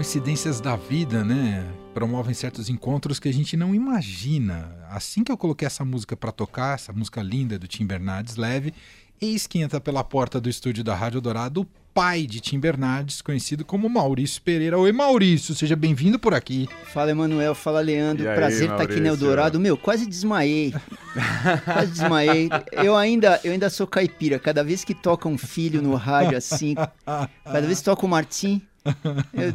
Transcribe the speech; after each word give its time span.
Coincidências 0.00 0.62
da 0.62 0.76
vida, 0.76 1.22
né? 1.22 1.62
Promovem 1.92 2.32
certos 2.32 2.70
encontros 2.70 3.20
que 3.20 3.28
a 3.28 3.32
gente 3.32 3.54
não 3.54 3.74
imagina. 3.74 4.74
Assim 4.88 5.22
que 5.22 5.30
eu 5.30 5.36
coloquei 5.36 5.66
essa 5.66 5.84
música 5.84 6.16
para 6.16 6.32
tocar, 6.32 6.74
essa 6.76 6.90
música 6.90 7.20
linda 7.20 7.58
do 7.58 7.68
Tim 7.68 7.84
Bernardes 7.84 8.36
Leve, 8.36 8.72
eis 9.20 9.46
que 9.46 9.58
entra 9.58 9.78
pela 9.78 10.02
porta 10.02 10.40
do 10.40 10.48
estúdio 10.48 10.82
da 10.82 10.94
Rádio 10.94 11.20
Dourado 11.20 11.60
o 11.60 11.66
pai 11.92 12.22
de 12.26 12.40
Tim 12.40 12.58
Bernardes, 12.58 13.20
conhecido 13.20 13.62
como 13.62 13.90
Maurício 13.90 14.40
Pereira. 14.40 14.78
Oi, 14.78 14.90
Maurício, 14.90 15.54
seja 15.54 15.76
bem-vindo 15.76 16.18
por 16.18 16.32
aqui. 16.32 16.66
Fala, 16.94 17.10
Emanuel. 17.10 17.54
Fala, 17.54 17.82
Leandro. 17.82 18.24
E 18.24 18.28
aí, 18.28 18.34
Prazer 18.34 18.70
estar 18.70 18.82
aqui 18.82 18.96
no 18.96 19.02
Maurício? 19.02 19.26
Eldorado. 19.26 19.60
Meu, 19.60 19.76
quase 19.76 20.06
desmaiei. 20.06 20.72
quase 21.62 21.92
desmaiei. 21.92 22.48
Eu 22.72 22.96
ainda, 22.96 23.38
eu 23.44 23.52
ainda 23.52 23.68
sou 23.68 23.86
caipira. 23.86 24.38
Cada 24.38 24.64
vez 24.64 24.82
que 24.82 24.94
toca 24.94 25.28
um 25.28 25.36
filho 25.36 25.82
no 25.82 25.94
rádio 25.94 26.38
assim, 26.38 26.74
cada 27.04 27.66
vez 27.66 27.80
que 27.80 27.84
toca 27.84 28.06
o 28.06 28.08
Martim, 28.08 28.62
eu 29.34 29.52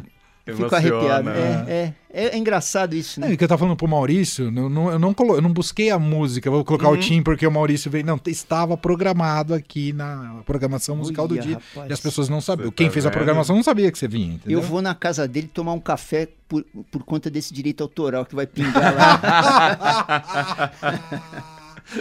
fico 0.54 0.74
arrepiado. 0.74 1.24
né? 1.24 1.64
É, 1.66 1.92
é, 2.12 2.24
é 2.28 2.36
engraçado 2.38 2.94
isso, 2.94 3.18
É, 3.22 3.26
né? 3.28 3.34
o 3.34 3.36
que 3.36 3.42
eu 3.44 3.48
tava 3.48 3.58
falando 3.58 3.76
pro 3.76 3.88
Maurício, 3.88 4.50
não, 4.50 4.68
não- 4.68 4.90
eu, 4.92 4.98
não 4.98 5.12
colo- 5.12 5.34
eu 5.36 5.42
não 5.42 5.52
busquei 5.52 5.90
a 5.90 5.98
música, 5.98 6.50
vou 6.50 6.64
colocar 6.64 6.88
Uhum. 6.88 6.94
o 6.94 6.98
Tim 6.98 7.22
porque 7.22 7.46
o 7.46 7.50
Maurício 7.50 7.90
veio. 7.90 8.04
Não, 8.06 8.20
estava 8.26 8.76
programado 8.76 9.54
aqui 9.54 9.92
na 9.92 10.40
programação 10.46 10.94
musical 10.96 11.26
do 11.26 11.38
dia. 11.38 11.54
rapaz. 11.74 11.90
E 11.90 11.92
as 11.92 12.00
pessoas 12.00 12.28
não 12.28 12.40
sabiam. 12.40 12.70
Quem 12.70 12.86
tá 12.86 12.92
fez 12.92 13.06
a 13.06 13.10
programação 13.10 13.56
não 13.56 13.62
sabia 13.62 13.90
que 13.90 13.98
você 13.98 14.06
vinha, 14.06 14.34
entendeu? 14.34 14.60
Eu 14.60 14.62
vou 14.66 14.80
na 14.80 14.94
casa 14.94 15.26
dele 15.26 15.50
tomar 15.52 15.72
um 15.72 15.80
café 15.80 16.28
por, 16.48 16.64
por 16.92 17.02
conta 17.02 17.28
desse 17.28 17.52
direito 17.52 17.82
autoral 17.82 18.24
que 18.24 18.34
vai 18.34 18.46
pingar 18.46 18.94
lá. 18.94 20.72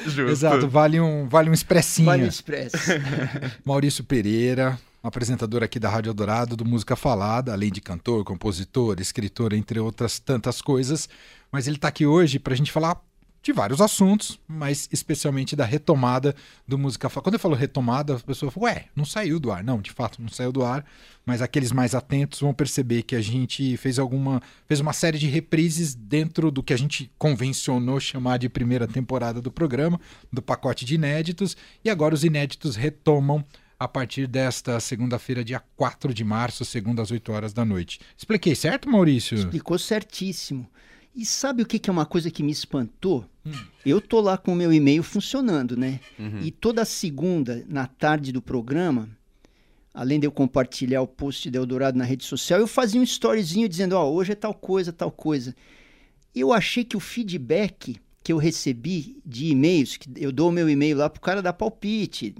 Justo. 0.05 0.22
Exato, 0.31 0.67
vale 0.67 1.00
um, 1.00 1.27
vale 1.27 1.50
um 1.50 1.53
expressinho. 1.53 2.08
Vale 2.08 2.23
o 2.23 2.27
Expresso. 2.27 2.75
Maurício 3.64 4.03
Pereira, 4.03 4.80
apresentador 5.08 5.64
aqui 5.64 5.80
da 5.80 5.90
Rádio 5.90 6.09
Eldorado 6.09 6.55
do 6.55 6.66
Música 6.66 6.95
Falada, 6.95 7.54
além 7.54 7.72
de 7.72 7.82
cantor, 7.82 8.23
compositor, 8.23 9.00
escritor, 9.00 9.54
entre 9.54 9.80
outras 9.80 10.20
tantas 10.20 10.62
coisas. 10.62 11.08
Mas 11.52 11.68
ele 11.68 11.78
está 11.78 11.88
aqui 11.88 12.05
hoje 12.05 12.39
para 12.39 12.53
a 12.53 12.58
gente 12.58 12.72
falar 12.72 13.02
de 13.45 13.53
vários 13.53 13.80
assuntos, 13.80 14.39
mas 14.47 14.89
especialmente 14.92 15.56
da 15.56 15.64
retomada 15.64 16.36
do 16.67 16.80
Música 16.80 17.08
Falada. 17.09 17.25
Quando 17.25 17.34
eu 17.36 17.39
falo 17.39 17.53
retomada, 17.53 18.16
a 18.16 18.20
pessoa 18.20 18.52
fala, 18.52 18.66
ué, 18.66 18.86
não 18.95 19.06
saiu 19.06 19.39
do 19.39 19.52
ar. 19.52 19.64
Não, 19.64 19.80
de 19.80 19.92
fato, 19.92 20.20
não 20.20 20.30
saiu 20.30 20.52
do 20.52 20.66
ar, 20.66 20.84
mas 21.23 21.44
aqueles 21.44 21.72
mais 21.72 21.94
atentos 21.94 22.40
vão 22.40 22.56
perceber 22.56 23.03
que 23.03 23.16
a 23.16 23.22
gente 23.22 23.78
fez 23.78 24.00
alguma, 24.00 24.42
fez 24.67 24.80
uma 24.80 24.94
série 24.94 25.19
de 25.19 25.28
reprises 25.28 25.94
dentro 25.94 26.50
do 26.50 26.64
que 26.64 26.73
a 26.73 26.78
gente 26.78 27.12
convencionou 27.19 28.00
chamar 28.00 28.40
de 28.40 28.50
primeira 28.50 28.88
temporada 28.88 29.40
do 29.40 29.52
programa, 29.52 30.02
do 30.34 30.42
pacote 30.42 30.84
de 30.84 30.95
inéditos, 30.95 31.56
e 31.84 31.90
agora 31.92 32.16
os 32.16 32.23
inéditos 32.23 32.75
retomam 32.75 33.45
a 33.80 33.88
partir 33.88 34.28
desta 34.28 34.80
segunda-feira, 34.80 35.44
dia 35.44 35.62
4 35.76 36.14
de 36.14 36.23
março, 36.23 36.64
segunda 36.64 37.02
às 37.02 37.12
8 37.12 37.31
horas 37.31 37.54
da 37.54 37.66
noite. 37.66 38.00
Expliquei 38.18 38.56
certo, 38.56 38.90
Maurício? 38.90 39.38
Explicou 39.38 39.78
certíssimo. 39.78 40.70
E 41.16 41.26
sabe 41.26 41.64
o 41.64 41.66
que 41.66 41.80
que 41.80 41.90
é 41.90 41.94
uma 41.94 42.06
coisa 42.06 42.30
que 42.30 42.44
me 42.44 42.52
espantou? 42.52 43.26
Eu 43.86 44.02
tô 44.02 44.20
lá 44.20 44.38
com 44.38 44.53
o 44.53 44.56
meu 44.56 44.73
e-mail 44.73 45.03
funcionando, 45.03 45.78
né? 45.78 46.00
E 46.42 46.52
toda 46.52 46.84
segunda, 46.84 47.64
na 47.70 47.88
tarde 47.88 48.31
do 48.31 48.42
programa, 48.42 49.08
além 49.94 50.20
de 50.20 50.28
eu 50.28 50.31
compartilhar 50.31 51.02
o 51.02 51.08
post 51.08 51.50
de 51.50 51.58
Eldorado 51.58 51.98
na 51.98 52.03
rede 52.03 52.26
social, 52.26 52.59
eu 52.59 52.68
fazia 52.68 53.00
um 53.00 53.03
storyzinho 53.03 53.70
dizendo, 53.70 53.94
ó, 53.94 54.09
hoje 54.12 54.34
é 54.34 54.36
tal 54.36 54.53
coisa, 54.53 54.92
tal 54.92 55.12
coisa. 55.12 55.56
Eu 56.34 56.52
achei 56.52 56.84
que 56.84 56.98
o 56.98 57.00
feedback 57.00 57.98
que 58.22 58.34
eu 58.34 58.38
recebi 58.38 59.22
de 59.26 59.48
e-mails, 59.48 59.96
que 59.98 60.09
eu 60.18 60.31
dou 60.31 60.50
o 60.50 60.52
meu 60.52 60.68
e-mail 60.68 60.98
lá 60.98 61.09
pro 61.09 61.22
cara 61.22 61.42
dar 61.42 61.53
palpite, 61.53 62.36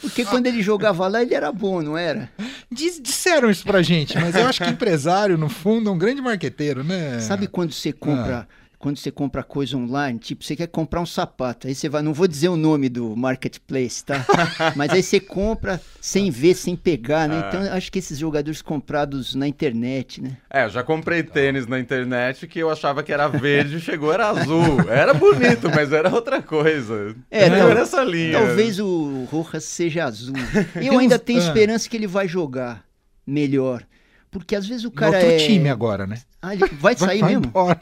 Porque 0.00 0.24
quando 0.26 0.46
ele 0.46 0.62
jogava 0.62 1.08
lá, 1.08 1.22
ele 1.22 1.34
era 1.34 1.50
bom, 1.50 1.80
não 1.80 1.96
era? 1.96 2.28
Diz- 2.70 3.00
disseram 3.00 3.48
isso 3.50 3.64
pra 3.64 3.80
gente, 3.80 4.18
mas 4.18 4.34
eu 4.34 4.46
acho 4.46 4.62
que 4.62 4.68
empresário, 4.68 5.38
no 5.38 5.48
fundo, 5.48 5.88
é 5.88 5.92
um 5.92 5.96
grande 5.96 6.20
marqueteiro, 6.20 6.84
né? 6.84 7.20
Sabe 7.20 7.46
quando 7.46 7.72
você 7.72 7.90
compra, 7.90 8.46
quando 8.84 8.98
você 8.98 9.10
compra 9.10 9.42
coisa 9.42 9.78
online, 9.78 10.18
tipo, 10.18 10.44
você 10.44 10.54
quer 10.54 10.66
comprar 10.66 11.00
um 11.00 11.06
sapato, 11.06 11.66
aí 11.66 11.74
você 11.74 11.88
vai, 11.88 12.02
não 12.02 12.12
vou 12.12 12.28
dizer 12.28 12.50
o 12.50 12.56
nome 12.56 12.90
do 12.90 13.16
marketplace, 13.16 14.04
tá? 14.04 14.22
Mas 14.76 14.90
aí 14.90 15.02
você 15.02 15.18
compra 15.18 15.80
sem 16.02 16.30
ver, 16.30 16.54
sem 16.54 16.76
pegar, 16.76 17.26
né? 17.26 17.46
Então 17.48 17.64
eu 17.64 17.72
acho 17.72 17.90
que 17.90 17.98
esses 17.98 18.18
jogadores 18.18 18.60
comprados 18.60 19.34
na 19.34 19.48
internet, 19.48 20.20
né? 20.20 20.36
É, 20.50 20.66
eu 20.66 20.68
já 20.68 20.82
comprei 20.82 21.22
tênis 21.22 21.66
na 21.66 21.80
internet 21.80 22.46
que 22.46 22.58
eu 22.58 22.68
achava 22.68 23.02
que 23.02 23.10
era 23.10 23.26
verde, 23.26 23.80
chegou 23.80 24.12
era 24.12 24.28
azul. 24.28 24.78
Era 24.86 25.14
bonito, 25.14 25.70
mas 25.74 25.90
era 25.90 26.14
outra 26.14 26.42
coisa. 26.42 27.16
É, 27.30 27.48
Não 27.48 27.70
era 27.70 27.80
essa 27.80 28.04
linha. 28.04 28.38
Talvez 28.38 28.78
o 28.78 29.24
Rojas 29.30 29.64
seja 29.64 30.04
azul. 30.04 30.36
Eu 30.76 30.98
ainda 30.98 31.18
tenho 31.18 31.38
esperança 31.38 31.88
que 31.88 31.96
ele 31.96 32.06
vai 32.06 32.28
jogar 32.28 32.84
melhor. 33.26 33.82
Porque 34.30 34.56
às 34.56 34.66
vezes 34.66 34.84
o 34.84 34.90
cara 34.90 35.16
outro 35.16 35.32
é... 35.32 35.36
time 35.38 35.68
agora, 35.68 36.08
né? 36.08 36.18
Ah, 36.46 36.54
ele 36.54 36.66
vai 36.78 36.94
sair 36.94 37.20
vai 37.20 37.30
mesmo? 37.30 37.46
embora. 37.46 37.80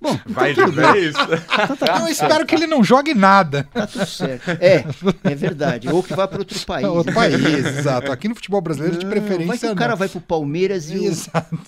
Bom, 0.00 0.18
Vai 0.26 0.54
de 0.54 0.64
vez. 0.66 1.14
então 1.14 1.76
tá 1.76 1.86
Eu 1.86 1.94
tudo 1.98 2.08
espero 2.08 2.46
que 2.46 2.54
ele 2.54 2.66
não 2.66 2.82
jogue 2.82 3.12
nada. 3.14 3.68
Tá 3.72 3.86
tudo 3.86 4.06
certo. 4.06 4.48
É, 4.60 4.84
é 5.24 5.34
verdade. 5.34 5.88
Ou 5.88 6.02
que 6.02 6.14
vá 6.14 6.26
para 6.26 6.38
outro 6.38 6.58
país. 6.64 6.86
Outro 6.86 7.12
né? 7.12 7.14
país, 7.14 7.66
exato. 7.66 8.10
Aqui 8.10 8.28
no 8.28 8.34
futebol 8.34 8.60
brasileiro, 8.60 8.96
de 8.96 9.04
Não, 9.04 9.10
preferência, 9.10 9.58
que 9.58 9.66
o 9.66 9.68
não. 9.70 9.74
cara 9.76 9.94
vai 9.94 10.08
pro 10.08 10.20
Palmeiras 10.20 10.90
e 10.90 10.98
o, 10.98 11.12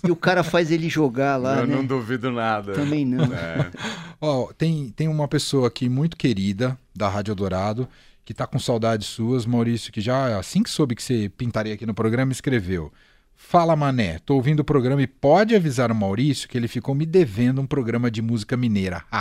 e 0.08 0.10
o 0.10 0.16
cara 0.16 0.42
faz 0.42 0.70
ele 0.70 0.88
jogar 0.88 1.36
lá, 1.36 1.58
eu 1.58 1.66
né? 1.66 1.74
não 1.76 1.84
duvido 1.84 2.30
nada. 2.30 2.72
Também 2.72 3.04
não. 3.04 3.24
É. 3.24 3.70
Ó, 4.20 4.52
tem, 4.56 4.92
tem 4.96 5.08
uma 5.08 5.28
pessoa 5.28 5.68
aqui 5.68 5.88
muito 5.88 6.16
querida 6.16 6.78
da 6.94 7.08
Rádio 7.08 7.34
Dourado 7.34 7.88
que 8.24 8.32
tá 8.32 8.46
com 8.46 8.58
saudades 8.58 9.06
suas, 9.06 9.44
Maurício, 9.44 9.92
que 9.92 10.00
já 10.00 10.38
assim 10.38 10.62
que 10.62 10.70
soube 10.70 10.94
que 10.94 11.02
você 11.02 11.28
pintaria 11.36 11.74
aqui 11.74 11.84
no 11.84 11.92
programa, 11.92 12.32
escreveu. 12.32 12.90
Fala, 13.36 13.76
mané, 13.76 14.18
tô 14.24 14.34
ouvindo 14.36 14.60
o 14.60 14.64
programa 14.64 15.02
e 15.02 15.06
pode 15.06 15.54
avisar 15.54 15.90
o 15.92 15.94
Maurício 15.94 16.48
que 16.48 16.56
ele 16.56 16.66
ficou 16.66 16.94
me 16.94 17.04
devendo 17.04 17.60
um 17.60 17.66
programa 17.66 18.10
de 18.10 18.22
música 18.22 18.56
mineira. 18.56 19.02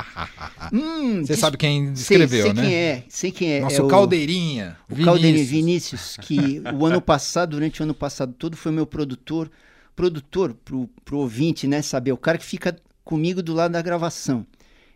Hum, 0.71 1.23
Você 1.25 1.35
sabe 1.35 1.57
quem 1.57 1.93
sei, 1.95 2.17
escreveu, 2.17 2.45
sei 2.45 2.53
né? 2.53 2.61
quem 2.63 2.73
é, 2.73 3.03
sei 3.09 3.31
quem 3.31 3.51
é. 3.53 3.59
Nosso 3.59 3.81
é 3.81 3.83
o, 3.83 3.87
Caldeirinha. 3.87 4.77
o 4.89 4.95
Vinícius. 4.95 5.49
Vinícius, 5.49 6.17
que 6.21 6.63
o 6.73 6.85
ano 6.85 7.01
passado, 7.01 7.51
durante 7.51 7.81
o 7.81 7.83
ano 7.83 7.93
passado 7.93 8.33
todo, 8.33 8.55
foi 8.55 8.71
meu 8.71 8.87
produtor. 8.87 9.51
Produtor, 9.95 10.55
pro, 10.65 10.89
pro 11.05 11.19
ouvinte, 11.19 11.67
né, 11.67 11.81
saber, 11.81 12.11
o 12.13 12.17
cara 12.17 12.37
que 12.37 12.45
fica 12.45 12.75
comigo 13.03 13.43
do 13.43 13.53
lado 13.53 13.73
da 13.73 13.81
gravação. 13.81 14.45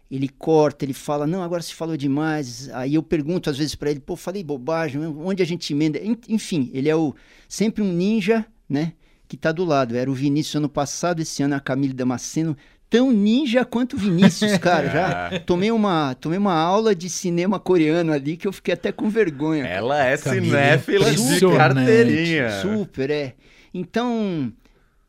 Ele 0.10 0.30
corta, 0.30 0.86
ele 0.86 0.94
fala, 0.94 1.28
não, 1.28 1.44
agora 1.44 1.62
se 1.62 1.76
falou 1.76 1.98
demais. 1.98 2.70
Aí 2.70 2.96
eu 2.96 3.04
pergunto 3.04 3.50
às 3.50 3.58
vezes 3.58 3.76
pra 3.76 3.92
ele, 3.92 4.00
pô, 4.00 4.16
falei 4.16 4.44
bobagem, 4.44 5.06
onde 5.06 5.44
a 5.44 5.46
gente 5.46 5.72
emenda? 5.74 6.00
En- 6.00 6.18
Enfim, 6.30 6.72
ele 6.74 6.88
é 6.90 6.96
o 6.96 7.14
sempre 7.48 7.84
um 7.84 7.92
ninja, 7.92 8.46
né, 8.68 8.94
que 9.28 9.36
tá 9.38 9.52
do 9.52 9.64
lado. 9.66 9.96
Era 9.96 10.10
o 10.10 10.14
Vinícius 10.14 10.56
ano 10.56 10.70
passado, 10.70 11.22
esse 11.22 11.44
ano 11.44 11.54
é 11.54 11.58
a 11.58 11.60
Camille 11.60 11.94
Damasceno. 11.94 12.56
Tão 12.90 13.12
ninja 13.12 13.66
quanto 13.66 13.98
o 13.98 14.00
Vinícius, 14.00 14.56
cara. 14.60 14.90
Já 14.90 15.40
tomei 15.42 15.72
uma, 15.72 16.16
tomei 16.16 16.38
uma 16.40 16.54
aula 16.54 16.96
de 16.96 17.10
cinema 17.10 17.60
coreano 17.60 18.14
ali 18.14 18.38
que 18.38 18.48
eu 18.48 18.54
fiquei 18.54 18.74
até 18.74 18.92
com 18.94 19.10
vergonha. 19.10 19.66
Ela 19.66 20.06
é 20.06 20.18
Camila, 20.18 20.46
cinéfila 20.46 21.12
de 21.12 21.40
carteirinha. 21.58 22.62
Super, 22.62 23.10
é. 23.10 23.36
Então, 23.74 24.52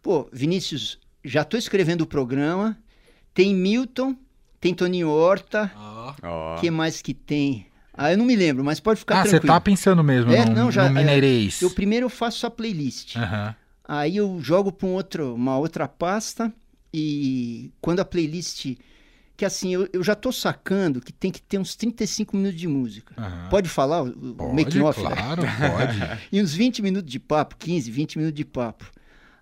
pô, 0.03 0.29
Vinícius, 0.33 0.99
já 1.25 1.45
tô 1.45 1.57
escrevendo 1.57 2.01
o 2.03 2.07
programa. 2.07 2.77
Tem 3.33 3.55
Milton, 3.55 4.17
tem 4.61 4.75
Toninho 4.75 5.09
Horta. 5.11 5.71
Ó. 6.23 6.57
O 6.57 6.61
que 6.61 6.71
mais 6.73 7.01
que 7.01 7.15
tem? 7.15 7.67
Ah, 7.95 8.13
eu 8.13 8.19
não 8.19 8.25
me 8.25 8.35
lembro, 8.35 8.65
mas 8.65 8.81
pode 8.81 8.99
ficar 9.01 9.21
Ah, 9.21 9.25
você 9.25 9.31
tranquilo. 9.31 9.53
tá 9.55 9.61
pensando 9.61 10.03
mesmo 10.05 10.33
É, 10.33 10.45
no, 10.45 10.53
não, 10.55 10.71
já- 10.73 10.89
no 10.89 10.99
é, 10.99 11.01
Mineirês. 11.01 11.63
Eu 11.63 11.71
primeiro 11.71 12.07
eu 12.07 12.11
faço 12.11 12.45
a 12.47 12.51
playlist. 12.51 13.17
Aham. 13.17 13.55
Aí 13.89 14.19
eu 14.19 14.39
jogo 14.43 14.71
para 14.71 14.87
um 14.87 14.93
outro, 14.93 15.35
uma 15.35 15.57
outra 15.57 15.89
pasta. 15.89 16.53
E 16.93 17.73
quando 17.81 18.01
a 18.01 18.05
playlist. 18.05 18.77
Que 19.35 19.45
assim, 19.45 19.73
eu, 19.73 19.89
eu 19.93 20.03
já 20.03 20.17
tô 20.17 20.33
sacando 20.33 21.01
que 21.01 21.13
tem 21.13 21.31
que 21.31 21.41
ter 21.41 21.59
uns 21.59 21.77
35 21.77 22.37
minutos 22.37 22.59
de 22.59 22.67
música. 22.67 23.15
Aham. 23.17 23.49
Pode 23.49 23.69
falar 23.69 24.03
o, 24.03 24.35
Pode, 24.35 24.55
making 24.65 24.81
off? 24.81 25.01
né? 25.01 25.09
claro, 25.15 25.43
pode. 25.43 25.99
E 26.33 26.43
uns 26.43 26.53
20 26.53 26.83
minutos 26.83 27.11
de 27.11 27.21
papo, 27.21 27.57
15, 27.57 27.91
20 27.91 28.19
minutos 28.19 28.37
de 28.37 28.45
papo. 28.45 28.91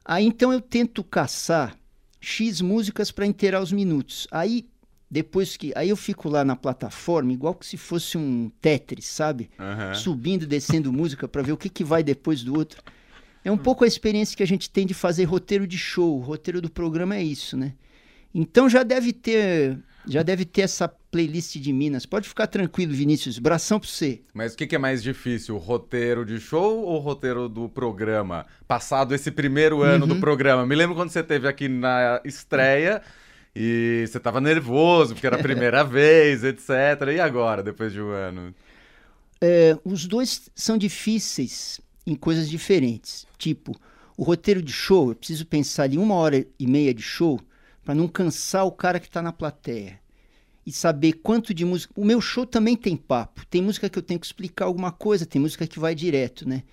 Aí 0.04 0.24
então 0.24 0.52
eu 0.52 0.60
tento 0.60 1.02
caçar 1.02 1.74
X 2.20 2.60
músicas 2.60 3.10
para 3.10 3.26
inteirar 3.26 3.62
os 3.62 3.72
minutos. 3.72 4.28
Aí 4.30 4.68
depois 5.10 5.56
que. 5.56 5.72
Aí 5.74 5.88
eu 5.88 5.96
fico 5.96 6.28
lá 6.28 6.44
na 6.44 6.54
plataforma, 6.54 7.32
igual 7.32 7.54
que 7.54 7.64
se 7.64 7.76
fosse 7.78 8.18
um 8.18 8.50
Tetris, 8.60 9.06
sabe? 9.06 9.48
Aham. 9.58 9.94
Subindo 9.94 10.42
e 10.42 10.46
descendo 10.46 10.92
música 10.92 11.26
para 11.26 11.42
ver 11.42 11.52
o 11.52 11.56
que, 11.56 11.68
que 11.70 11.82
vai 11.82 12.02
depois 12.02 12.42
do 12.42 12.54
outro. 12.54 12.82
É 13.46 13.50
um 13.52 13.56
pouco 13.56 13.84
a 13.84 13.86
experiência 13.86 14.36
que 14.36 14.42
a 14.42 14.46
gente 14.46 14.68
tem 14.68 14.84
de 14.84 14.92
fazer 14.92 15.22
roteiro 15.22 15.68
de 15.68 15.78
show. 15.78 16.16
O 16.16 16.20
roteiro 16.20 16.60
do 16.60 16.68
programa 16.68 17.14
é 17.14 17.22
isso, 17.22 17.56
né? 17.56 17.74
Então 18.34 18.68
já 18.68 18.82
deve 18.82 19.12
ter. 19.12 19.78
Já 20.04 20.24
deve 20.24 20.44
ter 20.44 20.62
essa 20.62 20.88
playlist 20.88 21.56
de 21.56 21.72
Minas. 21.72 22.04
Pode 22.04 22.28
ficar 22.28 22.48
tranquilo, 22.48 22.92
Vinícius. 22.92 23.38
Bração 23.38 23.78
pra 23.78 23.88
você. 23.88 24.20
Mas 24.34 24.54
o 24.54 24.56
que, 24.56 24.66
que 24.66 24.74
é 24.74 24.78
mais 24.78 25.00
difícil, 25.00 25.54
o 25.54 25.58
roteiro 25.58 26.24
de 26.26 26.40
show 26.40 26.80
ou 26.82 26.96
o 26.96 26.98
roteiro 26.98 27.48
do 27.48 27.68
programa? 27.68 28.44
Passado 28.66 29.14
esse 29.14 29.30
primeiro 29.30 29.80
ano 29.82 30.06
Uhum. 30.06 30.14
do 30.14 30.20
programa. 30.20 30.66
Me 30.66 30.74
lembro 30.74 30.96
quando 30.96 31.10
você 31.10 31.22
teve 31.22 31.46
aqui 31.46 31.68
na 31.68 32.20
estreia 32.24 33.00
e 33.54 34.04
você 34.08 34.18
tava 34.18 34.40
nervoso, 34.40 35.14
porque 35.14 35.26
era 35.26 35.36
a 35.36 35.42
primeira 35.42 35.82
vez, 35.86 36.42
etc. 36.42 36.68
E 37.14 37.20
agora, 37.20 37.62
depois 37.62 37.92
de 37.92 38.00
um 38.02 38.10
ano? 38.10 38.52
É, 39.40 39.76
os 39.84 40.04
dois 40.04 40.50
são 40.54 40.76
difíceis 40.76 41.80
em 42.06 42.14
coisas 42.14 42.48
diferentes. 42.48 43.26
Tipo, 43.38 43.74
o 44.16 44.22
roteiro 44.22 44.62
de 44.62 44.72
show, 44.72 45.10
eu 45.10 45.14
preciso 45.14 45.44
pensar 45.46 45.84
ali 45.84 45.98
uma 45.98 46.14
hora 46.14 46.46
e 46.58 46.66
meia 46.66 46.94
de 46.94 47.02
show 47.02 47.40
para 47.84 47.94
não 47.94 48.08
cansar 48.08 48.64
o 48.66 48.72
cara 48.72 48.98
que 49.00 49.06
está 49.06 49.20
na 49.22 49.32
plateia. 49.32 49.98
E 50.64 50.72
saber 50.72 51.12
quanto 51.22 51.54
de 51.54 51.64
música. 51.64 51.92
O 51.96 52.04
meu 52.04 52.20
show 52.20 52.44
também 52.44 52.74
tem 52.74 52.96
papo. 52.96 53.46
Tem 53.46 53.62
música 53.62 53.88
que 53.88 53.96
eu 53.98 54.02
tenho 54.02 54.18
que 54.18 54.26
explicar 54.26 54.64
alguma 54.64 54.90
coisa, 54.90 55.24
tem 55.24 55.40
música 55.40 55.64
que 55.66 55.78
vai 55.78 55.94
direto, 55.94 56.48
né? 56.48 56.64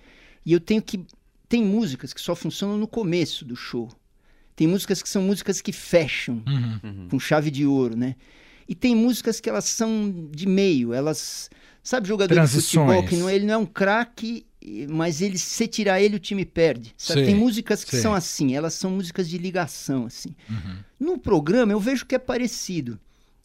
E 0.44 0.52
eu 0.52 0.58
tenho 0.58 0.82
que. 0.82 1.04
Tem 1.48 1.62
músicas 1.64 2.12
que 2.12 2.20
só 2.20 2.34
funcionam 2.34 2.76
no 2.76 2.88
começo 2.88 3.44
do 3.44 3.54
show. 3.54 3.88
Tem 4.56 4.66
músicas 4.66 5.00
que 5.00 5.08
são 5.08 5.22
músicas 5.22 5.60
que 5.60 5.72
fecham 5.72 6.42
Uhum. 6.46 7.08
com 7.08 7.20
chave 7.20 7.50
de 7.52 7.64
ouro, 7.66 7.96
né? 7.96 8.16
E 8.68 8.74
tem 8.74 8.96
músicas 8.96 9.40
que 9.40 9.48
elas 9.48 9.64
são 9.66 10.28
de 10.32 10.46
meio, 10.48 10.92
elas. 10.92 11.48
Sabe 11.82 12.08
jogador 12.08 12.34
de 12.34 12.40
futebol 12.86 13.06
que 13.08 13.16
não, 13.16 13.30
ele 13.30 13.44
não 13.46 13.54
é 13.54 13.58
um 13.58 13.66
craque, 13.66 14.44
mas 14.88 15.20
ele 15.20 15.38
se 15.38 15.66
tirar 15.68 16.00
ele 16.00 16.16
o 16.16 16.20
time 16.20 16.44
perde. 16.44 16.94
Sei, 16.96 17.26
Tem 17.26 17.34
músicas 17.34 17.84
que 17.84 17.90
sei. 17.90 18.00
são 18.00 18.14
assim, 18.14 18.54
elas 18.54 18.74
são 18.74 18.90
músicas 18.90 19.28
de 19.28 19.36
ligação 19.36 20.06
assim. 20.06 20.34
Uhum. 20.48 20.76
No 20.98 21.18
programa 21.18 21.72
eu 21.72 21.80
vejo 21.80 22.06
que 22.06 22.14
é 22.14 22.18
parecido. 22.18 22.98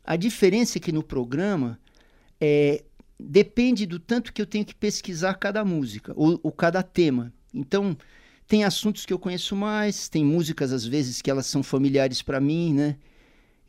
A 0.04 0.16
diferença 0.16 0.77
é 0.77 0.81
que 0.81 0.92
no 0.92 1.04
programa 1.04 1.77
é, 2.39 2.83
depende 3.19 3.86
do 3.86 4.00
tanto 4.00 4.31
que 4.31 4.42
eu 4.42 4.45
tenho 4.45 4.66
que 4.66 4.74
pesquisar 4.74 5.33
cada 5.33 5.63
música 5.66 6.13
ou, 6.16 6.39
ou 6.42 6.51
cada 6.51 6.81
tema. 6.81 7.33
Então 7.54 7.98
tem 8.48 8.63
assuntos 8.63 9.06
que 9.06 9.13
eu 9.13 9.19
conheço 9.19 9.56
mais, 9.56 10.07
tem 10.07 10.24
músicas 10.24 10.71
às 10.71 10.86
vezes 10.86 11.21
que 11.21 11.30
elas 11.30 11.45
são 11.45 11.62
familiares 11.62 12.21
para 12.21 12.39
mim, 12.39 12.74
né? 12.74 12.95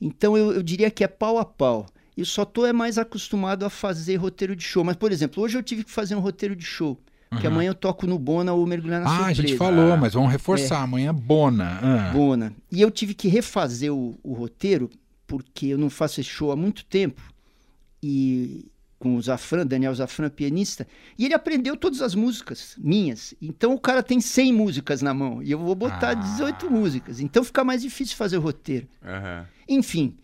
Então 0.00 0.38
eu, 0.38 0.52
eu 0.52 0.62
diria 0.62 0.90
que 0.90 1.04
é 1.04 1.08
pau 1.08 1.36
a 1.36 1.44
pau. 1.44 1.86
Eu 2.16 2.24
só 2.24 2.44
tô 2.44 2.64
é 2.66 2.72
mais 2.72 2.96
acostumado 2.96 3.64
a 3.64 3.70
fazer 3.70 4.16
roteiro 4.16 4.54
de 4.54 4.62
show. 4.62 4.84
Mas, 4.84 4.96
por 4.96 5.10
exemplo, 5.10 5.42
hoje 5.42 5.56
eu 5.56 5.62
tive 5.62 5.84
que 5.84 5.90
fazer 5.90 6.14
um 6.14 6.20
roteiro 6.20 6.54
de 6.54 6.64
show. 6.64 6.98
Que 7.38 7.46
Uhum. 7.46 7.52
amanhã 7.52 7.70
eu 7.70 7.74
toco 7.74 8.06
no 8.08 8.18
Bona 8.18 8.52
ou 8.52 8.66
mergulhar 8.66 9.00
na 9.00 9.06
Ah, 9.08 9.12
a 9.12 9.16
surpresa. 9.18 9.42
gente 9.42 9.56
falou, 9.56 9.92
Ah. 9.92 9.96
mas 9.96 10.14
vamos 10.14 10.32
reforçar. 10.32 10.82
Amanhã, 10.82 11.14
Bona. 11.14 11.78
Ah. 11.80 12.10
Bona. 12.12 12.52
E 12.72 12.80
eu 12.80 12.90
tive 12.90 13.14
que 13.14 13.28
refazer 13.28 13.92
o, 13.94 14.18
o 14.22 14.32
roteiro, 14.32 14.90
porque 15.28 15.66
eu 15.66 15.78
não 15.78 15.88
faço 15.88 16.20
esse 16.20 16.28
show 16.28 16.50
há 16.50 16.56
muito 16.56 16.84
tempo. 16.84 17.22
E 18.02 18.66
com 18.98 19.14
o 19.16 19.22
Zafran, 19.22 19.64
Daniel 19.66 19.94
Zafran, 19.94 20.28
pianista, 20.28 20.86
e 21.18 21.24
ele 21.24 21.32
aprendeu 21.32 21.74
todas 21.76 22.02
as 22.02 22.14
músicas 22.14 22.74
minhas. 22.76 23.32
Então 23.40 23.72
o 23.74 23.80
cara 23.80 24.02
tem 24.02 24.20
100 24.20 24.52
músicas 24.52 25.00
na 25.00 25.14
mão, 25.14 25.42
e 25.42 25.50
eu 25.52 25.58
vou 25.58 25.74
botar 25.74 26.10
Ah. 26.10 26.14
18 26.14 26.70
músicas. 26.70 27.20
Então 27.20 27.42
fica 27.44 27.64
mais 27.64 27.80
difícil 27.80 28.16
fazer 28.16 28.36
o 28.36 28.40
roteiro. 28.42 28.86
Aham. 29.02 29.46
Enfim, 29.68 30.16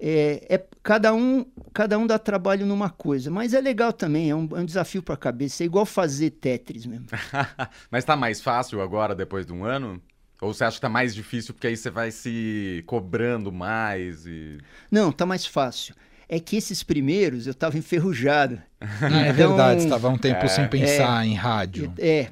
é, 0.00 0.46
é- 0.48 0.66
cada, 0.84 1.12
um, 1.12 1.44
cada 1.72 1.98
um 1.98 2.06
dá 2.06 2.16
trabalho 2.18 2.64
numa 2.64 2.88
coisa, 2.90 3.30
mas 3.30 3.52
é 3.54 3.60
legal 3.60 3.92
também, 3.92 4.30
é 4.30 4.36
um, 4.36 4.48
é 4.52 4.60
um 4.60 4.64
desafio 4.64 5.02
para 5.02 5.14
a 5.14 5.18
cabeça. 5.18 5.64
É 5.64 5.66
igual 5.66 5.84
fazer 5.84 6.30
Tetris 6.30 6.86
mesmo. 6.86 7.06
Mas 7.90 8.04
tá 8.04 8.14
mais 8.14 8.40
fácil 8.40 8.80
agora, 8.80 9.14
depois 9.14 9.44
de 9.46 9.52
um 9.52 9.64
ano? 9.64 10.00
Ou 10.40 10.52
você 10.52 10.62
acha 10.64 10.76
que 10.76 10.80
tá 10.82 10.88
mais 10.88 11.14
difícil 11.14 11.54
porque 11.54 11.66
aí 11.68 11.76
você 11.76 11.88
vai 11.90 12.10
se 12.10 12.82
cobrando 12.86 13.50
mais 13.50 14.26
e... 14.26 14.58
Não, 14.90 15.10
tá 15.10 15.24
mais 15.24 15.46
fácil. 15.46 15.94
É 16.28 16.38
que 16.38 16.56
esses 16.56 16.82
primeiros 16.82 17.46
eu 17.46 17.54
tava 17.54 17.78
enferrujado. 17.78 18.60
Ah, 19.00 19.26
é 19.26 19.30
Então, 19.30 19.34
verdade, 19.48 19.80
você 19.80 19.86
estava 19.86 20.08
um 20.10 20.18
tempo 20.18 20.44
É. 20.44 20.48
sem 20.48 20.68
pensar 20.68 21.26
em 21.26 21.34
rádio. 21.34 21.92
É. 21.98 22.28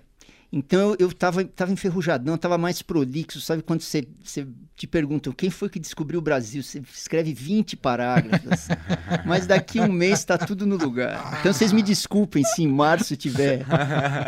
Então 0.53 0.91
eu, 0.91 0.97
eu 0.99 1.13
tava, 1.13 1.43
tava 1.45 1.73
enferrujadão, 1.73 2.37
tava 2.37 2.59
mais 2.59 2.83
prolixo, 2.83 3.41
sabe? 3.41 3.63
Quando 3.63 3.81
você, 3.81 4.07
você 4.23 4.47
te 4.77 4.87
perguntam 4.87 5.33
quem 5.33 5.49
foi 5.49 5.71
que 5.71 5.81
descobriu 5.81 6.19
o 6.19 6.23
Brasil, 6.23 6.63
você 6.63 6.83
escreve 6.95 7.33
20 7.33 7.75
parágrafos. 7.77 8.53
assim. 8.53 8.73
Mas 9.25 9.47
daqui 9.47 9.81
um 9.81 9.91
mês 9.91 10.23
tá 10.25 10.37
tudo 10.37 10.67
no 10.67 10.77
lugar. 10.77 11.39
Então 11.41 11.55
vocês 11.55 11.73
me 11.73 11.81
desculpem 11.83 12.45
se 12.45 12.63
em 12.63 12.69
março 12.69 13.17
tiver. 13.17 13.65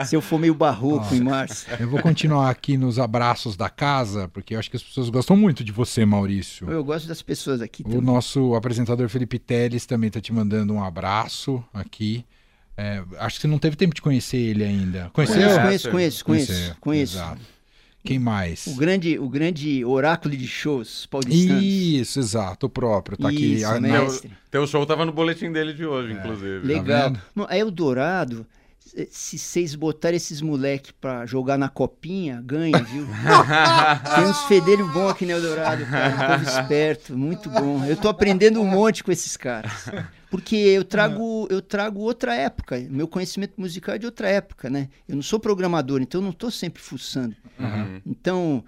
Se 0.06 0.16
eu 0.16 0.22
for 0.22 0.38
meio 0.38 0.54
barroco 0.54 1.14
em 1.14 1.20
março. 1.20 1.66
Eu 1.78 1.90
vou 1.90 2.00
continuar 2.00 2.48
aqui 2.48 2.78
nos 2.78 2.98
abraços 2.98 3.54
da 3.54 3.68
casa, 3.68 4.26
porque 4.28 4.54
eu 4.54 4.58
acho 4.58 4.70
que 4.70 4.76
as 4.76 4.82
pessoas 4.82 5.10
gostam 5.10 5.36
muito 5.36 5.62
de 5.62 5.72
você, 5.72 6.06
Maurício. 6.06 6.70
Eu 6.70 6.82
gosto 6.82 7.06
das 7.06 7.20
pessoas 7.20 7.60
aqui 7.60 7.82
O 7.82 7.84
também. 7.84 8.00
nosso 8.00 8.54
apresentador 8.54 9.08
Felipe 9.10 9.38
Teles 9.38 9.84
também 9.84 10.10
tá 10.10 10.22
te 10.22 10.32
mandando 10.32 10.72
um 10.72 10.82
abraço 10.82 11.62
aqui. 11.74 12.24
É, 12.76 13.02
acho 13.18 13.36
que 13.36 13.42
você 13.42 13.48
não 13.48 13.58
teve 13.58 13.76
tempo 13.76 13.94
de 13.94 14.02
conhecer 14.02 14.36
ele 14.36 14.64
ainda. 14.64 15.10
Conheceu? 15.12 15.36
Conheço, 15.36 15.58
É, 15.58 15.62
conheço, 15.62 15.90
conheço, 15.90 16.24
conheço, 16.24 16.76
conheço. 16.80 17.16
exato. 17.16 17.40
Quem 18.04 18.18
mais? 18.18 18.66
O 18.66 18.74
grande, 18.74 19.18
o 19.18 19.28
grande 19.30 19.82
oráculo 19.82 20.36
de 20.36 20.46
shows 20.46 21.06
paulistanos. 21.06 21.64
Isso, 21.64 22.18
exato, 22.18 22.66
o 22.66 22.68
próprio. 22.68 23.16
Tá 23.16 23.28
aqui. 23.28 23.54
Isso, 23.54 23.72
não, 23.72 23.80
Mestre. 23.80 24.30
Teu 24.50 24.66
show 24.66 24.84
tava 24.84 25.06
no 25.06 25.12
boletim 25.12 25.50
dele 25.50 25.72
de 25.72 25.86
hoje, 25.86 26.12
inclusive. 26.12 26.66
Legal. 26.66 27.14
é 27.48 27.58
Eldorado. 27.58 28.46
Se- 29.10 29.38
vocês 29.38 29.74
botarem 29.74 30.16
esses 30.16 30.40
moleque 30.40 30.92
pra 30.92 31.26
jogar 31.26 31.58
na 31.58 31.68
copinha, 31.68 32.40
ganha, 32.44 32.78
viu? 32.82 33.06
Tem 34.14 34.24
uns 34.24 34.40
fedelhos 34.44 34.90
bons 34.92 35.10
aqui 35.10 35.24
no 35.26 35.32
Eldorado, 35.32 35.84
cara. 35.86 36.14
Um 36.36 36.38
povo 36.38 36.50
esperto, 36.60 37.16
muito 37.16 37.50
bom. 37.50 37.84
Eu 37.84 37.96
tô 37.96 38.08
aprendendo 38.08 38.60
um 38.60 38.64
monte 38.64 39.02
com 39.02 39.10
esses 39.12 39.36
caras. 39.36 39.72
Porque 40.30 40.56
eu 40.56 40.82
trago, 40.84 41.46
eu 41.50 41.62
trago 41.62 42.00
outra 42.00 42.34
época. 42.34 42.78
Meu 42.90 43.06
conhecimento 43.06 43.54
musical 43.56 43.94
é 43.94 43.98
de 43.98 44.06
outra 44.06 44.28
época, 44.28 44.68
né? 44.68 44.88
Eu 45.08 45.14
não 45.16 45.22
sou 45.22 45.38
programador, 45.38 46.00
então 46.02 46.20
eu 46.20 46.24
não 46.24 46.32
tô 46.32 46.50
sempre 46.50 46.82
fuçando. 46.82 47.36
Uhum. 47.58 48.00
Então, 48.04 48.64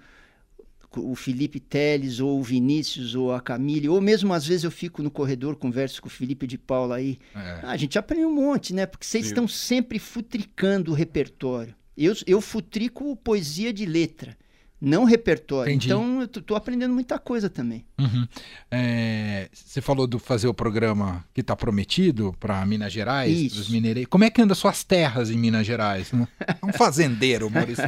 o 0.99 1.15
Felipe 1.15 1.59
Teles, 1.59 2.19
ou 2.19 2.39
o 2.39 2.43
Vinícius, 2.43 3.15
ou 3.15 3.33
a 3.33 3.41
Camille, 3.41 3.89
ou 3.89 3.99
mesmo 4.01 4.33
às 4.33 4.45
vezes 4.45 4.63
eu 4.63 4.71
fico 4.71 5.01
no 5.01 5.11
corredor, 5.11 5.55
converso 5.55 6.01
com 6.01 6.07
o 6.07 6.11
Felipe 6.11 6.47
de 6.47 6.57
Paula 6.57 6.97
aí. 6.97 7.17
É. 7.35 7.59
Ah, 7.63 7.71
a 7.71 7.77
gente 7.77 7.97
aprende 7.97 8.25
um 8.25 8.33
monte, 8.33 8.73
né? 8.73 8.85
Porque 8.85 9.05
vocês 9.05 9.27
estão 9.27 9.47
sempre 9.47 9.99
futricando 9.99 10.91
o 10.91 10.93
repertório. 10.93 11.75
Eu, 11.97 12.13
eu 12.27 12.39
futrico 12.41 13.15
poesia 13.15 13.73
de 13.73 13.85
letra, 13.85 14.37
não 14.79 15.03
repertório. 15.05 15.69
Entendi. 15.71 15.87
Então 15.87 16.21
eu 16.21 16.27
tô, 16.27 16.41
tô 16.41 16.55
aprendendo 16.55 16.93
muita 16.93 17.17
coisa 17.17 17.49
também. 17.49 17.85
Uhum. 17.99 18.27
É, 18.69 19.49
você 19.53 19.81
falou 19.81 20.05
do 20.05 20.19
fazer 20.19 20.47
o 20.47 20.53
programa 20.53 21.25
que 21.33 21.41
está 21.41 21.55
prometido 21.55 22.35
para 22.39 22.63
Minas 22.65 22.93
Gerais, 22.93 23.31
Isso. 23.35 23.55
dos 23.57 23.69
mineiros. 23.69 24.05
Como 24.09 24.23
é 24.23 24.29
que 24.29 24.41
anda 24.41 24.53
suas 24.53 24.83
terras 24.83 25.29
em 25.31 25.37
Minas 25.37 25.65
Gerais? 25.65 26.11
né? 26.11 26.27
É 26.39 26.65
um 26.65 26.71
fazendeiro, 26.73 27.49
Maurício. 27.51 27.83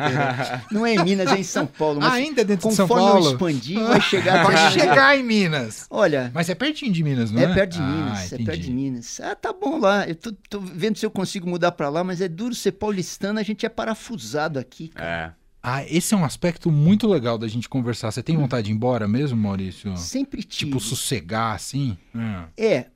Não 0.72 0.86
é 0.86 0.96
em 0.96 1.04
Minas, 1.04 1.32
é 1.32 1.38
em 1.40 1.44
São 1.44 1.66
Paulo. 1.68 2.00
Mas 2.00 2.12
Ah, 2.12 2.16
ainda 2.16 2.44
dentro 2.44 2.70
de 2.70 2.76
São 2.76 2.88
conforme 2.88 3.08
eu 3.08 3.14
Paulo? 3.14 3.32
expandir, 3.32 3.80
vai 3.84 4.02
chegar 4.02 4.44
Vai 4.46 4.56
Minas. 4.56 4.74
chegar 4.74 5.18
em 5.18 5.24
Minas. 5.24 5.86
Olha, 5.90 6.32
Mas 6.34 6.50
é 6.50 6.56
pertinho 6.56 6.92
de 6.92 7.04
Minas, 7.04 7.32
não 7.32 7.42
é? 7.42 7.46
É 7.46 7.54
perto 7.54 7.72
de 7.74 7.80
Ah, 7.82 7.86
Minas, 7.88 8.34
é 8.34 8.38
perto 8.38 8.60
de 8.62 8.72
Minas. 8.72 9.20
Ah, 9.20 9.36
tá 9.36 9.54
bom 9.54 9.78
lá. 9.80 10.08
Eu 10.08 10.16
tô, 10.16 10.32
tô 10.50 10.60
vendo 10.60 10.98
se 10.98 11.06
eu 11.06 11.12
consigo 11.12 11.48
mudar 11.48 11.72
pra 11.74 11.90
lá, 11.90 12.04
mas 12.04 12.22
é 12.22 12.28
duro 12.28 12.56
ser 12.56 12.72
paulistano, 12.74 13.40
a 13.40 13.44
gente 13.44 13.66
é 13.66 13.70
parafusado 13.70 14.58
aqui, 14.60 14.88
cara. 14.90 15.36
É. 15.36 15.39
Ah, 15.62 15.84
esse 15.86 16.14
é 16.14 16.18
um 16.18 16.24
aspecto 16.24 16.72
muito 16.72 17.08
legal 17.08 17.38
da 17.38 17.48
gente 17.48 17.68
conversar. 17.68 18.12
Você 18.12 18.24
tem 18.24 18.38
vontade 18.38 18.66
de 18.66 18.72
ir 18.72 18.76
embora 18.76 19.08
mesmo, 19.08 19.38
Maurício? 19.38 19.96
Sempre 19.98 20.42
tive. 20.42 20.72
Tipo, 20.72 20.80
sossegar 20.80 21.56
assim? 21.56 21.98
Ah. 22.16 22.48
É, 22.58 22.88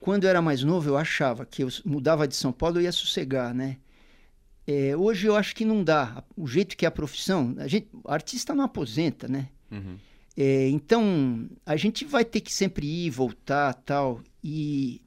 quando 0.00 0.24
eu 0.24 0.30
era 0.30 0.40
mais 0.40 0.62
novo, 0.62 0.88
eu 0.88 0.96
achava 0.96 1.44
que 1.44 1.62
eu 1.62 1.68
mudava 1.84 2.26
de 2.26 2.34
São 2.34 2.50
Paulo, 2.50 2.78
eu 2.78 2.82
ia 2.82 2.92
sossegar, 2.92 3.52
né? 3.52 3.76
É, 4.66 4.96
hoje 4.96 5.26
eu 5.26 5.36
acho 5.36 5.54
que 5.54 5.64
não 5.64 5.84
dá. 5.84 6.22
O 6.36 6.46
jeito 6.46 6.76
que 6.76 6.84
é 6.84 6.88
a 6.88 6.90
profissão, 6.90 7.54
a 7.58 7.66
gente, 7.66 7.88
o 7.92 8.10
artista 8.10 8.54
não 8.54 8.64
aposenta, 8.64 9.28
né? 9.28 9.48
Uhum. 9.70 9.96
É, 10.36 10.68
então, 10.68 11.48
a 11.66 11.76
gente 11.76 12.04
vai 12.04 12.24
ter 12.24 12.40
que 12.40 12.52
sempre 12.52 12.86
ir, 12.86 13.10
voltar, 13.10 13.74
tal. 13.74 14.20
E 14.42 15.02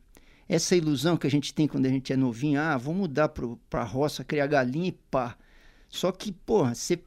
essa 0.50 0.76
ilusão 0.76 1.16
que 1.16 1.26
a 1.26 1.32
gente 1.32 1.54
tem 1.54 1.68
quando 1.68 1.86
a 1.86 1.90
gente 1.90 2.12
é 2.12 2.18
novinho, 2.18 2.60
ah, 2.60 2.78
vou 2.78 2.94
mudar 2.94 3.30
pro, 3.30 3.58
pra 3.70 3.84
roça, 3.84 4.24
criar 4.24 4.48
galinha 4.48 4.90
e 4.90 4.92
pá. 4.92 5.38
Só 5.92 6.12
que, 6.12 6.32
porra, 6.32 6.74
você 6.74 7.00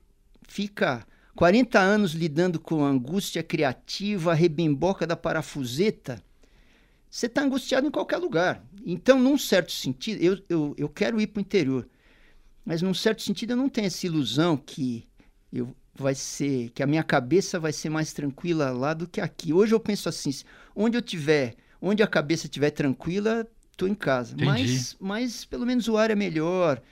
fica 0.47 1.05
40 1.35 1.81
anos 1.81 2.13
lidando 2.13 2.61
com 2.61 2.85
a 2.85 2.89
angústia 2.89 3.43
criativa, 3.43 4.33
a 4.33 4.35
rebimboca 4.35 5.07
da 5.07 5.17
parafuseta, 5.17 6.23
você 7.11 7.27
está 7.27 7.43
angustiado 7.43 7.87
em 7.87 7.91
qualquer 7.91 8.19
lugar. 8.19 8.63
Então, 8.85 9.19
num 9.19 9.39
certo 9.39 9.73
sentido, 9.73 10.23
eu, 10.23 10.39
eu, 10.49 10.75
eu 10.77 10.89
quero 10.89 11.21
ir 11.21 11.29
para 11.29 11.39
o 11.39 11.43
interior. 11.43 11.89
Mas 12.65 12.83
num 12.83 12.95
certo 12.95 13.23
sentido 13.23 13.53
eu 13.53 13.57
não 13.57 13.69
tenho 13.69 13.87
essa 13.87 14.07
ilusão 14.07 14.57
que 14.57 15.07
eu 15.53 15.75
vai 15.95 16.15
ser 16.15 16.71
que 16.71 16.83
a 16.83 16.87
minha 16.87 17.03
cabeça 17.03 17.59
vai 17.61 17.73
ser 17.73 17.89
mais 17.89 18.13
tranquila 18.13 18.71
lá 18.71 18.93
do 18.93 19.07
que 19.07 19.21
aqui. 19.21 19.53
Hoje 19.53 19.75
eu 19.75 19.81
penso 19.81 20.09
assim, 20.09 20.31
onde 20.75 20.97
eu 20.97 21.03
tiver, 21.03 21.55
onde 21.81 22.03
a 22.03 22.07
cabeça 22.07 22.47
estiver 22.47 22.71
tranquila, 22.71 23.47
estou 23.71 23.89
em 23.89 23.95
casa. 23.95 24.35
Mas, 24.39 24.97
mas 24.99 25.45
pelo 25.45 25.65
menos 25.65 25.87
o 25.89 25.97
ar 25.97 26.11
é 26.11 26.15
melhor. 26.15 26.83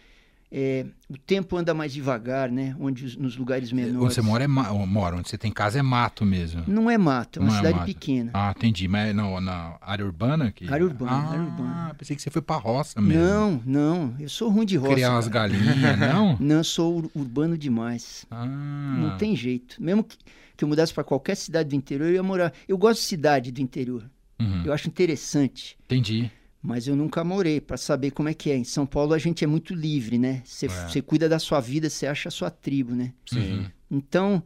É, 0.55 0.85
o 1.09 1.17
tempo 1.17 1.57
anda 1.57 1.73
mais 1.73 1.95
devagar, 1.95 2.51
né? 2.51 2.77
Onde 2.79 3.19
nos 3.19 3.39
lugares 3.39 3.73
menores. 3.73 3.97
Onde 3.97 4.15
você 4.15 4.21
mora 4.21 4.45
é 4.45 4.47
mora, 4.47 5.17
onde 5.17 5.27
você 5.27 5.39
tem 5.39 5.51
casa 5.51 5.79
é 5.79 5.83
mato 5.83 6.27
mesmo. 6.27 6.63
Não 6.67 6.91
é 6.91 6.99
mato, 6.99 7.39
é 7.39 7.43
uma 7.43 7.49
não 7.49 7.55
é 7.55 7.57
cidade 7.57 7.79
é 7.79 7.87
pequena. 7.87 8.31
Ah, 8.35 8.53
entendi. 8.55 8.87
Mas 8.87 9.15
não, 9.17 9.41
na 9.41 9.79
área 9.81 10.05
urbana 10.05 10.53
que. 10.53 10.71
Área 10.71 10.85
urbana, 10.85 11.11
ah, 11.11 11.31
área 11.31 11.43
urbana. 11.43 11.95
Pensei 11.97 12.15
que 12.15 12.21
você 12.21 12.31
foi 12.31 12.43
pra 12.43 12.57
roça 12.57 13.01
mesmo. 13.01 13.25
Não, 13.25 13.63
não. 13.65 14.15
Eu 14.21 14.29
sou 14.29 14.51
ruim 14.51 14.67
de 14.67 14.77
roça. 14.77 14.93
Criar 14.93 15.13
umas 15.13 15.27
galinhas, 15.27 15.77
não? 15.99 16.37
Não, 16.39 16.63
sou 16.63 17.11
urbano 17.15 17.57
demais. 17.57 18.27
Ah. 18.31 18.45
Não 18.45 19.17
tem 19.17 19.35
jeito. 19.35 19.83
Mesmo 19.83 20.05
que, 20.05 20.19
que 20.55 20.65
eu 20.65 20.69
mudasse 20.69 20.93
para 20.93 21.03
qualquer 21.03 21.35
cidade 21.35 21.71
do 21.71 21.75
interior, 21.75 22.09
eu 22.09 22.15
ia 22.15 22.23
morar. 22.23 22.53
Eu 22.69 22.77
gosto 22.77 23.01
de 23.01 23.07
cidade 23.07 23.51
do 23.51 23.63
interior. 23.63 24.05
Uhum. 24.39 24.65
Eu 24.67 24.73
acho 24.75 24.87
interessante. 24.87 25.79
Entendi 25.87 26.31
mas 26.63 26.87
eu 26.87 26.95
nunca 26.95 27.25
morei 27.25 27.61
para 27.61 27.77
saber 27.77 28.13
como 28.13 28.29
é 28.29 28.35
que 28.35 28.51
é. 28.51 28.57
Em 28.57 28.63
São 28.63 28.87
Paulo 28.87 29.13
a 29.13 29.19
gente 29.19 29.43
é 29.43 29.47
muito 29.49 29.75
livre, 29.75 30.17
né? 30.17 30.43
Você 30.45 30.67
é. 30.67 31.03
cuida 31.03 31.29
da 31.29 31.41
sua 31.41 31.59
vida, 31.59 31.91
você 31.91 32.07
acha 32.07 32.29
a 32.29 32.33
sua 32.33 32.51
tribo, 32.51 32.95
né? 32.95 33.13
Sim. 33.27 33.67
Então, 33.91 34.41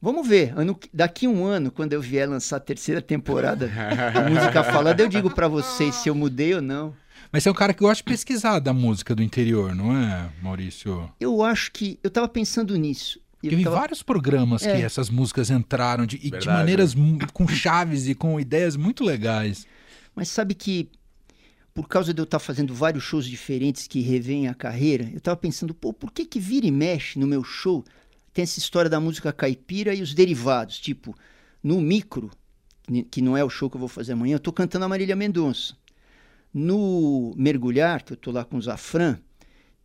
vamos 0.00 0.28
ver. 0.28 0.52
Ano, 0.54 0.78
daqui 0.92 1.26
um 1.26 1.42
ano, 1.46 1.70
quando 1.70 1.94
eu 1.94 2.02
vier 2.02 2.28
lançar 2.28 2.58
a 2.58 2.60
terceira 2.60 3.00
temporada 3.00 3.66
da 3.66 4.28
Música 4.28 4.62
Falada, 4.62 5.02
eu 5.02 5.08
digo 5.08 5.30
para 5.30 5.48
vocês 5.48 5.94
se 5.94 6.10
eu 6.10 6.14
mudei 6.14 6.54
ou 6.54 6.60
não. 6.60 6.94
Mas 7.32 7.42
você 7.42 7.48
é 7.48 7.52
um 7.52 7.54
cara 7.54 7.72
que 7.72 7.80
gosta 7.80 7.96
de 7.96 8.04
pesquisar 8.04 8.58
da 8.58 8.74
música 8.74 9.14
do 9.14 9.22
interior, 9.22 9.74
não 9.74 9.96
é, 9.96 10.30
Maurício? 10.42 11.10
Eu 11.18 11.42
acho 11.42 11.72
que. 11.72 11.98
Eu 12.02 12.10
tava 12.10 12.28
pensando 12.28 12.76
nisso. 12.76 13.18
Vi 13.42 13.64
tava... 13.64 13.76
vários 13.76 14.02
programas 14.02 14.62
é. 14.64 14.76
que 14.76 14.82
essas 14.82 15.08
músicas 15.08 15.50
entraram 15.50 16.04
de, 16.06 16.18
de 16.18 16.46
maneiras 16.46 16.94
com 17.32 17.48
chaves 17.48 18.06
e 18.06 18.14
com 18.14 18.38
ideias 18.38 18.76
muito 18.76 19.02
legais. 19.02 19.66
Mas 20.14 20.28
sabe 20.28 20.54
que 20.54 20.90
por 21.74 21.88
causa 21.88 22.14
de 22.14 22.20
eu 22.20 22.24
estar 22.24 22.38
fazendo 22.38 22.72
vários 22.72 23.02
shows 23.02 23.26
diferentes 23.26 23.88
que 23.88 24.00
revêm 24.00 24.46
a 24.46 24.54
carreira, 24.54 25.10
eu 25.10 25.18
estava 25.18 25.36
pensando, 25.36 25.74
pô, 25.74 25.92
por 25.92 26.12
que 26.12 26.24
que 26.24 26.38
vira 26.38 26.66
e 26.66 26.70
mexe 26.70 27.18
no 27.18 27.26
meu 27.26 27.42
show 27.42 27.84
tem 28.32 28.44
essa 28.44 28.58
história 28.58 28.88
da 28.88 29.00
música 29.00 29.32
caipira 29.32 29.94
e 29.94 30.02
os 30.02 30.14
derivados, 30.14 30.78
tipo, 30.78 31.16
no 31.62 31.80
micro, 31.80 32.30
que 33.10 33.22
não 33.22 33.36
é 33.36 33.44
o 33.44 33.48
show 33.48 33.70
que 33.70 33.76
eu 33.76 33.80
vou 33.80 33.88
fazer 33.88 34.12
amanhã, 34.12 34.34
eu 34.34 34.38
estou 34.38 34.52
cantando 34.52 34.84
a 34.84 34.88
Marília 34.88 35.14
Mendonça. 35.14 35.76
No 36.52 37.32
Mergulhar, 37.36 38.04
que 38.04 38.12
eu 38.12 38.16
estou 38.16 38.32
lá 38.32 38.44
com 38.44 38.56
o 38.56 38.62
Zafran, 38.62 39.18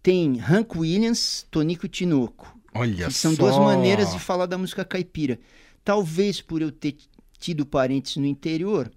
tem 0.01 0.39
Hank 0.39 0.77
Williams, 0.77 1.45
Tonico 1.49 1.85
e 1.85 1.89
Tinoco. 1.89 2.59
Olha 2.73 3.07
que 3.07 3.13
são 3.13 3.35
só. 3.35 3.43
duas 3.43 3.57
maneiras 3.57 4.11
de 4.11 4.19
falar 4.19 4.45
da 4.45 4.57
música 4.57 4.85
caipira. 4.85 5.39
Talvez 5.83 6.41
por 6.41 6.61
eu 6.61 6.71
ter 6.71 6.97
tido 7.39 7.65
parentes 7.65 8.17
no 8.17 8.25
interior 8.25 8.91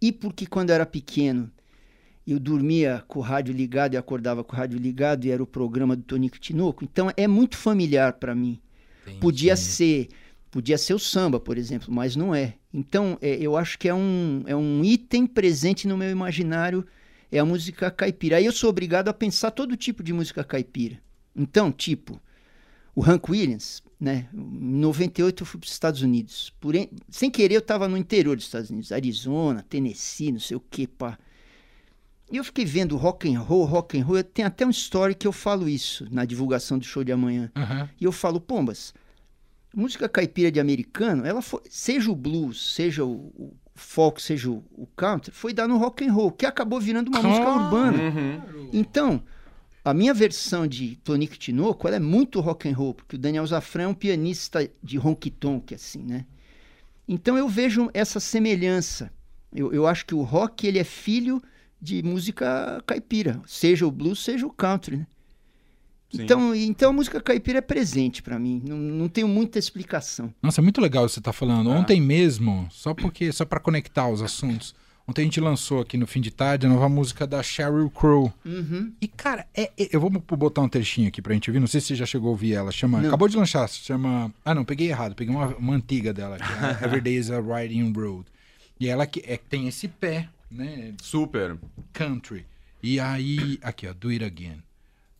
e 0.00 0.12
porque 0.12 0.46
quando 0.46 0.70
eu 0.70 0.74
era 0.74 0.86
pequeno 0.86 1.50
eu 2.26 2.40
dormia 2.40 3.04
com 3.06 3.18
o 3.18 3.22
rádio 3.22 3.54
ligado 3.54 3.94
e 3.94 3.96
acordava 3.96 4.42
com 4.42 4.54
o 4.54 4.58
rádio 4.58 4.78
ligado 4.78 5.24
e 5.24 5.30
era 5.30 5.42
o 5.42 5.46
programa 5.46 5.94
do 5.94 6.02
Tonico 6.02 6.38
Tinoco. 6.38 6.84
Então 6.84 7.10
é 7.16 7.26
muito 7.26 7.56
familiar 7.56 8.14
para 8.14 8.34
mim. 8.34 8.60
Entendi. 9.02 9.20
Podia 9.20 9.56
ser, 9.56 10.08
podia 10.50 10.76
ser 10.76 10.94
o 10.94 10.98
samba, 10.98 11.38
por 11.38 11.56
exemplo, 11.56 11.92
mas 11.92 12.16
não 12.16 12.34
é. 12.34 12.54
Então 12.74 13.16
é, 13.20 13.36
eu 13.36 13.56
acho 13.56 13.78
que 13.78 13.88
é 13.88 13.94
um, 13.94 14.42
é 14.46 14.56
um 14.56 14.84
item 14.84 15.26
presente 15.26 15.86
no 15.86 15.96
meu 15.96 16.10
imaginário 16.10 16.84
é 17.30 17.38
a 17.38 17.44
música 17.44 17.90
caipira. 17.90 18.36
Aí 18.36 18.44
eu 18.44 18.52
sou 18.52 18.70
obrigado 18.70 19.08
a 19.08 19.14
pensar 19.14 19.50
todo 19.50 19.76
tipo 19.76 20.02
de 20.02 20.12
música 20.12 20.44
caipira. 20.44 21.00
Então, 21.34 21.70
tipo, 21.70 22.20
o 22.94 23.04
Hank 23.04 23.30
Williams, 23.30 23.82
né? 24.00 24.28
Em 24.32 24.78
98 24.78 25.42
eu 25.42 25.46
fui 25.46 25.60
para 25.60 25.66
os 25.66 25.72
Estados 25.72 26.02
Unidos. 26.02 26.52
Por, 26.60 26.74
sem 27.10 27.30
querer 27.30 27.56
eu 27.56 27.60
estava 27.60 27.88
no 27.88 27.96
interior 27.96 28.36
dos 28.36 28.46
Estados 28.46 28.70
Unidos, 28.70 28.92
Arizona, 28.92 29.64
Tennessee, 29.68 30.32
não 30.32 30.40
sei 30.40 30.56
o 30.56 30.60
que, 30.60 30.86
pá. 30.86 31.18
E 32.30 32.38
eu 32.38 32.44
fiquei 32.44 32.64
vendo 32.64 32.96
rock 32.96 33.32
and 33.32 33.40
roll, 33.40 33.64
rock 33.64 33.98
and 33.98 34.04
roll. 34.04 34.22
Tem 34.22 34.44
até 34.44 34.66
um 34.66 34.70
story 34.70 35.14
que 35.14 35.26
eu 35.26 35.32
falo 35.32 35.68
isso 35.68 36.06
na 36.10 36.24
divulgação 36.24 36.78
do 36.78 36.84
show 36.84 37.04
de 37.04 37.12
amanhã. 37.12 37.50
Uhum. 37.56 37.88
E 38.00 38.04
eu 38.04 38.10
falo, 38.10 38.40
pombas, 38.40 38.92
música 39.74 40.08
caipira 40.08 40.50
de 40.50 40.58
americano, 40.58 41.24
ela 41.24 41.40
foi, 41.40 41.60
seja 41.70 42.10
o 42.10 42.16
blues, 42.16 42.74
seja 42.74 43.04
o, 43.04 43.32
o 43.36 43.54
folk, 43.74 44.20
seja 44.20 44.50
o, 44.50 44.64
o, 44.72 44.86
country, 44.96 45.30
foi 45.30 45.52
dar 45.52 45.68
no 45.68 45.76
rock 45.76 46.04
and 46.04 46.12
roll, 46.12 46.32
que 46.32 46.46
acabou 46.46 46.80
virando 46.80 47.08
uma 47.08 47.22
música 47.22 47.48
urbana. 47.48 48.02
Uhum. 48.02 48.70
Então, 48.72 49.22
a 49.84 49.94
minha 49.94 50.12
versão 50.12 50.66
de 50.66 50.96
Tonico 50.96 51.36
Tinoco, 51.36 51.86
ela 51.86 51.96
é 51.96 52.00
muito 52.00 52.40
rock 52.40 52.68
and 52.68 52.74
roll, 52.74 52.94
porque 52.94 53.14
o 53.14 53.18
Daniel 53.18 53.46
Zafran 53.46 53.84
é 53.84 53.88
um 53.88 53.94
pianista 53.94 54.68
de 54.82 54.98
honky 54.98 55.30
tonk, 55.30 55.74
assim, 55.74 56.02
né? 56.02 56.26
Então 57.06 57.38
eu 57.38 57.48
vejo 57.48 57.88
essa 57.94 58.18
semelhança. 58.18 59.12
Eu, 59.54 59.72
eu 59.72 59.86
acho 59.86 60.04
que 60.04 60.14
o 60.14 60.22
rock 60.22 60.66
ele 60.66 60.80
é 60.80 60.84
filho 60.84 61.40
de 61.80 62.02
música 62.02 62.82
caipira, 62.86 63.40
seja 63.46 63.86
o 63.86 63.90
blues, 63.90 64.22
seja 64.22 64.46
o 64.46 64.50
country, 64.50 64.98
né? 64.98 65.06
Então, 66.12 66.54
então 66.54 66.90
a 66.90 66.92
música 66.92 67.20
caipira 67.20 67.58
é 67.58 67.62
presente 67.62 68.22
para 68.22 68.38
mim, 68.38 68.62
não, 68.66 68.76
não 68.76 69.08
tenho 69.08 69.28
muita 69.28 69.58
explicação. 69.58 70.32
Nossa, 70.42 70.60
é 70.60 70.62
muito 70.62 70.80
legal 70.80 71.08
você 71.08 71.20
tá 71.20 71.32
falando. 71.32 71.70
Ah. 71.70 71.78
Ontem 71.78 72.00
mesmo, 72.00 72.66
só 72.70 72.94
porque 72.94 73.32
só 73.32 73.44
para 73.44 73.60
conectar 73.60 74.08
os 74.08 74.22
assuntos, 74.22 74.74
ontem 75.06 75.22
a 75.22 75.24
gente 75.24 75.40
lançou 75.40 75.80
aqui 75.80 75.96
no 75.96 76.06
fim 76.06 76.20
de 76.20 76.30
tarde 76.30 76.66
a 76.66 76.68
nova 76.68 76.88
música 76.88 77.26
da 77.26 77.42
Sheryl 77.42 77.90
Crow. 77.90 78.32
Uhum. 78.44 78.92
E 79.00 79.08
cara, 79.08 79.46
é, 79.54 79.64
é, 79.76 79.88
eu 79.92 80.00
vou 80.00 80.10
botar 80.10 80.62
um 80.62 80.68
trechinho 80.68 81.08
aqui 81.08 81.20
pra 81.20 81.34
gente 81.34 81.50
ouvir, 81.50 81.60
não 81.60 81.66
sei 81.66 81.80
se 81.80 81.88
você 81.88 81.96
já 81.96 82.06
chegou 82.06 82.28
a 82.28 82.30
ouvir 82.30 82.54
ela, 82.54 82.70
chama, 82.70 83.00
não. 83.00 83.08
acabou 83.08 83.28
de 83.28 83.36
lançar, 83.36 83.68
chama, 83.68 84.32
ah 84.44 84.54
não, 84.54 84.64
peguei 84.64 84.88
errado, 84.88 85.14
peguei 85.14 85.34
uma, 85.34 85.48
uma 85.56 85.74
antiga 85.74 86.14
dela, 86.14 86.38
que 86.38 86.44
é 86.44 86.84
Every 86.86 87.00
Day 87.00 87.16
is 87.16 87.30
a 87.30 87.40
Riding 87.40 87.92
Road. 87.92 88.26
E 88.78 88.88
ela 88.88 89.06
que 89.06 89.22
é, 89.26 89.36
tem 89.36 89.66
esse 89.66 89.88
pé 89.88 90.28
né? 90.50 90.94
Super. 91.02 91.58
Country. 91.92 92.46
E 92.82 93.00
aí, 93.00 93.58
aqui, 93.62 93.86
ó, 93.88 93.92
Do 93.92 94.08
It 94.10 94.24
Again. 94.24 94.62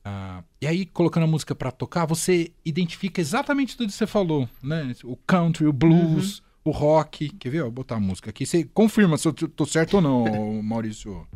Uh, 0.07 0.45
e 0.61 0.67
aí, 0.67 0.87
colocando 0.87 1.25
a 1.25 1.27
música 1.27 1.55
para 1.55 1.73
tocar, 1.73 2.07
você 2.07 2.53
identifica 2.65 3.21
exatamente 3.21 3.77
tudo 3.77 3.89
que 3.89 3.95
você 3.95 4.07
falou, 4.07 4.49
né? 4.63 4.95
O 5.03 5.17
country, 5.17 5.67
o 5.67 5.73
blues, 5.73 6.39
uhum. 6.39 6.45
o 6.67 6.71
rock. 6.71 7.31
Quer 7.31 7.51
ver? 7.51 7.63
Vou 7.63 7.73
botar 7.73 7.97
a 7.97 8.01
música 8.01 8.31
aqui. 8.31 8.47
Você 8.47 8.65
confirma 8.73 9.19
se 9.19 9.27
eu 9.27 9.33
tô 9.33 9.67
certo 9.67 9.95
ou 9.95 10.01
não, 10.01 10.63
Maurício. 10.63 11.27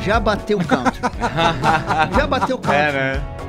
Já 0.00 0.18
bateu 0.18 0.58
o 0.58 0.64
country. 0.66 1.00
Já 2.16 2.26
bateu 2.26 2.56
o 2.56 2.58
country. 2.58 2.78
É, 2.78 2.92
né? 2.92 3.40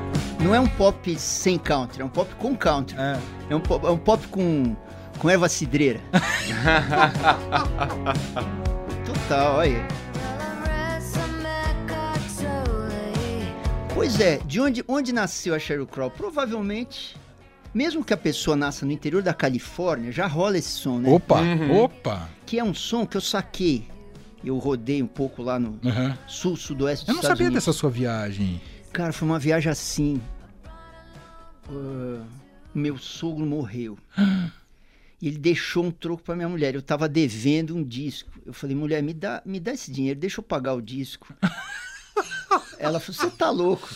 Não 0.42 0.54
é 0.54 0.60
um 0.60 0.68
pop 0.68 1.18
sem 1.18 1.58
country, 1.58 2.02
é 2.02 2.06
um 2.06 2.10
pop 2.10 2.34
com 2.36 2.58
country. 2.58 2.98
É, 3.00 3.20
é, 3.52 3.56
um, 3.56 3.62
pop, 3.62 3.86
é 3.86 3.90
um 3.90 3.98
pop 3.98 4.28
com 4.28 4.76
com 5.22 5.30
erva 5.30 5.48
cidreira. 5.48 6.02
Total, 9.06 9.56
olha. 9.58 9.88
Pois 13.94 14.20
é, 14.20 14.40
de 14.40 14.60
onde, 14.60 14.84
onde 14.88 15.14
nasceu 15.14 15.54
a 15.54 15.60
Sheryl 15.60 15.86
Crow? 15.86 16.10
Provavelmente, 16.10 17.16
mesmo 17.72 18.04
que 18.04 18.16
a 18.16 18.18
pessoa 18.18 18.58
nasça 18.58 18.84
no 18.84 18.92
interior 18.92 19.22
da 19.22 19.32
Califórnia, 19.32 20.12
já 20.12 20.26
rola 20.26 20.58
esse 20.58 20.72
som, 20.72 20.98
né? 20.98 21.08
Opa, 21.08 21.40
uhum. 21.40 21.84
opa! 21.84 22.28
Que 22.44 22.58
é 22.58 22.64
um 22.64 22.74
som 22.74 23.06
que 23.06 23.16
eu 23.16 23.22
saquei. 23.22 23.88
Eu 24.44 24.58
rodei 24.58 25.04
um 25.04 25.08
pouco 25.08 25.44
lá 25.44 25.60
no 25.60 25.80
uhum. 25.84 26.18
sul, 26.26 26.58
sudoeste 26.58 27.06
dos 27.06 27.10
Eu 27.10 27.14
não 27.14 27.22
Estados 27.22 27.38
sabia 27.38 27.48
Unidos. 27.50 27.64
dessa 27.64 27.78
sua 27.78 27.92
viagem. 27.92 28.60
Cara, 28.92 29.14
foi 29.14 29.28
uma 29.28 29.38
viagem 29.38 29.72
assim. 29.72 30.20
Uh, 31.70 32.26
meu 32.74 32.98
sogro 32.98 33.46
morreu. 33.46 34.00
E 35.22 35.28
ele 35.28 35.38
deixou 35.38 35.86
um 35.86 35.92
troco 35.92 36.24
para 36.24 36.36
minha 36.36 36.50
mulher. 36.50 36.74
Eu 36.74 36.80
estava 36.80 37.08
devendo 37.08 37.76
um 37.76 37.84
disco. 37.84 38.30
Eu 38.46 38.54
falei, 38.54 38.76
mulher, 38.76 39.04
me 39.04 39.14
dá, 39.14 39.42
me 39.46 39.60
dá 39.60 39.74
esse 39.74 39.92
dinheiro, 39.92 40.20
deixa 40.20 40.40
eu 40.40 40.44
pagar 40.44 40.74
o 40.74 40.82
disco. 40.82 41.34
Ela 42.80 43.00
falou, 43.00 43.22
você 43.22 43.30
tá 43.30 43.50
louco. 43.50 43.88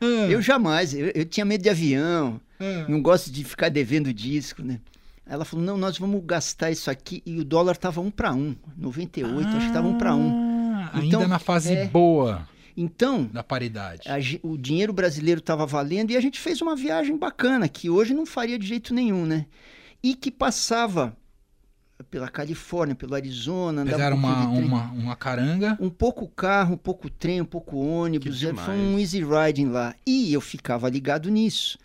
É. 0.00 0.32
Eu 0.32 0.42
jamais, 0.42 0.92
eu, 0.92 1.06
eu, 1.14 1.24
tinha 1.24 1.44
medo 1.46 1.62
de 1.62 1.70
avião, 1.70 2.40
é. 2.58 2.84
não 2.88 3.00
gosto 3.00 3.30
de 3.30 3.44
ficar 3.44 3.68
devendo 3.68 4.12
disco, 4.12 4.62
né? 4.62 4.80
Ela 5.24 5.44
falou, 5.44 5.64
não, 5.64 5.76
nós 5.76 5.98
vamos 5.98 6.22
gastar 6.24 6.70
isso 6.70 6.90
aqui. 6.90 7.22
E 7.24 7.38
o 7.38 7.44
dólar 7.44 7.76
tava 7.76 8.00
um 8.00 8.10
para 8.10 8.32
um, 8.32 8.56
98, 8.76 9.46
ah, 9.46 9.56
acho 9.56 9.66
que 9.66 9.72
tava 9.72 9.86
um 9.86 9.98
para 9.98 10.14
um. 10.14 10.80
Então, 10.94 11.20
ainda 11.20 11.28
na 11.28 11.38
fase 11.38 11.74
é, 11.74 11.86
boa. 11.86 12.48
Então, 12.76 13.24
da 13.24 13.42
paridade. 13.42 14.08
A, 14.08 14.16
o 14.42 14.56
dinheiro 14.56 14.92
brasileiro 14.92 15.40
estava 15.40 15.66
valendo 15.66 16.12
e 16.12 16.16
a 16.16 16.20
gente 16.20 16.40
fez 16.40 16.62
uma 16.62 16.74
viagem 16.74 17.16
bacana, 17.16 17.68
que 17.68 17.90
hoje 17.90 18.14
não 18.14 18.24
faria 18.24 18.58
de 18.58 18.66
jeito 18.66 18.94
nenhum, 18.94 19.26
né? 19.26 19.46
E 20.02 20.14
que 20.14 20.30
passava 20.30 21.16
pela 22.10 22.28
Califórnia, 22.28 22.94
pelo 22.94 23.14
Arizona. 23.14 23.84
Pegaram 23.84 24.16
um 24.16 24.20
uma, 24.20 24.46
uma, 24.46 24.82
uma 24.92 25.16
caranga? 25.16 25.76
Um 25.80 25.90
pouco 25.90 26.28
carro, 26.28 26.74
um 26.74 26.78
pouco 26.78 27.10
trem, 27.10 27.40
um 27.40 27.46
pouco 27.46 27.76
ônibus. 27.76 28.40
Foi 28.40 28.74
um 28.74 28.98
easy 28.98 29.24
riding 29.24 29.66
lá. 29.66 29.94
E 30.06 30.32
eu 30.32 30.40
ficava 30.40 30.88
ligado 30.88 31.28
nisso. 31.28 31.78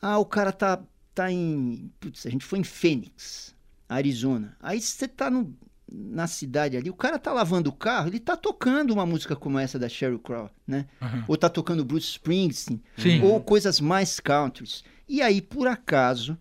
Ah, 0.00 0.18
o 0.18 0.24
cara 0.24 0.52
tá, 0.52 0.80
tá 1.14 1.30
em. 1.30 1.90
Putz, 2.00 2.26
a 2.26 2.30
gente 2.30 2.44
foi 2.44 2.60
em 2.60 2.64
Phoenix, 2.64 3.54
Arizona. 3.88 4.56
Aí 4.60 4.80
você 4.80 5.06
tá 5.06 5.28
no, 5.28 5.54
na 5.90 6.26
cidade 6.26 6.76
ali, 6.76 6.88
o 6.88 6.94
cara 6.94 7.18
tá 7.18 7.32
lavando 7.32 7.68
o 7.68 7.72
carro, 7.72 8.08
ele 8.08 8.20
tá 8.20 8.36
tocando 8.36 8.92
uma 8.92 9.04
música 9.04 9.36
como 9.36 9.58
essa 9.58 9.78
da 9.78 9.88
Sheryl 9.88 10.18
Crow, 10.18 10.48
né? 10.66 10.86
Aham. 11.02 11.24
Ou 11.28 11.36
tá 11.36 11.48
tocando 11.48 11.84
Bruce 11.84 12.06
Springsteen, 12.12 12.80
Sim. 12.96 13.20
ou 13.22 13.40
coisas 13.42 13.80
mais 13.80 14.20
countries. 14.20 14.84
E 15.08 15.20
aí, 15.20 15.42
por 15.42 15.66
acaso, 15.66 16.38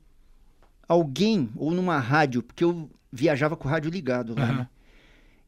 alguém, 0.89 1.49
ou 1.55 1.71
numa 1.71 1.99
rádio, 1.99 2.41
porque 2.41 2.63
eu 2.63 2.89
viajava 3.11 3.55
com 3.55 3.67
o 3.67 3.71
rádio 3.71 3.91
ligado 3.91 4.33
lá, 4.35 4.43
Aham. 4.43 4.57
né? 4.57 4.67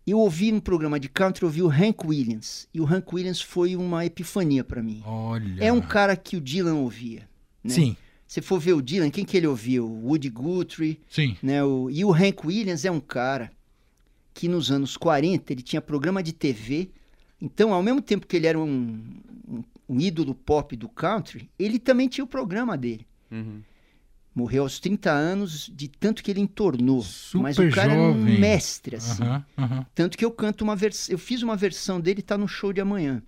Eu 0.06 0.20
ouvi 0.20 0.52
no 0.52 0.62
programa 0.62 1.00
de 1.00 1.08
country, 1.10 1.44
eu 1.44 1.48
ouvi 1.48 1.62
o 1.62 1.70
Hank 1.70 2.06
Williams. 2.06 2.68
E 2.74 2.82
o 2.82 2.86
Hank 2.86 3.14
Williams 3.14 3.42
foi 3.42 3.76
uma 3.76 4.06
epifania 4.06 4.64
pra 4.64 4.82
mim. 4.82 5.02
Olha. 5.06 5.64
É 5.64 5.72
um 5.72 5.82
cara 5.82 6.16
que 6.16 6.36
o 6.36 6.42
Dylan 6.42 6.76
ouvia. 6.76 7.28
Né? 7.64 7.74
Sim, 7.74 7.96
Se 8.28 8.42
for 8.42 8.60
ver 8.60 8.74
o 8.74 8.82
Dylan, 8.82 9.12
quem 9.12 9.24
que 9.24 9.38
ele 9.38 9.46
ouvia? 9.46 9.84
O 9.84 10.08
Woody 10.08 10.30
Guthrie, 10.30 11.00
sim. 11.08 11.38
né? 11.42 11.64
O... 11.64 11.90
E 11.90 12.04
o 12.04 12.12
Hank 12.12 12.46
Williams 12.46 12.84
é 12.84 12.92
um 12.92 13.00
cara 13.00 13.52
que 14.34 14.48
nos 14.48 14.72
anos 14.72 14.98
40 14.98 15.54
ele 15.54 15.62
tinha 15.62 15.82
programa 15.82 16.24
de 16.24 16.34
TV. 16.34 16.90
Então, 17.40 17.72
ao 17.72 17.84
mesmo 17.84 18.02
tempo 18.02 18.26
que 18.26 18.36
ele 18.36 18.48
era 18.48 18.60
um, 18.60 19.04
um, 19.48 19.64
um 19.88 20.00
ídolo 20.00 20.34
pop 20.34 20.76
do 20.76 20.90
country, 20.90 21.50
ele 21.60 21.78
também 21.78 22.08
tinha 22.08 22.24
o 22.24 22.28
programa 22.28 22.76
dele. 22.76 23.06
Uhum. 23.32 23.62
Morreu 24.34 24.64
aos 24.64 24.80
30 24.80 25.12
anos 25.12 25.70
de 25.76 25.90
tanto 25.90 26.24
que 26.24 26.32
ele 26.32 26.40
entornou. 26.40 27.02
Super 27.02 27.44
Mas 27.44 27.58
o 27.60 27.70
cara 27.70 27.92
era 27.94 28.02
jovem. 28.02 28.36
um 28.38 28.40
mestre, 28.40 28.96
assim. 28.96 29.24
Aham, 29.24 29.46
aham. 29.58 29.86
Tanto 29.94 30.18
que 30.18 30.24
eu 30.24 30.32
canto 30.32 30.64
uma 30.64 30.76
versão. 30.76 31.12
Eu 31.14 31.20
fiz 31.20 31.42
uma 31.44 31.58
versão 31.58 32.00
dele, 32.00 32.22
tá 32.22 32.38
no 32.38 32.48
show 32.48 32.72
de 32.72 32.80
amanhã. 32.80 33.22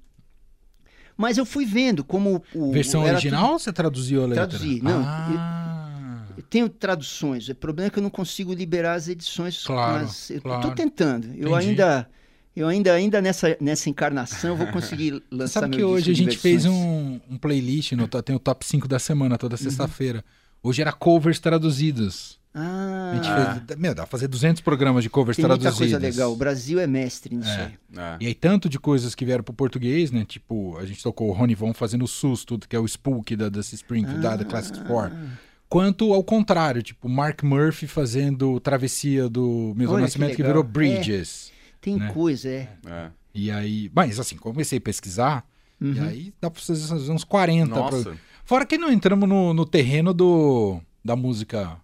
Mas 1.17 1.38
eu 1.38 1.45
fui 1.45 1.65
vendo 1.65 2.03
como 2.03 2.41
o. 2.55 2.72
Versão 2.72 3.03
era 3.05 3.17
original 3.17 3.51
ou 3.53 3.60
você 3.60 3.72
traduziu 3.74 4.24
a 4.24 4.27
letra? 4.27 4.48
Traduzi, 4.48 4.81
não. 4.81 5.03
Ah, 5.05 6.24
tudo- 6.27 6.38
Eu 6.39 6.43
tenho 6.43 6.69
traduções. 6.69 7.50
O 7.50 7.55
problema 7.55 7.88
é 7.88 7.89
que 7.89 8.00
eu 8.00 8.03
não 8.03 8.10
consigo 8.10 8.53
liberar 8.53 8.93
as 8.93 9.07
edições. 9.07 9.63
Claro, 9.63 10.05
mas 10.05 10.29
eu 10.31 10.41
claro. 10.41 10.62
tô 10.69 10.72
tentando. 10.74 11.27
Eu 11.36 11.50
Entendi. 11.50 11.69
ainda. 11.69 12.10
Eu 12.55 12.67
ainda, 12.67 12.93
ainda 12.93 13.19
nessa, 13.19 13.57
nessa 13.60 13.89
encarnação 13.89 14.51
eu 14.51 14.55
vou 14.55 14.67
conseguir 14.67 15.22
lançar 15.31 15.62
sabe 15.62 15.75
meu 15.75 15.77
que 15.79 15.83
hoje 15.93 16.12
a 16.12 16.13
gente 16.13 16.38
fez 16.38 16.65
um, 16.65 17.19
um 17.27 17.36
playlist, 17.36 17.93
no, 17.93 18.07
tem 18.07 18.36
o 18.36 18.39
top 18.39 18.63
5 18.63 18.88
da 18.88 19.00
semana, 19.00 19.33
Uhum. 19.33 19.39
toda 19.39 19.57
sexta-feira. 19.57 20.24
Hoje 20.63 20.82
era 20.82 20.91
covers 20.93 21.39
traduzidos. 21.39 22.39
Ah, 22.55 23.12
A 23.12 23.15
gente 23.15 23.65
fez, 23.67 23.79
meu, 23.79 23.96
dá 23.96 24.03
pra 24.03 24.12
fazer 24.12 24.27
200 24.27 24.62
programas 24.62 25.03
de 25.03 25.10
covers 25.10 25.36
tem 25.36 25.46
muita 25.46 25.72
coisa 25.72 25.98
legal. 25.98 26.32
O 26.32 26.36
Brasil 26.36 26.79
é 26.79 26.86
mestre 26.88 27.36
nisso 27.36 27.50
É. 27.50 27.65
aí. 27.65 27.74
É. 27.98 28.17
E 28.22 28.27
aí, 28.27 28.34
tanto 28.36 28.70
de 28.70 28.79
coisas 28.79 29.15
que 29.15 29.25
vieram 29.25 29.43
pro 29.43 29.53
português, 29.53 30.12
né? 30.12 30.24
Tipo, 30.24 30.77
a 30.77 30.86
gente 30.86 31.01
tocou 31.01 31.29
o 31.29 31.34
Ronnie 31.34 31.55
Von 31.55 31.74
fazendo 31.74 32.05
o 32.05 32.08
Susto, 32.08 32.60
que 32.60 32.75
é 32.75 32.79
o 32.79 32.88
Spook 32.88 33.36
da 33.36 33.50
Dusty 33.50 33.75
Springfield, 33.75 34.22
da, 34.22 34.36
da 34.36 34.46
Classics 34.46 34.79
4. 34.84 35.17
Quanto 35.67 36.13
ao 36.13 36.24
contrário, 36.24 36.84
tipo, 36.84 37.10
Mark 37.10 37.41
Murphy 37.41 37.88
fazendo 37.88 38.60
Travessia 38.60 39.27
do 39.27 39.74
que 39.75 39.84
Nascimento, 39.86 40.36
que, 40.36 40.43
legal. 40.43 40.58
virou 40.58 40.63
Bridges. 40.63 41.51
Tem 41.82 41.98
Né? 41.98 42.12
coisa, 42.13 42.48
é. 42.48 42.70
É. 42.86 43.08
E 43.34 43.50
aí, 43.50 43.89
mas 43.96 44.20
assim, 44.20 44.38
comecei 44.38 44.77
a 44.77 44.82
pesquisar, 44.82 45.43
e 45.82 45.86
Uhum. 45.86 46.03
aí 46.08 46.34
dá 46.39 46.51
pra 46.51 46.62
fazer 46.62 47.12
uns 47.12 47.24
40. 47.24 47.74
Nossa. 47.75 48.03
pro- 48.03 48.17
Fora 48.45 48.65
que 48.65 48.77
não 48.77 48.91
entramos 48.91 49.27
no, 49.27 49.53
no 49.53 49.65
terreno 49.65 50.13
do, 50.13 50.79
da 51.03 51.15
música 51.15 51.77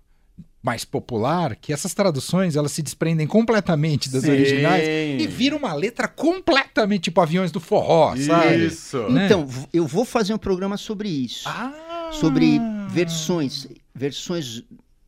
mais 0.62 0.84
popular, 0.84 1.56
que 1.56 1.72
essas 1.72 1.94
traduções 1.94 2.58
elas 2.58 2.74
se 2.74 2.82
desprendem 2.82 3.26
completamente 3.26 4.10
das 4.10 4.24
Sim. 4.24 4.32
originais 4.32 4.86
e 5.18 5.26
viram 5.26 5.58
uma 5.58 5.74
letra 5.74 6.06
completamente 6.08 7.04
tipo 7.04 7.22
aviões 7.22 7.50
do 7.50 7.62
forró, 7.62 8.14
sabe? 8.18 8.66
Isso. 8.66 8.98
Né? 9.10 9.26
Então, 9.26 9.48
eu 9.72 9.88
vou 9.88 10.04
fazer 10.04 10.34
um 10.34 10.38
programa 10.38 10.76
sobre 10.78 11.10
isso. 11.10 11.48
Ah! 11.48 11.86
sobre 12.12 12.60
versões, 12.90 13.68
versões 13.94 14.64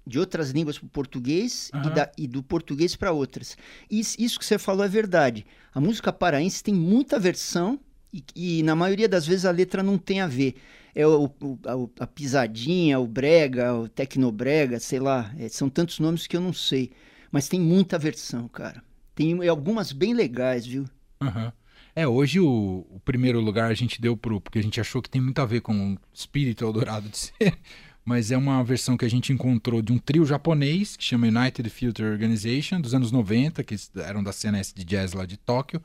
de 0.05 0.19
outras 0.19 0.51
línguas 0.51 0.77
para 0.77 0.85
o 0.85 0.89
português 0.89 1.71
e, 1.73 1.77
Aham. 1.77 1.89
da- 1.95 2.11
e 2.15 2.27
do 2.27 2.43
português 2.43 2.95
para 2.95 3.11
outras. 3.11 3.57
Isso, 3.89 4.15
isso 4.19 4.37
que 4.37 4.45
você 4.45 4.59
falou 4.59 4.85
é 4.85 4.87
verdade. 4.87 5.43
A 5.73 5.81
música 5.81 6.13
paraense 6.13 6.63
tem 6.63 6.75
muita 6.75 7.19
versão 7.19 7.79
e, 8.13 8.23
e 8.35 8.61
na 8.63 8.75
maioria 8.75 9.09
das 9.09 9.25
vezes 9.25 9.45
a 9.45 9.51
letra 9.51 9.81
não 9.81 9.97
tem 9.97 10.21
a 10.21 10.27
ver. 10.27 10.53
É 10.93 11.05
o, 11.07 11.25
o- 11.41 11.89
a, 11.99 12.07
pisadinha, 12.07 12.99
o 12.99 13.07
brega, 13.07 13.73
o 13.73 13.87
tecnobrega, 13.87 14.79
sei 14.79 14.99
lá. 14.99 15.33
é, 15.37 15.47
são 15.49 15.69
tantos 15.69 15.99
nomes 15.99 16.27
que 16.27 16.35
eu 16.35 16.41
não 16.41 16.53
sei. 16.53 16.91
Mas 17.31 17.47
tem 17.47 17.59
muita 17.59 17.97
versão, 17.97 18.47
cara. 18.47 18.83
Tem 19.15 19.47
algumas 19.47 19.91
bem 19.91 20.13
legais, 20.13 20.65
viu? 20.65 20.85
Aham. 21.21 21.53
É, 21.95 22.07
hoje 22.07 22.39
o, 22.39 22.85
o 22.89 22.99
primeiro 23.03 23.39
lugar 23.41 23.69
a 23.69 23.73
gente 23.73 24.01
deu 24.01 24.15
pro. 24.15 24.39
Porque 24.41 24.59
a 24.59 24.63
gente 24.63 24.79
achou 24.79 25.01
que 25.01 25.09
tem 25.09 25.21
muito 25.21 25.39
a 25.39 25.45
ver 25.45 25.61
com 25.61 25.93
o 25.93 25.97
espírito 26.13 26.63
Eldorado 26.63 27.09
de 27.09 27.17
ser. 27.17 27.57
Mas 28.03 28.31
é 28.31 28.37
uma 28.37 28.63
versão 28.63 28.97
que 28.97 29.05
a 29.05 29.09
gente 29.09 29.31
encontrou 29.31 29.81
de 29.81 29.91
um 29.93 29.97
trio 29.99 30.25
japonês 30.25 30.97
que 30.97 31.03
chama 31.03 31.27
United 31.27 31.69
Filter 31.69 32.11
Organization, 32.11 32.81
dos 32.81 32.95
anos 32.95 33.11
90, 33.11 33.63
que 33.63 33.75
eram 33.97 34.23
da 34.23 34.31
CNS 34.33 34.73
de 34.73 34.83
jazz 34.83 35.13
lá 35.13 35.25
de 35.25 35.37
Tóquio. 35.37 35.81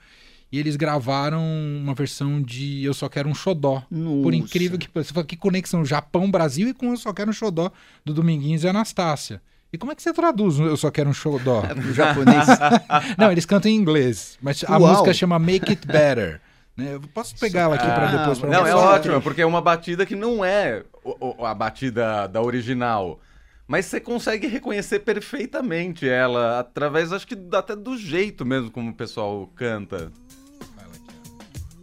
E 0.51 0.59
eles 0.61 0.77
gravaram 0.77 1.43
uma 1.43 1.93
versão 1.95 2.41
de 2.41 2.85
Eu 2.85 2.95
Só 2.95 3.09
Quero 3.09 3.29
um 3.29 3.35
Xodó. 3.35 3.81
Por 3.89 3.97
Nossa. 3.97 4.37
incrível 4.37 4.79
que 4.79 4.89
você 4.95 5.13
fala, 5.13 5.27
que 5.27 5.37
conexão 5.37 5.85
Japão-Brasil 5.85 6.69
e 6.69 6.75
com 6.75 6.91
Eu 6.91 6.97
Só 6.97 7.13
Quero 7.13 7.31
um 7.31 7.33
Xodó 7.33 7.71
do 8.05 8.15
Dominguinhos 8.15 8.63
e 8.65 8.69
Anastácia. 8.69 9.43
E 9.73 9.77
como 9.77 9.91
é 9.91 9.95
que 9.97 10.03
você 10.03 10.13
traduz 10.13 10.59
Eu 10.59 10.77
Só 10.77 10.91
Quero 10.91 11.11
um 11.11 11.13
Xodó? 11.13 11.63
O 11.77 11.93
japonês. 11.93 12.47
Não, 13.19 13.33
eles 13.33 13.45
cantam 13.45 13.71
em 13.71 13.75
inglês, 13.75 14.39
mas 14.41 14.63
a 14.65 14.79
Uau. 14.79 14.91
música 14.93 15.13
chama 15.13 15.39
Make 15.39 15.71
It 15.71 15.87
Better. 15.87 16.41
né? 16.77 16.95
Eu 16.95 17.01
posso 17.13 17.35
pegar 17.39 17.63
ela 17.63 17.75
aqui 17.75 17.85
Ah, 17.87 18.17
depois 18.19 18.39
pra 18.39 18.49
Não, 18.49 18.65
é 18.67 18.75
ótimo, 18.75 19.21
porque 19.21 19.43
é 19.43 19.47
uma 19.47 19.61
batida 19.61 20.07
que 20.07 20.15
não 20.15 20.45
é 20.45 20.85
a 21.45 21.55
batida 21.55 22.29
da 22.29 22.41
original. 22.41 23.19
Mas 23.67 23.87
você 23.87 23.99
consegue 23.99 24.47
reconhecer 24.47 25.01
perfeitamente 25.01 26.09
ela, 26.09 26.61
através, 26.61 27.13
acho 27.13 27.27
que 27.27 27.37
até 27.53 27.75
do 27.75 27.99
jeito 27.99 28.47
mesmo 28.47 28.71
como 28.71 28.91
o 28.91 28.95
pessoal 28.95 29.51
canta. 29.57 30.13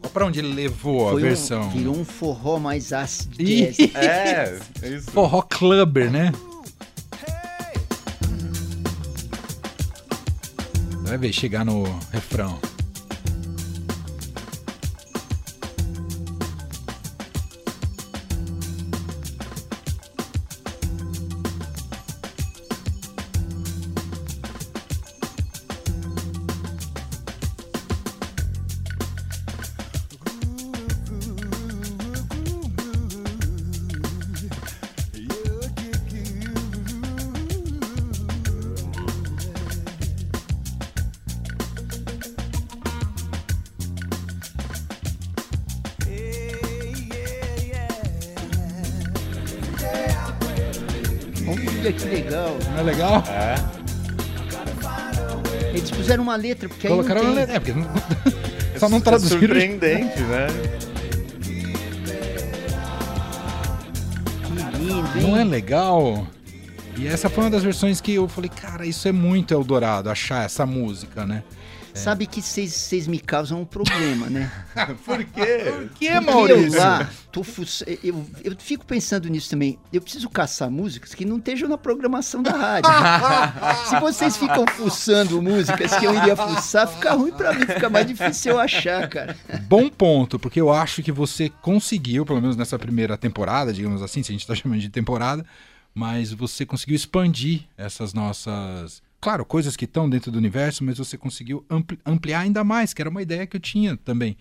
Olha 0.04 0.10
pra 0.12 0.26
onde 0.26 0.39
ele 0.39 0.54
levou 0.54 1.08
a 1.08 1.12
Foi 1.13 1.22
um- 1.22 1.26
versão. 1.26 1.70
virou 1.70 1.96
um 1.96 2.04
forró 2.06 2.60
mais 2.60 2.92
ácido. 2.94 3.38
É, 3.96 4.60
é 4.82 4.89
isso. 4.89 5.10
Forró 5.12 5.42
Clubber, 5.42 6.12
né? 6.12 6.32
Vai 11.04 11.18
ver, 11.18 11.32
chegar 11.34 11.63
no 11.66 11.84
refrão. 12.12 12.60
Uma 56.34 56.38
letra, 56.38 56.67
porque 56.69 56.88
aí 56.88 56.93
Colocaram 56.93 57.24
não 57.24 57.34
na 57.36 57.46
tem... 57.46 57.56
letra. 57.56 57.56
É, 57.56 57.60
porque 57.60 57.80
não- 57.80 58.80
só 58.80 58.89
não 58.89 58.98
É 58.98 59.02
traduziram. 59.02 59.39
surpreendente, 59.39 60.19
né? 60.22 60.48
Que 64.46 64.78
lindo, 64.78 65.17
hein? 65.17 65.24
Não 65.24 65.38
é 65.38 65.43
legal? 65.43 66.28
E 66.98 67.08
essa 67.08 67.30
foi 67.30 67.43
uma 67.46 67.50
das 67.50 67.63
versões 67.63 68.00
que 68.00 68.13
eu 68.13 68.28
falei, 68.28 68.50
cara, 68.50 68.86
isso 68.86 69.08
é 69.08 69.12
muito 69.12 69.54
Eldorado, 69.54 70.10
achar 70.10 70.46
essa 70.46 70.65
música, 70.65 71.26
né? 71.26 71.43
Sabe 71.93 72.26
que 72.26 72.41
vocês 72.41 73.06
me 73.08 73.19
causam 73.19 73.62
um 73.62 73.65
problema, 73.65 74.28
né? 74.28 74.52
Por 75.06 75.24
quê? 75.24 75.88
Que 76.00 76.10
Porque 76.19 76.52
eu 76.52 76.74
lá, 76.80 77.10
tô 77.34 77.43
fuç- 77.43 77.84
eu, 78.04 78.24
eu 78.43 78.56
fico 78.60 78.86
pensando 78.86 79.28
nisso 79.28 79.50
também. 79.50 79.80
Eu 79.91 80.00
preciso 80.02 80.30
caçar 80.30 80.69
músicas 80.69 81.15
que 81.15 81.26
não 81.26 81.38
estejam 81.38 81.67
na 81.67 81.78
programação 81.80 82.43
da 82.43 82.52
rádio. 82.52 82.91
Se 83.89 84.00
vocês 84.00 84.38
ficam 84.38 84.65
fuçando 84.67 85.41
músicas 85.41 85.96
que 85.98 86.06
eu 86.06 86.15
iria 86.15 86.36
fuçar, 86.36 86.88
fica 86.88 87.13
ruim 87.13 87.32
pra 87.32 87.52
mim, 87.52 87.65
fica 87.65 87.89
mais 87.89 88.06
difícil 88.06 88.52
eu 88.54 88.60
achar, 88.60 89.10
cara. 89.10 89.36
Bom 89.67 89.89
ponto, 89.89 90.38
porque 90.38 90.62
eu 90.62 90.72
acho 90.72 91.02
que 91.02 91.12
você 91.12 91.50
conseguiu, 91.62 92.24
pelo 92.26 92.39
menos 92.39 92.56
nessa 92.56 92.78
primeira 92.78 93.17
temporada, 93.17 93.74
digamos 93.74 94.04
assim, 94.04 94.22
se 94.22 94.32
a 94.32 94.34
gente 94.34 94.46
tá 94.46 94.54
chamando 94.54 94.80
de 94.80 94.89
temporada, 94.89 95.43
mas 95.93 96.32
você 96.32 96.65
conseguiu 96.67 96.96
expandir 96.96 97.62
essas 97.76 98.13
nossas. 98.13 99.02
Claro, 99.19 99.43
coisas 99.43 99.76
que 99.76 99.86
estão 99.86 100.08
dentro 100.10 100.30
do 100.32 100.38
universo, 100.38 100.84
mas 100.84 100.98
você 101.00 101.17
conseguiu 101.17 101.65
ampli- 101.69 101.98
ampliar 102.06 102.41
ainda 102.41 102.63
mais, 102.63 102.93
que 102.93 103.02
era 103.02 103.10
uma 103.10 103.22
ideia 103.22 103.48
que 103.48 103.56
eu 103.58 103.62
tinha 103.62 103.98
também 103.98 104.38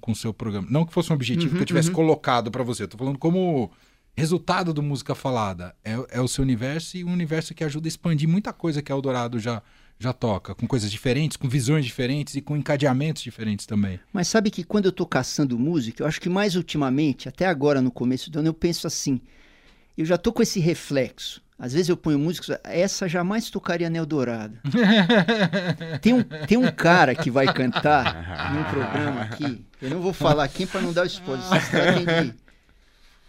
com 0.00 0.12
o 0.12 0.16
seu 0.16 0.32
programa. 0.32 0.66
Não 0.70 0.84
que 0.84 0.92
fosse 0.92 1.10
um 1.10 1.14
objetivo 1.14 1.52
Uhum, 1.52 1.56
que 1.56 1.62
eu 1.62 1.66
tivesse 1.66 1.88
uhum. 1.88 1.94
colocado 1.94 2.50
pra 2.50 2.62
você, 2.62 2.84
eu 2.84 2.88
tô 2.88 2.98
falando 2.98 3.18
como 3.18 3.70
resultado 4.16 4.74
do 4.74 4.82
Música 4.82 5.14
Falada. 5.14 5.74
É, 5.84 5.92
é 6.10 6.20
o 6.20 6.28
seu 6.28 6.42
universo 6.42 6.96
e 6.96 7.04
um 7.04 7.12
universo 7.12 7.54
que 7.54 7.64
ajuda 7.64 7.86
a 7.86 7.90
expandir 7.90 8.28
muita 8.28 8.52
coisa 8.52 8.82
que 8.82 8.92
a 8.92 8.94
Eldorado 8.94 9.38
já, 9.38 9.62
já 9.98 10.12
toca, 10.12 10.54
com 10.54 10.66
coisas 10.66 10.90
diferentes, 10.90 11.36
com 11.36 11.48
visões 11.48 11.84
diferentes 11.84 12.34
e 12.34 12.40
com 12.40 12.56
encadeamentos 12.56 13.22
diferentes 13.22 13.66
também. 13.66 13.98
Mas 14.12 14.28
sabe 14.28 14.50
que 14.50 14.64
quando 14.64 14.86
eu 14.86 14.92
tô 14.92 15.06
caçando 15.06 15.58
música, 15.58 16.02
eu 16.02 16.06
acho 16.06 16.20
que 16.20 16.28
mais 16.28 16.56
ultimamente, 16.56 17.28
até 17.28 17.46
agora 17.46 17.80
no 17.80 17.90
começo 17.90 18.30
do 18.30 18.38
ano, 18.38 18.48
eu 18.48 18.54
penso 18.54 18.86
assim, 18.86 19.20
eu 19.96 20.04
já 20.04 20.18
tô 20.18 20.32
com 20.32 20.42
esse 20.42 20.60
reflexo. 20.60 21.42
Às 21.62 21.74
vezes 21.74 21.90
eu 21.90 21.96
ponho 21.96 22.18
músicas, 22.18 22.58
essa 22.64 23.06
jamais 23.06 23.50
tocaria 23.50 23.90
Neo 23.90 24.06
Dourado. 24.06 24.56
tem, 26.00 26.14
um, 26.14 26.22
tem 26.22 26.56
um 26.56 26.70
cara 26.72 27.14
que 27.14 27.30
vai 27.30 27.52
cantar 27.52 28.52
num 28.54 28.64
programa 28.64 29.20
aqui, 29.22 29.64
eu 29.82 29.90
não 29.90 30.00
vou 30.00 30.12
falar 30.14 30.48
quem 30.48 30.66
para 30.66 30.80
não 30.80 30.92
dar 30.92 31.02
o 31.02 31.06
spoiler, 31.06 31.44
vocês 31.46 31.68
tratem 31.68 32.04
de... 32.06 32.34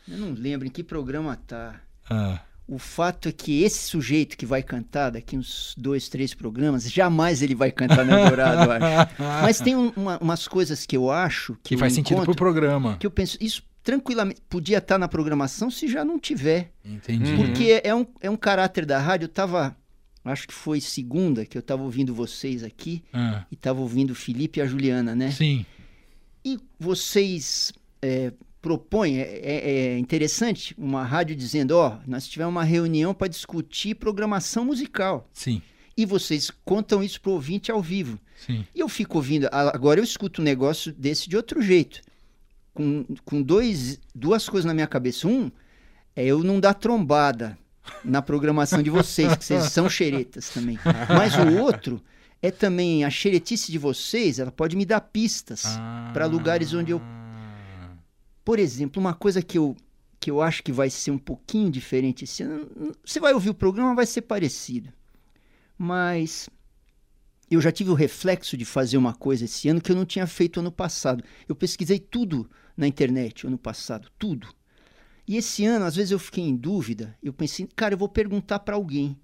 Eu 0.07 0.17
não 0.17 0.31
lembro 0.33 0.67
em 0.67 0.71
que 0.71 0.83
programa 0.83 1.37
tá. 1.47 1.75
Ah. 2.09 2.39
O 2.67 2.77
fato 2.79 3.27
é 3.27 3.31
que 3.33 3.63
esse 3.63 3.79
sujeito 3.89 4.37
que 4.37 4.45
vai 4.45 4.63
cantar 4.63 5.09
daqui 5.11 5.37
uns 5.37 5.73
dois, 5.77 6.07
três 6.07 6.33
programas, 6.33 6.89
jamais 6.89 7.41
ele 7.41 7.53
vai 7.53 7.69
cantar 7.71 8.05
no 8.05 8.15
Dourado, 8.29 8.63
eu 8.63 8.71
acho. 8.71 9.11
Mas 9.41 9.59
tem 9.59 9.75
um- 9.75 9.91
uma- 9.95 10.17
umas 10.19 10.47
coisas 10.47 10.85
que 10.85 10.95
eu 10.95 11.11
acho 11.11 11.53
que, 11.63 11.75
Que 11.75 11.77
faz 11.77 11.93
sentido 11.93 12.23
pro 12.23 12.33
programa. 12.35 12.95
que 12.97 13.05
eu 13.05 13.11
penso, 13.11 13.37
isso 13.41 13.61
tranquilamente 13.83 14.41
podia 14.49 14.77
estar 14.77 14.97
na 14.97 15.07
programação 15.07 15.69
se 15.71 15.87
já 15.87 16.03
não 16.05 16.19
tiver. 16.19 16.71
Entendi. 16.85 17.35
Porque 17.35 17.81
é 17.83 17.93
um, 17.95 18.05
é 18.21 18.29
um 18.29 18.37
caráter 18.37 18.85
da 18.85 18.99
rádio. 18.99 19.25
Eu 19.25 19.29
tava, 19.29 19.75
acho 20.25 20.47
que 20.47 20.53
foi 20.53 20.79
segunda 20.81 21.45
que 21.45 21.57
eu 21.57 21.61
tava 21.61 21.83
ouvindo 21.83 22.13
vocês 22.13 22.63
aqui 22.63 23.03
Ah, 23.13 23.45
e 23.51 23.55
tava 23.55 23.81
ouvindo 23.81 24.11
o 24.11 24.15
Felipe 24.15 24.59
e 24.59 24.61
a 24.61 24.65
Juliana, 24.65 25.15
né? 25.15 25.31
Sim. 25.31 25.65
E 26.43 26.59
vocês 26.79 27.71
é, 28.01 28.31
propõem, 28.61 29.19
é, 29.19 29.39
é- 29.43 29.69
é 29.93 29.97
interessante, 29.97 30.73
uma 30.77 31.03
rádio 31.03 31.35
dizendo, 31.35 31.71
ó, 31.71 31.97
nós 32.05 32.27
tivemos 32.27 32.51
uma 32.53 32.63
reunião 32.63 33.13
para 33.13 33.27
discutir 33.27 33.95
programação 33.95 34.65
musical. 34.65 35.27
Sim. 35.33 35.61
E 35.97 36.05
vocês 36.05 36.51
contam 36.63 37.03
isso 37.03 37.19
pro 37.21 37.31
ouvinte 37.31 37.71
ao 37.71 37.81
vivo. 37.81 38.19
Sim. 38.45 38.65
E 38.73 38.79
eu 38.79 38.87
fico 38.89 39.17
ouvindo, 39.17 39.47
agora 39.51 39.99
eu 39.99 40.03
escuto 40.03 40.41
um 40.41 40.43
negócio 40.43 40.91
desse 40.93 41.29
de 41.29 41.35
outro 41.37 41.61
jeito. 41.61 42.01
Com, 42.73 43.05
com 43.25 43.41
dois, 43.41 43.99
duas 44.15 44.47
coisas 44.47 44.65
na 44.65 44.73
minha 44.73 44.87
cabeça. 44.87 45.27
Um, 45.27 45.51
é 46.15 46.25
eu 46.25 46.43
não 46.43 46.59
dar 46.59 46.73
trombada 46.73 47.57
na 48.03 48.21
programação 48.21 48.81
de 48.81 48.89
vocês, 48.89 49.35
que 49.35 49.43
vocês 49.43 49.63
são 49.65 49.89
xeretas 49.89 50.49
também. 50.49 50.79
Mas 51.09 51.35
o 51.35 51.57
outro 51.61 52.01
é 52.41 52.49
também 52.51 53.03
a 53.03 53.09
xeretice 53.09 53.71
de 53.71 53.77
vocês, 53.77 54.39
ela 54.39 54.51
pode 54.51 54.75
me 54.75 54.85
dar 54.85 55.01
pistas. 55.01 55.63
Pra 56.13 56.25
lugares 56.25 56.73
onde 56.73 56.91
eu- 56.91 57.01
Por 58.45 58.57
exemplo, 58.59 58.99
uma 59.01 59.13
coisa 59.13 59.41
que 59.41 59.57
eu, 59.57 59.75
que 60.19 60.31
eu 60.31 60.41
acho 60.41 60.63
que 60.63 60.71
vai 60.71 60.89
ser 60.89 61.11
um 61.11 61.17
pouquinho 61.17 61.69
diferente 61.69 62.23
esse 62.23 62.41
ano. 62.43 62.67
Você 63.05 63.19
vai 63.19 63.33
ouvir 63.33 63.49
o 63.49 63.53
programa, 63.53 63.93
vai 63.95 64.05
ser 64.05 64.21
parecido. 64.21 64.89
Mas 65.77 66.49
eu 67.55 67.61
já 67.61 67.71
tive 67.71 67.89
o 67.89 67.93
reflexo 67.93 68.55
de 68.55 68.65
fazer 68.65 68.97
uma 68.97 69.13
coisa 69.13 69.45
esse 69.45 69.67
ano 69.69 69.81
que 69.81 69.91
eu 69.91 69.95
não 69.95 70.05
tinha 70.05 70.25
feito 70.25 70.59
ano 70.59 70.71
passado. 70.71 71.23
Eu 71.47 71.55
pesquisei 71.55 71.99
tudo 71.99 72.49
na 72.77 72.87
internet 72.87 73.45
ano 73.45 73.57
passado, 73.57 74.09
tudo. 74.17 74.47
E 75.27 75.37
esse 75.37 75.65
ano, 75.65 75.85
às 75.85 75.95
vezes 75.95 76.11
eu 76.11 76.19
fiquei 76.19 76.43
em 76.43 76.55
dúvida. 76.55 77.15
Eu 77.21 77.33
pensei, 77.33 77.67
cara, 77.75 77.93
eu 77.93 77.97
vou 77.97 78.09
perguntar 78.09 78.59
para 78.59 78.75
alguém. 78.75 79.17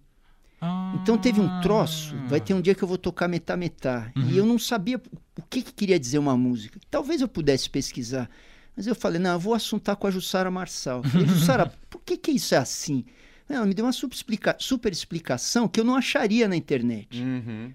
Ah. 0.59 0.97
Então 1.01 1.17
teve 1.17 1.39
um 1.39 1.61
troço, 1.61 2.15
vai 2.27 2.41
ter 2.41 2.53
um 2.53 2.61
dia 2.61 2.73
que 2.73 2.83
eu 2.83 2.87
vou 2.87 2.97
tocar 2.97 3.27
metá 3.27 3.55
metá. 3.55 4.11
Uhum. 4.15 4.29
E 4.29 4.37
eu 4.37 4.45
não 4.45 4.57
sabia 4.57 5.01
o 5.37 5.41
que, 5.43 5.61
que 5.61 5.73
queria 5.73 5.99
dizer 5.99 6.17
uma 6.17 6.35
música. 6.35 6.79
Talvez 6.89 7.21
eu 7.21 7.27
pudesse 7.27 7.69
pesquisar. 7.69 8.29
Mas 8.75 8.85
eu 8.85 8.93
falei, 8.95 9.19
não, 9.19 9.31
eu 9.33 9.39
vou 9.39 9.53
assuntar 9.53 9.95
com 9.95 10.05
a 10.05 10.11
Jussara 10.11 10.51
Marçal. 10.51 11.01
Eu 11.03 11.09
falei, 11.09 11.27
Jussara, 11.33 11.73
por 11.89 12.01
que, 12.01 12.17
que 12.17 12.31
isso 12.31 12.53
é 12.53 12.57
assim? 12.57 13.05
Ela 13.49 13.65
me 13.65 13.73
deu 13.73 13.85
uma 13.85 13.93
super, 13.93 14.15
explica- 14.15 14.57
super 14.59 14.91
explicação 14.91 15.67
que 15.67 15.79
eu 15.79 15.83
não 15.83 15.95
acharia 15.95 16.47
na 16.47 16.55
internet. 16.55 17.21
Uhum. 17.21 17.73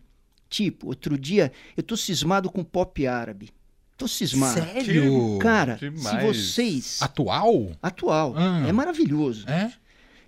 Tipo, 0.53 0.89
outro 0.89 1.17
dia, 1.17 1.51
eu 1.75 1.83
tô 1.83 1.97
cismado 1.97 2.51
com 2.51 2.63
pop 2.63 3.07
árabe. 3.07 3.49
Tô 3.97 4.07
cismado. 4.07 4.61
Sério? 4.61 5.39
Cara, 5.41 5.79
se 5.79 5.89
vocês. 6.21 7.01
Atual? 7.01 7.71
Atual. 7.83 8.35
Ah. 8.37 8.63
É 8.69 8.71
maravilhoso. 8.71 9.49
É? 9.49 9.73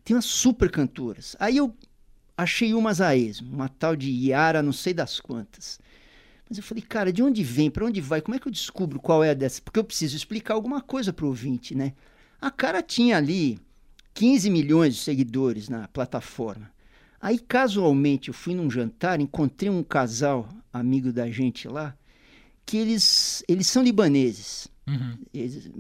Tem 0.03 0.17
umas 0.17 0.25
super 0.25 0.71
cantoras. 0.71 1.37
Aí 1.39 1.59
eu 1.59 1.77
achei 2.39 2.73
umas 2.73 3.03
a 3.03 3.15
esmo, 3.15 3.53
uma 3.53 3.69
tal 3.69 3.95
de 3.95 4.11
Yara, 4.11 4.63
não 4.63 4.73
sei 4.73 4.95
das 4.95 5.21
quantas. 5.21 5.79
Mas 6.49 6.57
eu 6.57 6.65
falei, 6.65 6.83
cara, 6.83 7.13
de 7.13 7.23
onde 7.23 7.45
vem? 7.45 7.71
Pra 7.71 7.85
onde 7.85 8.01
vai? 8.01 8.23
Como 8.23 8.35
é 8.35 8.39
que 8.39 8.49
eu 8.49 8.53
descubro 8.53 8.99
qual 8.99 9.23
é 9.23 9.29
a 9.29 9.35
dessa? 9.35 9.61
Porque 9.61 9.79
eu 9.79 9.85
preciso 9.85 10.17
explicar 10.17 10.55
alguma 10.55 10.81
coisa 10.81 11.13
pro 11.13 11.27
ouvinte, 11.27 11.75
né? 11.75 11.93
A 12.41 12.51
cara 12.51 12.83
tinha 12.83 13.19
ali 13.19 13.59
15 14.15 14.49
milhões 14.49 14.95
de 14.95 15.03
seguidores 15.03 15.69
na 15.69 15.87
plataforma. 15.89 16.73
Aí, 17.25 17.39
casualmente, 17.39 18.29
eu 18.29 18.35
fui 18.35 18.55
num 18.55 18.71
jantar, 18.71 19.19
encontrei 19.19 19.71
um 19.71 19.83
casal 19.83 20.47
amigo 20.71 21.11
da 21.11 21.31
gente 21.31 21.67
lá, 21.67 21.97
que 22.67 22.77
eles, 22.77 23.43
eles 23.49 23.67
são 23.67 23.83
libaneses. 23.83 24.69
Uhum. 24.87 25.17
Eles. 25.33 25.71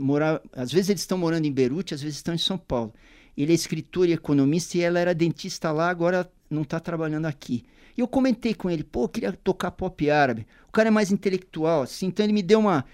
Às 0.55 0.73
vezes 0.73 0.89
eles 0.89 1.03
estão 1.03 1.19
morando 1.19 1.45
em 1.45 1.53
Beirute, 1.53 1.93
às 1.93 2.01
vezes 2.01 2.17
estão 2.17 2.33
em 2.33 2.39
São 2.39 2.57
Paulo. 2.57 2.95
Ele 3.37 3.53
é 3.53 3.55
escritor 3.55 4.09
e 4.09 4.13
economista 4.13 4.79
e 4.79 4.81
ela 4.81 4.99
era 4.99 5.15
dentista 5.15 5.71
lá, 5.71 5.91
agora 5.91 6.33
não 6.49 6.63
está 6.63 6.81
trabalhando 6.81 7.27
aqui. 7.27 7.63
E 7.95 8.01
eu 8.01 8.09
comentei 8.09 8.55
com 8.55 8.71
ele, 8.71 8.83
pô, 8.83 9.05
eu 9.05 9.09
queria 9.11 9.33
tocar 9.35 9.71
pop 9.73 10.11
árabe. 10.11 10.47
O 10.67 10.73
cara 10.73 10.89
é 10.89 10.91
mais 10.91 11.13
intelectual, 11.13 11.83
assim, 11.83 12.07
então 12.07 12.25
ele 12.25 12.33
me 12.33 12.43
deu 12.43 12.61
uma. 12.61 12.87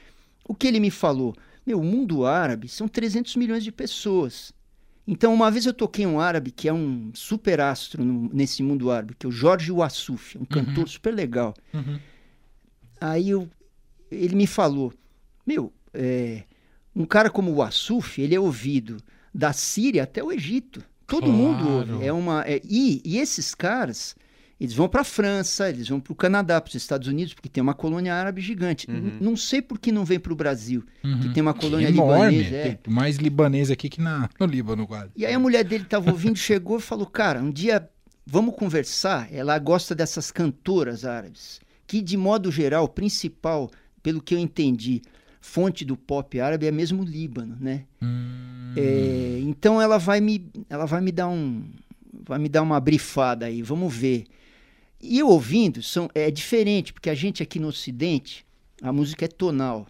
O 0.45 0.57
que 0.57 0.67
ele 0.67 0.81
me 0.81 0.91
falou? 0.91 1.37
Meu, 1.65 1.79
o 1.79 1.85
mundo 1.85 2.27
árabe 2.27 2.67
são 2.67 2.89
300 2.89 3.37
milhões 3.37 3.63
de 3.63 3.71
pessoas. 3.71 4.53
Então, 5.13 5.35
uma 5.35 5.51
vez 5.51 5.67
eu 5.67 5.75
toquei 5.75 6.07
um 6.07 6.21
árabe 6.21 6.53
que 6.53 6.69
é 6.69 6.73
um 6.73 7.11
super 7.15 7.61
astro 7.61 8.05
no- 8.05 8.31
nesse 8.33 8.63
mundo 8.63 8.91
árabe, 8.93 9.17
que 9.19 9.27
é 9.27 9.29
o 9.29 9.33
Jorge 9.33 9.73
Wassouf, 9.73 10.39
um 10.39 10.45
cantor 10.45 10.89
super 10.89 11.13
legal. 11.13 11.53
Uhum. 11.75 11.99
Aí 13.01 13.31
eu, 13.31 13.49
ele 14.11 14.37
me 14.37 14.47
falou, 14.47 14.93
meu, 15.45 15.73
é, 15.93 16.45
um 16.95 17.05
cara 17.05 17.29
como 17.29 17.53
o 17.53 17.61
Assuf, 17.63 18.21
ele 18.23 18.35
é 18.37 18.41
ouvido 18.41 18.99
da 19.35 19.53
Síria 19.53 20.05
até 20.05 20.23
o 20.23 20.31
Egito. 20.31 20.81
Todo 21.09 21.23
Claro. 21.25 21.37
mundo 21.37 21.69
ouve. 21.69 22.07
É 22.07 22.13
uma, 22.13 22.45
é- 22.47 22.61
e, 22.65 23.03
e 23.05 23.19
esses 23.19 23.53
caras, 23.55 24.15
eles 24.61 24.75
vão 24.75 24.89
para 24.89 25.01
a 25.01 25.05
França, 25.05 25.71
eles 25.71 25.89
vão 25.89 25.99
para 25.99 26.13
o 26.13 26.15
Canadá, 26.15 26.61
para 26.61 26.69
os 26.69 26.75
Estados 26.75 27.09
Unidos, 27.09 27.33
porque 27.33 27.49
tem 27.49 27.63
uma 27.63 27.73
colônia 27.73 28.15
árabe 28.15 28.41
gigante. 28.43 28.87
N- 28.91 29.15
Não 29.21 29.35
sei 29.37 29.63
por 29.63 29.79
que 29.79 29.91
não 29.91 30.05
vem 30.05 30.21
para 30.21 30.33
o 30.33 30.37
Brasil, 30.37 30.85
que 31.23 31.31
tem 31.31 31.43
uma 31.43 31.55
colônia 31.55 31.89
Enorme. 31.89 32.37
libanesa. 32.39 32.57
é. 32.57 32.75
Tem 32.75 32.93
mais 32.95 33.17
libanês 33.17 33.71
aqui 33.71 33.89
que 33.89 34.01
na, 34.01 34.29
no 34.39 34.45
Líbano, 34.47 34.87
quase. 34.87 35.11
E 35.17 35.25
aí 35.25 35.33
a 35.33 35.39
mulher 35.39 35.65
dele 35.65 35.85
estava 35.85 36.11
ouvindo, 36.11 36.37
chegou 36.39 36.77
e 36.79 36.81
falou: 36.83 37.07
Cara, 37.07 37.41
um 37.41 37.51
dia 37.51 37.89
vamos 38.27 38.55
conversar. 38.55 39.29
Ela 39.33 39.59
gosta 39.59 39.95
dessas 39.95 40.31
cantoras 40.31 41.05
árabes, 41.07 41.59
que 41.87 42.03
de 42.03 42.17
modo 42.19 42.53
geral, 42.53 42.87
principal, 42.87 43.71
pelo 44.03 44.21
que 44.23 44.35
eu 44.35 44.39
entendi, 44.39 45.01
fonte 45.41 45.85
do 45.87 45.97
pop 45.97 46.39
árabe 46.39 46.67
é 46.67 46.71
mesmo 46.71 47.03
o 47.03 47.07
Líbano, 47.07 47.57
né? 47.59 47.85
Hum. 48.03 48.75
É, 48.77 49.39
então 49.43 49.81
ela 49.81 49.99
vai 49.99 50.21
me, 50.21 50.47
ela 50.69 50.85
vai 50.87 51.01
me 51.01 51.11
dar 51.11 51.29
um, 51.29 51.65
vai 52.27 52.39
me 52.39 52.49
dar 52.49 52.63
uma 52.63 52.79
brifada 52.79 53.47
aí. 53.47 53.63
Vamos 53.63 53.93
ver. 53.95 54.25
E 55.01 55.19
eu 55.19 55.29
ouvindo 55.29 55.83
são, 55.83 56.09
é 56.15 56.31
diferente 56.31 56.93
porque 56.93 57.11
a 57.11 57.15
gente 57.15 57.43
aqui 57.43 57.59
no 57.59 57.69
Ocidente 57.69 58.45
a 58.83 58.93
música 58.93 59.25
é 59.25 59.29
tonal. 59.29 59.87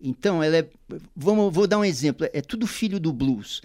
Então 0.00 0.42
ela 0.42 0.56
é, 0.58 0.68
vamos, 1.14 1.52
vou 1.52 1.66
dar 1.66 1.78
um 1.78 1.84
exemplo. 1.84 2.28
É 2.32 2.40
tudo 2.40 2.66
filho 2.66 2.98
do 2.98 3.12
blues 3.12 3.62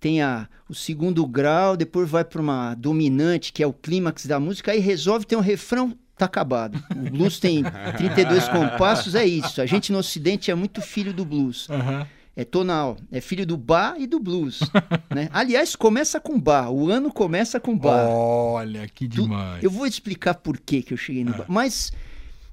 tem 0.00 0.22
a, 0.22 0.48
o 0.68 0.74
segundo 0.74 1.26
grau, 1.26 1.76
depois 1.76 2.08
vai 2.08 2.24
para 2.24 2.40
uma 2.40 2.74
dominante, 2.74 3.52
que 3.52 3.62
é 3.62 3.66
o 3.66 3.72
clímax 3.72 4.26
da 4.26 4.38
música, 4.38 4.72
aí 4.72 4.78
resolve 4.78 5.26
ter 5.26 5.36
um 5.36 5.40
refrão, 5.40 5.96
tá 6.16 6.26
acabado. 6.26 6.82
O 6.94 7.10
blues 7.10 7.38
tem 7.40 7.64
32 7.96 8.48
compassos, 8.48 9.14
é 9.14 9.24
isso. 9.24 9.60
A 9.60 9.66
gente 9.66 9.92
no 9.92 9.98
ocidente 9.98 10.50
é 10.50 10.54
muito 10.54 10.80
filho 10.80 11.12
do 11.12 11.24
blues. 11.24 11.68
Aham. 11.70 12.06
É 12.40 12.44
tonal, 12.44 12.96
é 13.10 13.20
filho 13.20 13.44
do 13.44 13.56
bar 13.56 13.96
e 13.98 14.06
do 14.06 14.20
blues, 14.20 14.60
né? 15.12 15.28
Aliás, 15.32 15.74
começa 15.74 16.20
com 16.20 16.38
bar, 16.38 16.70
o 16.70 16.88
ano 16.88 17.12
começa 17.12 17.58
com 17.58 17.76
bar. 17.76 18.06
Olha, 18.08 18.86
que 18.86 19.08
Tu- 19.08 19.22
demais. 19.22 19.60
Eu 19.64 19.68
vou 19.72 19.84
explicar 19.84 20.34
por 20.34 20.56
que 20.60 20.84
eu 20.88 20.96
cheguei 20.96 21.24
no 21.24 21.32
bar. 21.32 21.46
Mas 21.48 21.90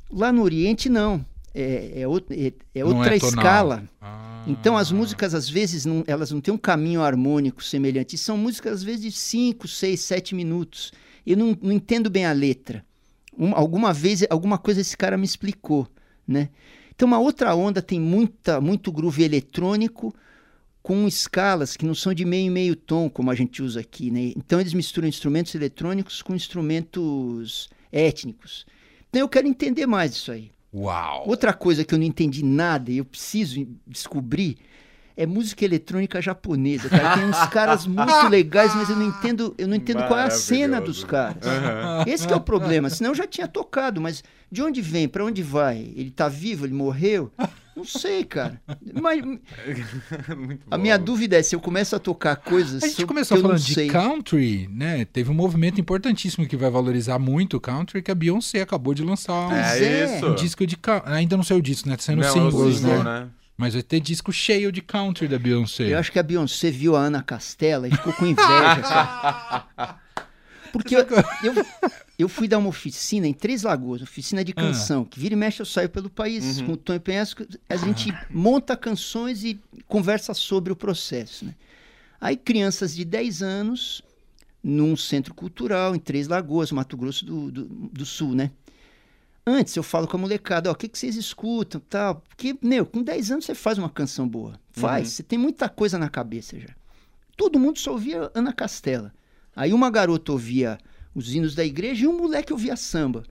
lá 0.09 0.31
no 0.31 0.41
Oriente 0.41 0.89
não. 0.89 1.23
É, 1.53 2.01
é, 2.01 2.47
é- 2.47 2.53
é 2.73 2.83
Não 2.83 2.97
outra 2.97 3.15
é 3.15 3.19
tonal. 3.19 3.35
escala. 3.37 3.83
Ah. 4.01 4.43
Então 4.47 4.75
as 4.75 4.91
músicas 4.91 5.35
às 5.35 5.47
vezes 5.47 5.85
não, 5.85 6.03
elas 6.07 6.31
não 6.31 6.41
têm 6.41 6.51
um 6.53 6.57
caminho 6.57 7.03
harmônico 7.03 7.63
semelhante. 7.63 8.15
E 8.15 8.17
são 8.17 8.37
músicas 8.39 8.73
às 8.73 8.83
vezes 8.83 9.01
de 9.03 9.11
5, 9.11 9.67
6, 9.67 9.99
7 9.99 10.33
minutos. 10.33 10.91
Eu 11.27 11.37
não, 11.37 11.55
não 11.61 11.71
entendo 11.71 12.09
bem 12.09 12.25
a 12.25 12.31
letra. 12.33 12.83
Um- 13.37 13.53
alguma 13.55 13.93
vez, 13.93 14.25
alguma 14.31 14.57
coisa 14.57 14.81
esse 14.81 14.97
cara 14.97 15.15
me 15.15 15.25
explicou, 15.25 15.87
né? 16.27 16.49
Então 16.95 17.07
uma 17.07 17.19
outra 17.19 17.53
onda 17.55 17.81
tem 17.81 17.99
muita, 17.99 18.61
muito 18.61 18.91
groove 18.91 19.23
eletrônico 19.23 20.15
com 20.81 21.07
escalas 21.07 21.75
que 21.75 21.85
não 21.85 21.95
são 21.95 22.13
de 22.13 22.23
meio 22.23 22.47
e 22.47 22.49
meio 22.49 22.75
tom, 22.75 23.09
como 23.09 23.31
a 23.31 23.35
gente 23.35 23.61
usa 23.61 23.79
aqui, 23.79 24.11
né? 24.11 24.31
Então 24.35 24.59
eles 24.59 24.73
misturam 24.73 25.07
instrumentos 25.07 25.53
eletrônicos 25.55 26.21
com 26.21 26.35
instrumentos 26.35 27.69
étnicos. 27.91 28.65
Então 29.09 29.21
eu 29.21 29.27
quero 29.27 29.47
entender 29.47 29.85
mais 29.85 30.13
isso 30.13 30.31
aí. 30.31 30.51
Uau. 30.73 31.27
Outra 31.27 31.53
coisa 31.53 31.83
que 31.83 31.93
eu 31.93 31.99
não 31.99 32.05
entendi 32.05 32.43
nada 32.43 32.91
e 32.91 32.97
eu 32.97 33.05
preciso 33.05 33.65
descobrir 33.87 34.57
é 35.17 35.25
música 35.25 35.63
eletrônica 35.63 36.21
japonesa, 36.21 36.89
cara. 36.89 37.17
Tem 37.17 37.25
uns 37.25 37.45
caras 37.47 37.87
muito 37.87 38.27
legais, 38.27 38.75
mas 38.75 38.89
eu 38.89 38.95
não 38.95 39.07
entendo, 39.07 39.55
eu 39.57 39.67
não 39.67 39.75
entendo 39.75 40.05
qual 40.07 40.19
é 40.19 40.23
a 40.23 40.29
cena 40.29 40.81
dos 40.81 41.03
caras. 41.03 41.43
Uhum. 41.45 42.11
Esse 42.11 42.31
é 42.31 42.35
o 42.35 42.41
problema. 42.41 42.89
Senão 42.89 43.11
eu 43.11 43.15
já 43.15 43.27
tinha 43.27 43.47
tocado, 43.47 44.01
mas 44.01 44.23
de 44.51 44.61
onde 44.61 44.81
vem? 44.81 45.07
Para 45.07 45.23
onde 45.23 45.41
vai? 45.41 45.91
Ele 45.95 46.11
tá 46.11 46.27
vivo? 46.27 46.65
Ele 46.65 46.73
morreu? 46.73 47.31
Não 47.75 47.83
sei, 47.83 48.23
cara. 48.23 48.61
Mas 49.01 49.21
a 50.71 50.77
minha 50.77 50.97
dúvida 50.97 51.37
é 51.37 51.43
se 51.43 51.55
eu 51.55 51.59
começo 51.59 51.93
a 51.93 51.99
tocar 51.99 52.37
coisas. 52.37 52.81
A 52.81 52.87
gente 52.87 53.05
começou 53.05 53.37
falando 53.37 53.59
de 53.59 53.87
country, 53.87 54.69
né? 54.71 55.03
Teve 55.03 55.29
um 55.29 55.33
movimento 55.33 55.79
importantíssimo 55.79 56.47
que 56.47 56.55
vai 56.55 56.69
valorizar 56.69 57.19
muito 57.19 57.57
o 57.57 57.59
country, 57.59 58.01
que 58.01 58.09
a 58.09 58.15
Beyoncé 58.15 58.61
acabou 58.61 58.93
de 58.93 59.03
lançar 59.03 59.49
um, 59.49 59.51
é, 59.53 60.21
um 60.23 60.35
disco 60.35 60.65
de 60.65 60.77
ainda 61.03 61.35
não 61.35 61.43
saiu 61.43 61.59
o 61.59 61.61
disco, 61.61 61.89
né? 61.89 61.97
Tá 61.97 62.03
saindo 62.03 62.23
singles, 62.23 62.81
né? 62.81 63.03
né? 63.03 63.27
Mas 63.57 63.73
vai 63.73 63.83
ter 63.83 63.99
disco 63.99 64.33
cheio 64.33 64.71
de 64.71 64.81
country 64.81 65.27
da 65.27 65.39
Beyoncé. 65.39 65.93
Eu 65.93 65.97
acho 65.97 66.11
que 66.11 66.19
a 66.19 66.23
Beyoncé 66.23 66.69
viu 66.69 66.95
a 66.95 66.99
Ana 66.99 67.23
Castela 67.23 67.87
e 67.87 67.91
ficou 67.91 68.11
com 68.13 68.25
inveja, 68.25 68.81
cara. 68.83 69.99
Porque 70.73 70.93
eu, 70.93 71.05
eu, 71.41 71.65
eu, 72.19 72.27
fui 72.27 72.49
dar 72.49 72.57
uma 72.57 72.67
oficina 72.67 73.25
em 73.25 73.33
Três 73.33 73.63
Lagoas, 73.63 74.01
oficina 74.01 74.43
de 74.43 74.51
ah. 74.51 74.61
canção, 74.61 75.03
ah. 75.03 75.05
que 75.05 75.17
vira 75.17 75.33
e 75.33 75.37
mexe 75.37 75.61
eu 75.61 75.65
saio 75.65 75.89
pelo 75.89 76.09
país 76.09 76.59
uhum. 76.59 76.65
com 76.65 76.71
o 76.73 76.77
Tony 76.77 76.99
Penhasco, 76.99 77.45
a 77.69 77.77
gente 77.77 78.11
ah. 78.11 78.25
monta 78.29 78.75
canções 78.75 79.45
e 79.45 79.57
conversa 79.87 80.33
sobre 80.33 80.73
o 80.73 80.75
processo, 80.75 81.45
né? 81.45 81.55
Aí 82.19 82.35
crianças 82.35 82.93
de 82.93 83.05
10 83.05 83.41
anos, 83.41 84.01
num 84.61 84.97
centro 84.97 85.33
cultural 85.33 85.95
em 85.95 85.99
Três 85.99 86.27
Lagoas, 86.27 86.73
Mato 86.73 86.97
Grosso 86.97 87.25
do, 87.25 87.49
do, 87.49 87.63
do 87.65 88.05
Sul, 88.05 88.35
né? 88.35 88.51
Antes 89.47 89.75
eu 89.75 89.83
falo 89.83 90.07
com 90.07 90.17
a 90.17 90.19
molecada, 90.19 90.69
ó, 90.69 90.73
o 90.73 90.75
que, 90.75 90.87
que 90.87 90.97
vocês 90.97 91.15
escutam, 91.15 91.79
tal. 91.87 92.15
Porque, 92.27 92.57
meu, 92.61 92.85
com 92.85 93.03
10 93.03 93.31
anos 93.31 93.45
você 93.45 93.53
faz 93.53 93.77
uma 93.77 93.89
canção 93.89 94.27
boa. 94.27 94.59
Faz, 94.71 95.07
uhum. 95.07 95.13
você 95.15 95.23
tem 95.23 95.37
muita 95.37 95.69
coisa 95.69 95.99
na 95.99 96.09
cabeça 96.09 96.59
já. 96.59 96.69
Todo 97.37 97.59
mundo 97.59 97.77
só 97.77 97.91
ouvia 97.91 98.31
Ana 98.33 98.51
Castela. 98.51 99.13
Aí 99.55 99.71
uma 99.71 99.89
garota 99.91 100.31
ouvia 100.31 100.79
os 101.13 101.33
hinos 101.33 101.53
da 101.53 101.63
igreja 101.63 102.05
e 102.05 102.07
um 102.07 102.17
moleque 102.17 102.51
ouvia 102.51 102.75
samba. 102.75 103.23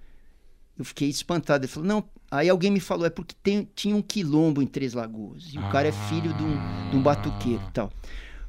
Eu 0.78 0.84
fiquei 0.84 1.08
espantado. 1.08 1.64
Ele 1.64 1.72
falou, 1.72 1.88
não. 1.88 2.04
Aí 2.30 2.48
alguém 2.48 2.70
me 2.70 2.80
falou, 2.80 3.06
é 3.06 3.10
porque 3.10 3.34
tem, 3.42 3.68
tinha 3.74 3.94
um 3.94 4.02
quilombo 4.02 4.62
em 4.62 4.66
Três 4.66 4.94
Lagoas. 4.94 5.52
E 5.52 5.58
o 5.58 5.66
ah. 5.66 5.70
cara 5.70 5.88
é 5.88 5.92
filho 5.92 6.32
de 6.34 6.42
um, 6.42 6.90
de 6.90 6.96
um 6.96 7.02
batuqueiro 7.02 7.62
e 7.68 7.72
tal. 7.72 7.92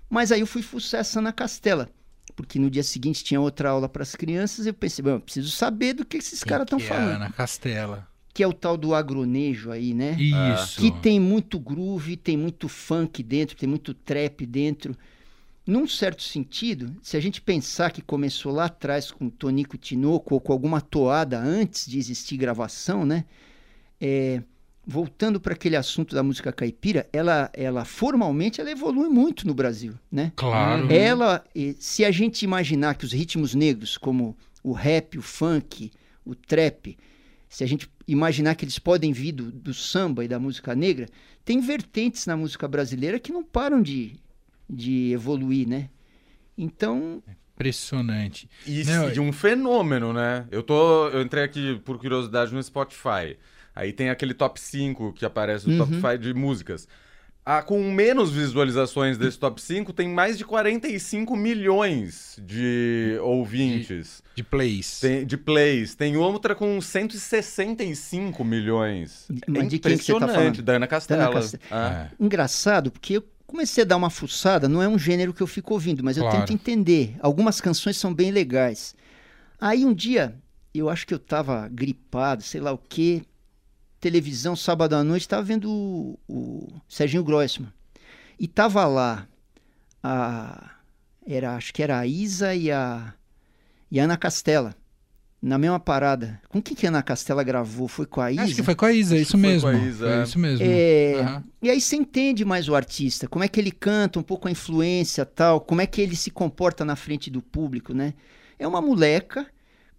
Mas 0.09 0.31
aí 0.31 0.39
eu 0.39 0.47
fui 0.47 0.61
fuçar 0.61 1.01
essa 1.01 1.19
Ana 1.19 1.33
Castela. 1.33 1.89
Porque 2.35 2.59
no 2.59 2.69
dia 2.69 2.83
seguinte 2.83 3.23
tinha 3.23 3.39
outra 3.39 3.69
aula 3.69 3.87
para 3.87 4.03
as 4.03 4.15
crianças. 4.15 4.65
Eu 4.65 4.73
pensei, 4.73 5.03
bom, 5.03 5.11
eu 5.11 5.19
preciso 5.19 5.49
saber 5.49 5.93
do 5.93 6.05
que 6.05 6.17
esses 6.17 6.43
caras 6.43 6.65
estão 6.65 6.79
é 6.79 6.81
falando. 6.81 7.15
Ana 7.15 7.31
Castela. 7.31 8.07
Que 8.33 8.43
é 8.43 8.47
o 8.47 8.51
tal 8.51 8.75
do 8.75 8.93
agronejo 8.93 9.71
aí, 9.71 9.93
né? 9.93 10.17
Isso. 10.19 10.81
Que 10.81 10.91
tem 10.91 11.19
muito 11.19 11.57
groove, 11.57 12.17
tem 12.17 12.35
muito 12.35 12.67
funk 12.67 13.23
dentro, 13.23 13.55
tem 13.55 13.69
muito 13.69 13.93
trap 13.93 14.45
dentro. 14.45 14.95
Num 15.65 15.87
certo 15.87 16.21
sentido, 16.21 16.95
se 17.01 17.15
a 17.15 17.19
gente 17.19 17.41
pensar 17.41 17.91
que 17.91 18.01
começou 18.01 18.51
lá 18.51 18.65
atrás 18.65 19.09
com 19.09 19.29
Tonico 19.29 19.77
Tinoco 19.77 20.35
ou 20.35 20.41
com 20.41 20.51
alguma 20.51 20.81
toada 20.81 21.39
antes 21.39 21.87
de 21.87 21.97
existir 21.97 22.35
gravação, 22.35 23.05
né? 23.05 23.25
É, 23.99 24.43
voltando 24.85 25.39
para 25.39 25.53
aquele 25.53 25.75
assunto 25.75 26.13
da 26.13 26.21
música 26.21 26.51
caipira, 26.51 27.07
ela, 27.11 27.49
ela 27.53 27.85
formalmente 27.85 28.61
ela 28.61 28.71
evolui 28.71 29.09
muito 29.09 29.47
no 29.47 29.53
Brasil, 29.53 29.93
né? 30.11 30.31
Claro. 30.35 30.91
Ela, 30.91 31.43
se 31.79 32.05
a 32.05 32.11
gente 32.11 32.43
imaginar 32.43 32.95
que 32.95 33.05
os 33.05 33.11
ritmos 33.11 33.55
negros, 33.55 33.97
como 33.97 34.37
o 34.63 34.71
rap, 34.71 35.17
o 35.17 35.21
funk, 35.21 35.91
o 36.23 36.35
trap, 36.35 36.97
se 37.49 37.63
a 37.63 37.67
gente 37.67 37.89
imaginar 38.07 38.55
que 38.55 38.65
eles 38.65 38.77
podem 38.77 39.11
vir 39.11 39.31
do, 39.31 39.51
do 39.51 39.73
samba 39.73 40.23
e 40.23 40.27
da 40.27 40.39
música 40.39 40.75
negra, 40.75 41.07
tem 41.43 41.59
vertentes 41.59 42.25
na 42.25 42.35
música 42.35 42.67
brasileira 42.67 43.19
que 43.19 43.31
não 43.31 43.43
param 43.43 43.81
de 43.81 44.19
de 44.69 45.11
evoluir, 45.11 45.67
né? 45.67 45.89
Então. 46.57 47.23
Impressionante. 47.53 48.49
E 48.65 48.83
Não, 48.83 49.09
de 49.09 49.21
um 49.21 49.31
fenômeno, 49.31 50.11
né? 50.11 50.45
Eu 50.51 50.61
tô. 50.61 51.07
Eu 51.09 51.21
entrei 51.21 51.43
aqui 51.43 51.79
por 51.85 51.97
curiosidade 51.97 52.53
no 52.53 52.61
Spotify. 52.61 53.37
Aí 53.75 53.91
tem 53.91 54.09
aquele 54.09 54.33
top 54.33 54.59
5 54.59 55.13
que 55.13 55.25
aparece 55.25 55.67
no 55.67 55.73
uhum. 55.73 55.79
top 55.79 55.95
5 55.95 56.17
de 56.17 56.33
músicas. 56.33 56.87
Ah, 57.47 57.61
com 57.61 57.79
menos 57.91 58.31
visualizações 58.31 59.19
desse 59.19 59.37
top 59.37 59.61
5, 59.61 59.93
tem 59.93 60.09
mais 60.09 60.35
de 60.35 60.43
45 60.43 61.35
milhões 61.35 62.39
de 62.41 63.19
ouvintes. 63.21 64.23
De, 64.29 64.37
de 64.37 64.43
plays. 64.43 64.99
Tem, 64.99 65.23
de 65.23 65.37
plays. 65.37 65.93
Tem 65.93 66.17
outra 66.17 66.55
com 66.55 66.81
165 66.81 68.43
milhões. 68.43 69.27
Mas 69.47 69.65
é 69.65 69.67
de 69.67 69.77
quem 69.77 69.95
que 69.95 70.03
você 70.03 70.19
tá 70.19 70.27
falando? 70.27 70.61
Da 70.63 70.73
Ana 70.73 70.87
Castela. 70.87 71.31
Castela. 71.31 71.61
Ah. 71.69 72.09
É. 72.09 72.23
Engraçado, 72.23 72.89
porque 72.89 73.17
eu 73.17 73.23
comecei 73.45 73.83
a 73.83 73.85
dar 73.85 73.97
uma 73.97 74.09
fuçada, 74.09 74.67
não 74.67 74.81
é 74.81 74.87
um 74.87 74.97
gênero 74.97 75.31
que 75.31 75.41
eu 75.41 75.47
fico 75.47 75.75
ouvindo, 75.75 76.03
mas 76.03 76.17
claro. 76.17 76.35
eu 76.35 76.39
tento 76.39 76.51
entender. 76.51 77.15
Algumas 77.19 77.61
canções 77.61 77.95
são 77.95 78.11
bem 78.11 78.31
legais. 78.31 78.95
Aí 79.61 79.85
um 79.85 79.93
dia, 79.93 80.35
eu 80.73 80.89
acho 80.89 81.05
que 81.05 81.13
eu 81.13 81.19
tava 81.19 81.69
gripado, 81.71 82.41
sei 82.41 82.59
lá 82.59 82.71
o 82.71 82.77
quê, 82.77 83.21
televisão, 83.99 84.55
sábado 84.55 84.93
à 84.95 85.03
noite, 85.03 85.27
tava 85.27 85.43
vendo 85.43 85.69
o, 85.69 86.19
o 86.27 86.67
Serginho 86.87 87.23
Grossman. 87.23 87.71
E 88.39 88.47
tava 88.47 88.85
lá 88.85 89.27
a 90.03 90.71
era, 91.25 91.55
acho 91.55 91.73
que 91.73 91.81
era 91.81 91.99
a 91.99 92.05
Isa 92.05 92.53
e 92.53 92.71
a, 92.71 93.13
e 93.89 93.99
a 93.99 94.03
Ana 94.03 94.15
Castela 94.15 94.75
na 95.41 95.57
mesma 95.57 95.79
parada. 95.79 96.41
Com 96.49 96.61
quem 96.61 96.75
que 96.75 96.87
a 96.87 96.89
Ana 96.89 97.03
Castela 97.03 97.43
gravou? 97.43 97.87
Foi 97.87 98.05
com 98.05 98.21
a 98.21 98.31
Isa? 98.31 98.43
Acho 98.43 98.55
que 98.55 98.63
foi 98.63 98.75
com 98.75 98.85
a 98.85 98.91
Isa, 98.91 99.17
isso 99.17 99.37
mesmo. 99.37 99.69
Com 99.69 99.75
a 99.75 99.79
Isa, 99.79 100.09
é. 100.09 100.23
isso 100.23 100.39
mesmo. 100.39 100.65
É... 100.65 101.21
Uhum. 101.21 101.43
E 101.61 101.69
aí 101.69 101.81
você 101.81 101.95
entende 101.95 102.43
mais 102.45 102.67
o 102.67 102.75
artista, 102.75 103.27
como 103.27 103.43
é 103.43 103.47
que 103.47 103.59
ele 103.59 103.71
canta, 103.71 104.19
um 104.19 104.23
pouco 104.23 104.47
a 104.47 104.51
influência 104.51 105.25
tal, 105.25 105.61
como 105.61 105.81
é 105.81 105.87
que 105.87 106.01
ele 106.01 106.15
se 106.15 106.31
comporta 106.31 106.83
na 106.83 106.95
frente 106.95 107.29
do 107.29 107.41
público, 107.41 107.93
né? 107.93 108.13
É 108.57 108.67
uma 108.67 108.81
moleca, 108.81 109.45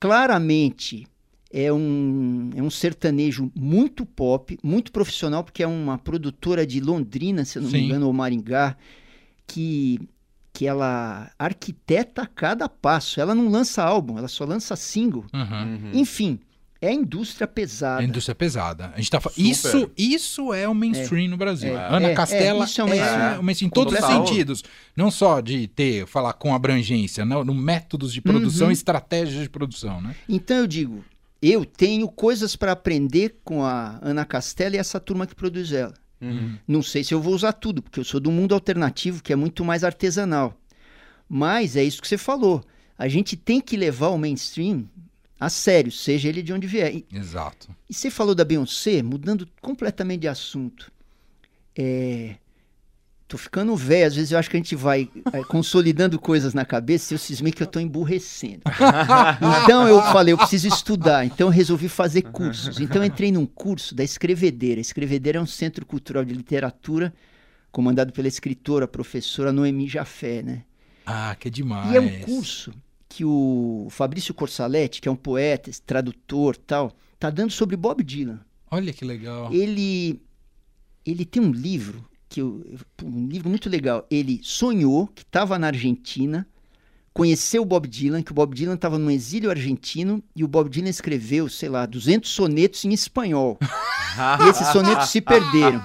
claramente 0.00 1.06
é 1.52 1.72
um, 1.72 2.50
é 2.56 2.62
um 2.62 2.70
sertanejo 2.70 3.50
muito 3.54 4.04
pop, 4.04 4.58
muito 4.62 4.92
profissional, 4.92 5.44
porque 5.44 5.62
é 5.62 5.66
uma 5.66 5.98
produtora 5.98 6.66
de 6.66 6.80
Londrina, 6.80 7.44
se 7.44 7.58
eu 7.58 7.62
não 7.62 7.70
Sim. 7.70 7.78
me 7.78 7.84
engano, 7.84 8.06
ou 8.06 8.12
Maringá, 8.12 8.76
que 9.46 10.00
que 10.52 10.66
ela 10.66 11.30
arquiteta 11.38 12.26
cada 12.26 12.66
passo. 12.66 13.20
Ela 13.20 13.34
não 13.34 13.50
lança 13.50 13.82
álbum, 13.82 14.16
ela 14.16 14.26
só 14.26 14.42
lança 14.46 14.74
single. 14.74 15.26
Uhum. 15.34 15.42
Uhum. 15.42 15.90
Enfim, 15.92 16.40
é 16.80 16.90
indústria 16.90 17.46
pesada. 17.46 18.02
É 18.02 18.06
indústria 18.06 18.34
pesada. 18.34 18.90
A 18.94 18.96
gente 18.96 19.10
tá 19.10 19.20
isso, 19.36 19.90
isso 19.98 20.54
é 20.54 20.66
o 20.66 20.74
mainstream 20.74 21.26
é, 21.26 21.28
no 21.28 21.36
Brasil. 21.36 21.76
É, 21.76 21.94
Ana 21.94 22.08
é, 22.08 22.14
Castela 22.14 22.62
é, 22.62 22.64
isso 22.64 22.80
é 22.80 22.84
o 22.84 22.88
mainstream, 22.88 23.34
é, 23.34 23.42
mainstream 23.42 23.66
em 23.66 23.70
todos 23.70 23.92
os 23.92 24.06
sentidos. 24.06 24.64
Não 24.96 25.10
só 25.10 25.40
de 25.40 25.68
ter, 25.68 26.06
falar 26.06 26.32
com 26.32 26.54
abrangência, 26.54 27.24
não, 27.24 27.44
no 27.44 27.54
métodos 27.54 28.10
de 28.10 28.22
produção, 28.22 28.68
uhum. 28.68 28.72
estratégias 28.72 29.42
de 29.42 29.50
produção, 29.50 30.00
né? 30.00 30.14
Então 30.26 30.56
eu 30.56 30.66
digo, 30.66 31.04
eu 31.50 31.64
tenho 31.64 32.08
coisas 32.08 32.56
para 32.56 32.72
aprender 32.72 33.40
com 33.44 33.64
a 33.64 33.98
Ana 34.02 34.24
Castela 34.24 34.76
e 34.76 34.78
essa 34.78 34.98
turma 34.98 35.26
que 35.26 35.34
produz 35.34 35.72
ela. 35.72 35.94
Uhum. 36.20 36.56
Não 36.66 36.82
sei 36.82 37.04
se 37.04 37.12
eu 37.12 37.20
vou 37.20 37.34
usar 37.34 37.52
tudo, 37.52 37.82
porque 37.82 38.00
eu 38.00 38.04
sou 38.04 38.20
do 38.20 38.30
mundo 38.30 38.54
alternativo, 38.54 39.22
que 39.22 39.32
é 39.32 39.36
muito 39.36 39.64
mais 39.64 39.84
artesanal. 39.84 40.58
Mas 41.28 41.76
é 41.76 41.84
isso 41.84 42.00
que 42.00 42.08
você 42.08 42.16
falou. 42.18 42.64
A 42.96 43.08
gente 43.08 43.36
tem 43.36 43.60
que 43.60 43.76
levar 43.76 44.08
o 44.08 44.18
mainstream 44.18 44.88
a 45.38 45.50
sério, 45.50 45.92
seja 45.92 46.28
ele 46.28 46.42
de 46.42 46.52
onde 46.52 46.66
vier. 46.66 46.94
E, 46.94 47.06
Exato. 47.12 47.68
E 47.88 47.92
você 47.92 48.10
falou 48.10 48.34
da 48.34 48.44
Beyoncé, 48.44 49.02
mudando 49.02 49.46
completamente 49.60 50.22
de 50.22 50.28
assunto. 50.28 50.90
É, 51.76 52.36
Tô 53.28 53.36
ficando 53.36 53.74
velho, 53.74 54.06
às 54.06 54.14
vezes 54.14 54.30
eu 54.30 54.38
acho 54.38 54.48
que 54.48 54.56
a 54.56 54.60
gente 54.60 54.76
vai 54.76 55.10
é, 55.32 55.42
consolidando 55.42 56.16
coisas 56.16 56.54
na 56.54 56.64
cabeça 56.64 57.12
e 57.12 57.16
eu 57.16 57.18
cismei 57.18 57.52
que 57.52 57.60
eu 57.60 57.66
tô 57.66 57.80
emburrecendo. 57.80 58.62
então 59.64 59.88
eu 59.88 60.00
falei, 60.00 60.32
eu 60.32 60.38
preciso 60.38 60.68
estudar, 60.68 61.24
então 61.26 61.48
eu 61.48 61.52
resolvi 61.52 61.88
fazer 61.88 62.22
cursos. 62.22 62.78
Então 62.78 63.02
eu 63.02 63.06
entrei 63.06 63.32
num 63.32 63.44
curso 63.44 63.96
da 63.96 64.04
Escrevedeira. 64.04 64.80
A 64.80 64.82
Escrevedeira 64.82 65.40
é 65.40 65.42
um 65.42 65.46
centro 65.46 65.84
cultural 65.84 66.24
de 66.24 66.32
literatura 66.32 67.12
comandado 67.72 68.12
pela 68.12 68.28
escritora, 68.28 68.86
professora 68.86 69.52
Noemi 69.52 69.88
Jafé, 69.88 70.42
né? 70.42 70.62
Ah, 71.04 71.36
que 71.38 71.50
demais. 71.50 71.92
E 71.92 71.96
é 71.96 72.00
um 72.00 72.20
curso 72.20 72.72
que 73.08 73.24
o 73.24 73.88
Fabrício 73.90 74.32
Corsaletti, 74.34 75.00
que 75.00 75.08
é 75.08 75.10
um 75.10 75.16
poeta, 75.16 75.70
tradutor 75.84 76.56
tal, 76.56 76.92
tá 77.18 77.28
dando 77.28 77.50
sobre 77.50 77.76
Bob 77.76 78.04
Dylan. 78.04 78.40
Olha 78.70 78.92
que 78.92 79.04
legal. 79.04 79.52
Ele, 79.52 80.22
ele 81.04 81.24
tem 81.24 81.42
um 81.42 81.50
livro 81.50 82.08
que 82.28 82.40
eu, 82.40 82.64
um 83.02 83.26
livro 83.26 83.48
muito 83.48 83.68
legal. 83.68 84.06
Ele 84.10 84.40
sonhou 84.42 85.06
que 85.08 85.22
estava 85.22 85.58
na 85.58 85.68
Argentina, 85.68 86.46
conheceu 87.12 87.62
o 87.62 87.64
Bob 87.64 87.88
Dylan, 87.88 88.22
que 88.22 88.30
o 88.30 88.34
Bob 88.34 88.54
Dylan 88.54 88.74
estava 88.74 88.98
no 88.98 89.10
exílio 89.10 89.48
argentino 89.50 90.22
e 90.34 90.44
o 90.44 90.48
Bob 90.48 90.68
Dylan 90.68 90.90
escreveu, 90.90 91.48
sei 91.48 91.68
lá, 91.68 91.86
200 91.86 92.28
sonetos 92.30 92.84
em 92.84 92.92
espanhol. 92.92 93.58
e 94.44 94.48
esses 94.50 94.66
sonetos 94.68 95.08
se 95.08 95.20
perderam. 95.20 95.82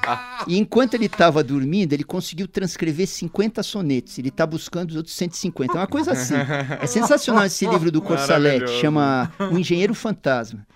E 0.48 0.58
enquanto 0.58 0.96
ele 0.96 1.06
estava 1.06 1.44
dormindo, 1.44 1.94
ele 1.94 2.04
conseguiu 2.04 2.48
transcrever 2.48 3.08
50 3.08 3.64
sonetos. 3.64 4.18
Ele 4.18 4.30
está 4.30 4.46
buscando 4.46 4.90
os 4.90 4.96
outros 4.98 5.16
150. 5.16 5.74
É 5.74 5.76
uma 5.78 5.88
coisa 5.88 6.12
assim. 6.12 6.34
É 6.82 6.86
sensacional 6.88 7.46
esse 7.46 7.66
livro 7.66 7.92
do 7.92 8.02
Corsalete, 8.02 8.70
chama 8.82 9.32
O 9.52 9.58
Engenheiro 9.58 9.94
Fantasma. 9.94 10.68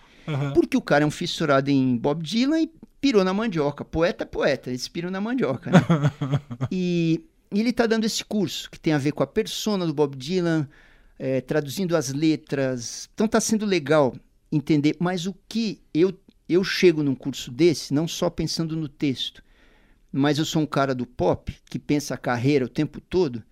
Porque 0.53 0.77
o 0.77 0.81
cara 0.81 1.03
é 1.03 1.07
um 1.07 1.11
fissurado 1.11 1.69
em 1.69 1.97
Bob 1.97 2.23
Dylan 2.23 2.61
e 2.61 2.69
inspirou 3.05 3.23
na 3.23 3.33
mandioca. 3.33 3.85
Poeta 3.85 4.23
é 4.23 4.25
poeta, 4.25 4.69
eles 4.69 4.81
inspiram 4.81 5.11
na 5.11 5.21
mandioca. 5.21 5.69
Né? 5.69 5.79
e, 6.71 7.23
e, 7.51 7.59
ele 7.59 7.69
está 7.69 7.85
dando 7.85 8.05
esse 8.05 8.25
curso 8.25 8.69
que 8.69 8.79
tem 8.79 8.93
a 8.93 8.97
ver 8.97 9.11
com 9.11 9.21
a 9.21 9.27
persona 9.27 9.85
do 9.85 9.93
Bob 9.93 10.15
Dylan, 10.17 10.67
é, 11.19 11.39
traduzindo 11.41 11.95
as 11.95 12.11
letras. 12.11 13.07
Então 13.13 13.27
está 13.27 13.39
sendo 13.39 13.65
legal 13.65 14.15
entender. 14.51 14.95
Mas 14.99 15.27
o 15.27 15.35
que 15.47 15.81
eu, 15.93 16.17
eu 16.49 16.63
chego 16.63 17.03
num 17.03 17.15
curso 17.15 17.51
desse, 17.51 17.93
não 17.93 18.07
só 18.07 18.27
pensando 18.29 18.75
no 18.75 18.89
texto, 18.89 19.43
mas 20.11 20.39
eu 20.39 20.45
sou 20.45 20.63
um 20.63 20.65
cara 20.65 20.95
do 20.95 21.05
pop 21.05 21.55
que 21.69 21.77
pensa 21.77 22.15
a 22.15 22.17
carreira 22.17 22.65
o 22.65 22.69
tempo 22.69 22.99
todo. 22.99 23.43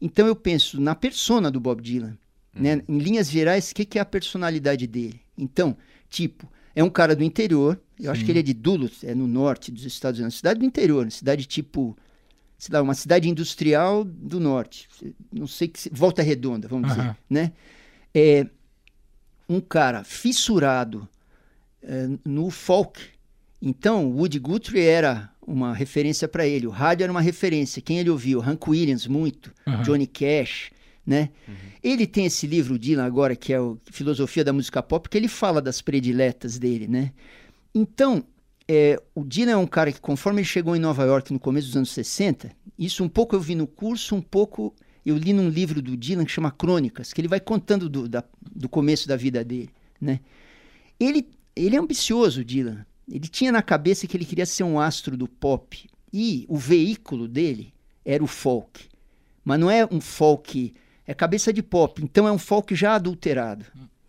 Então 0.00 0.26
eu 0.26 0.34
penso 0.34 0.80
na 0.80 0.94
persona 0.94 1.50
do 1.50 1.60
Bob 1.60 1.82
Dylan. 1.82 2.16
Né? 2.54 2.76
Uhum. 2.76 2.96
Em 2.96 2.98
linhas 2.98 3.30
gerais, 3.30 3.70
o 3.70 3.74
que, 3.74 3.84
que, 3.84 3.98
é 3.98 4.02
a 4.02 4.06
personalidade 4.06 4.86
dele? 4.86 5.20
Então, 5.36 5.76
tipo, 6.08 6.50
é 6.74 6.82
um 6.82 6.90
cara 6.90 7.14
do 7.14 7.22
interior. 7.22 7.80
Eu 8.02 8.06
Sim. 8.06 8.10
acho 8.10 8.24
que 8.24 8.32
ele 8.32 8.40
é 8.40 8.42
de 8.42 8.52
Duluth, 8.52 9.04
é 9.04 9.14
no 9.14 9.28
norte 9.28 9.70
dos 9.70 9.84
Estados 9.84 10.18
Unidos. 10.18 10.36
Cidade 10.36 10.58
do 10.58 10.66
interior, 10.66 11.10
cidade 11.10 11.46
tipo, 11.46 11.96
sei 12.58 12.72
lá, 12.74 12.82
uma 12.82 12.94
cidade 12.94 13.28
industrial 13.28 14.02
do 14.04 14.40
norte. 14.40 14.88
Não 15.32 15.46
sei 15.46 15.68
que 15.68 15.88
volta 15.92 16.20
redonda, 16.20 16.66
vamos 16.66 16.90
uhum. 16.90 16.96
dizer, 16.96 17.16
né? 17.30 17.52
É 18.12 18.46
um 19.48 19.60
cara 19.60 20.02
fissurado 20.02 21.08
é, 21.82 22.08
no 22.24 22.50
folk. 22.50 23.00
Então, 23.60 24.10
Woody 24.10 24.40
Guthrie 24.40 24.84
era 24.84 25.30
uma 25.46 25.72
referência 25.72 26.26
para 26.26 26.46
ele. 26.46 26.66
O 26.66 26.70
rádio 26.70 27.04
era 27.04 27.12
uma 27.12 27.20
referência. 27.20 27.80
Quem 27.80 27.98
ele 28.00 28.10
ouviu? 28.10 28.40
Hank 28.40 28.68
Williams, 28.68 29.06
muito. 29.06 29.52
Uhum. 29.66 29.82
Johnny 29.82 30.06
Cash, 30.06 30.72
né? 31.06 31.30
Uhum. 31.46 31.54
Ele 31.82 32.06
tem 32.06 32.26
esse 32.26 32.46
livro, 32.46 32.78
Dylan, 32.78 33.04
agora, 33.04 33.36
que 33.36 33.52
é 33.52 33.60
o 33.60 33.78
Filosofia 33.90 34.44
da 34.44 34.52
Música 34.52 34.82
Pop, 34.82 35.08
que 35.08 35.16
ele 35.16 35.28
fala 35.28 35.60
das 35.60 35.80
prediletas 35.80 36.58
dele, 36.58 36.88
né? 36.88 37.12
Então, 37.74 38.24
é, 38.68 39.00
o 39.14 39.24
Dylan 39.24 39.52
é 39.52 39.56
um 39.56 39.66
cara 39.66 39.92
que, 39.92 40.00
conforme 40.00 40.40
ele 40.40 40.48
chegou 40.48 40.76
em 40.76 40.80
Nova 40.80 41.04
York 41.04 41.32
no 41.32 41.38
começo 41.38 41.68
dos 41.68 41.76
anos 41.76 41.90
60, 41.90 42.50
isso 42.78 43.02
um 43.02 43.08
pouco 43.08 43.34
eu 43.34 43.40
vi 43.40 43.54
no 43.54 43.66
curso, 43.66 44.14
um 44.14 44.22
pouco 44.22 44.74
eu 45.04 45.16
li 45.16 45.32
num 45.32 45.48
livro 45.48 45.82
do 45.82 45.96
Dylan 45.96 46.24
que 46.24 46.30
chama 46.30 46.50
Crônicas, 46.50 47.12
que 47.12 47.20
ele 47.20 47.28
vai 47.28 47.40
contando 47.40 47.88
do, 47.88 48.08
da, 48.08 48.24
do 48.40 48.68
começo 48.68 49.08
da 49.08 49.16
vida 49.16 49.44
dele, 49.44 49.70
né? 50.00 50.20
Ele, 50.98 51.28
ele 51.56 51.74
é 51.74 51.78
ambicioso, 51.78 52.44
Dylan. 52.44 52.86
Ele 53.08 53.26
tinha 53.26 53.50
na 53.50 53.62
cabeça 53.62 54.06
que 54.06 54.16
ele 54.16 54.24
queria 54.24 54.46
ser 54.46 54.62
um 54.62 54.78
astro 54.78 55.16
do 55.16 55.26
pop 55.26 55.88
e 56.12 56.46
o 56.48 56.56
veículo 56.56 57.26
dele 57.26 57.72
era 58.04 58.22
o 58.22 58.28
folk. 58.28 58.88
Mas 59.44 59.58
não 59.58 59.70
é 59.70 59.84
um 59.90 60.00
folk, 60.00 60.72
é 61.04 61.12
cabeça 61.12 61.52
de 61.52 61.62
pop, 61.62 62.02
então 62.02 62.28
é 62.28 62.32
um 62.32 62.38
folk 62.38 62.74
já 62.74 62.94
adulterado. 62.94 63.64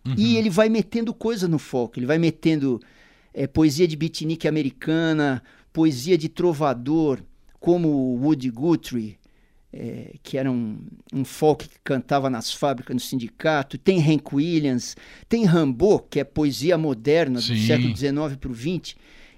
Uhum. 0.06 0.14
E 0.16 0.36
ele 0.36 0.48
vai 0.48 0.68
metendo 0.68 1.12
coisa 1.12 1.48
no 1.48 1.58
folk, 1.58 1.98
ele 1.98 2.06
vai 2.06 2.18
metendo 2.18 2.80
é, 3.34 3.48
poesia 3.48 3.86
de 3.88 3.96
beatnik 3.96 4.46
americana, 4.46 5.42
poesia 5.72 6.16
de 6.16 6.28
trovador, 6.28 7.20
como 7.58 7.88
Woody 8.22 8.50
Guthrie, 8.50 9.18
é, 9.72 10.14
que 10.22 10.38
era 10.38 10.50
um, 10.50 10.78
um, 11.12 11.24
folk 11.24 11.68
que 11.68 11.80
cantava 11.82 12.30
nas 12.30 12.52
fábricas, 12.52 12.94
no 12.94 13.00
sindicato. 13.00 13.76
Tem 13.76 14.00
Hank 14.00 14.32
Williams, 14.32 14.96
tem 15.28 15.44
Rimbaud, 15.44 16.04
que 16.08 16.20
é 16.20 16.24
poesia 16.24 16.78
moderna 16.78 17.40
do 17.40 17.42
Sim. 17.42 17.66
século 17.66 17.96
XIX 17.96 18.36
para 18.38 18.52
o 18.52 18.54
XX. 18.54 18.94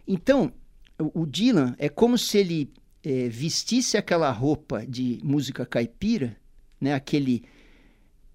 Então, 0.06 0.52
o, 0.98 1.22
o, 1.22 1.26
Dylan 1.26 1.74
é 1.78 1.88
como 1.88 2.18
se 2.18 2.36
ele 2.36 2.70
é, 3.02 3.28
vestisse 3.30 3.96
aquela 3.96 4.30
roupa 4.30 4.84
de 4.86 5.18
música 5.22 5.64
caipira, 5.64 6.36
né? 6.78 6.92
aquele... 6.92 7.42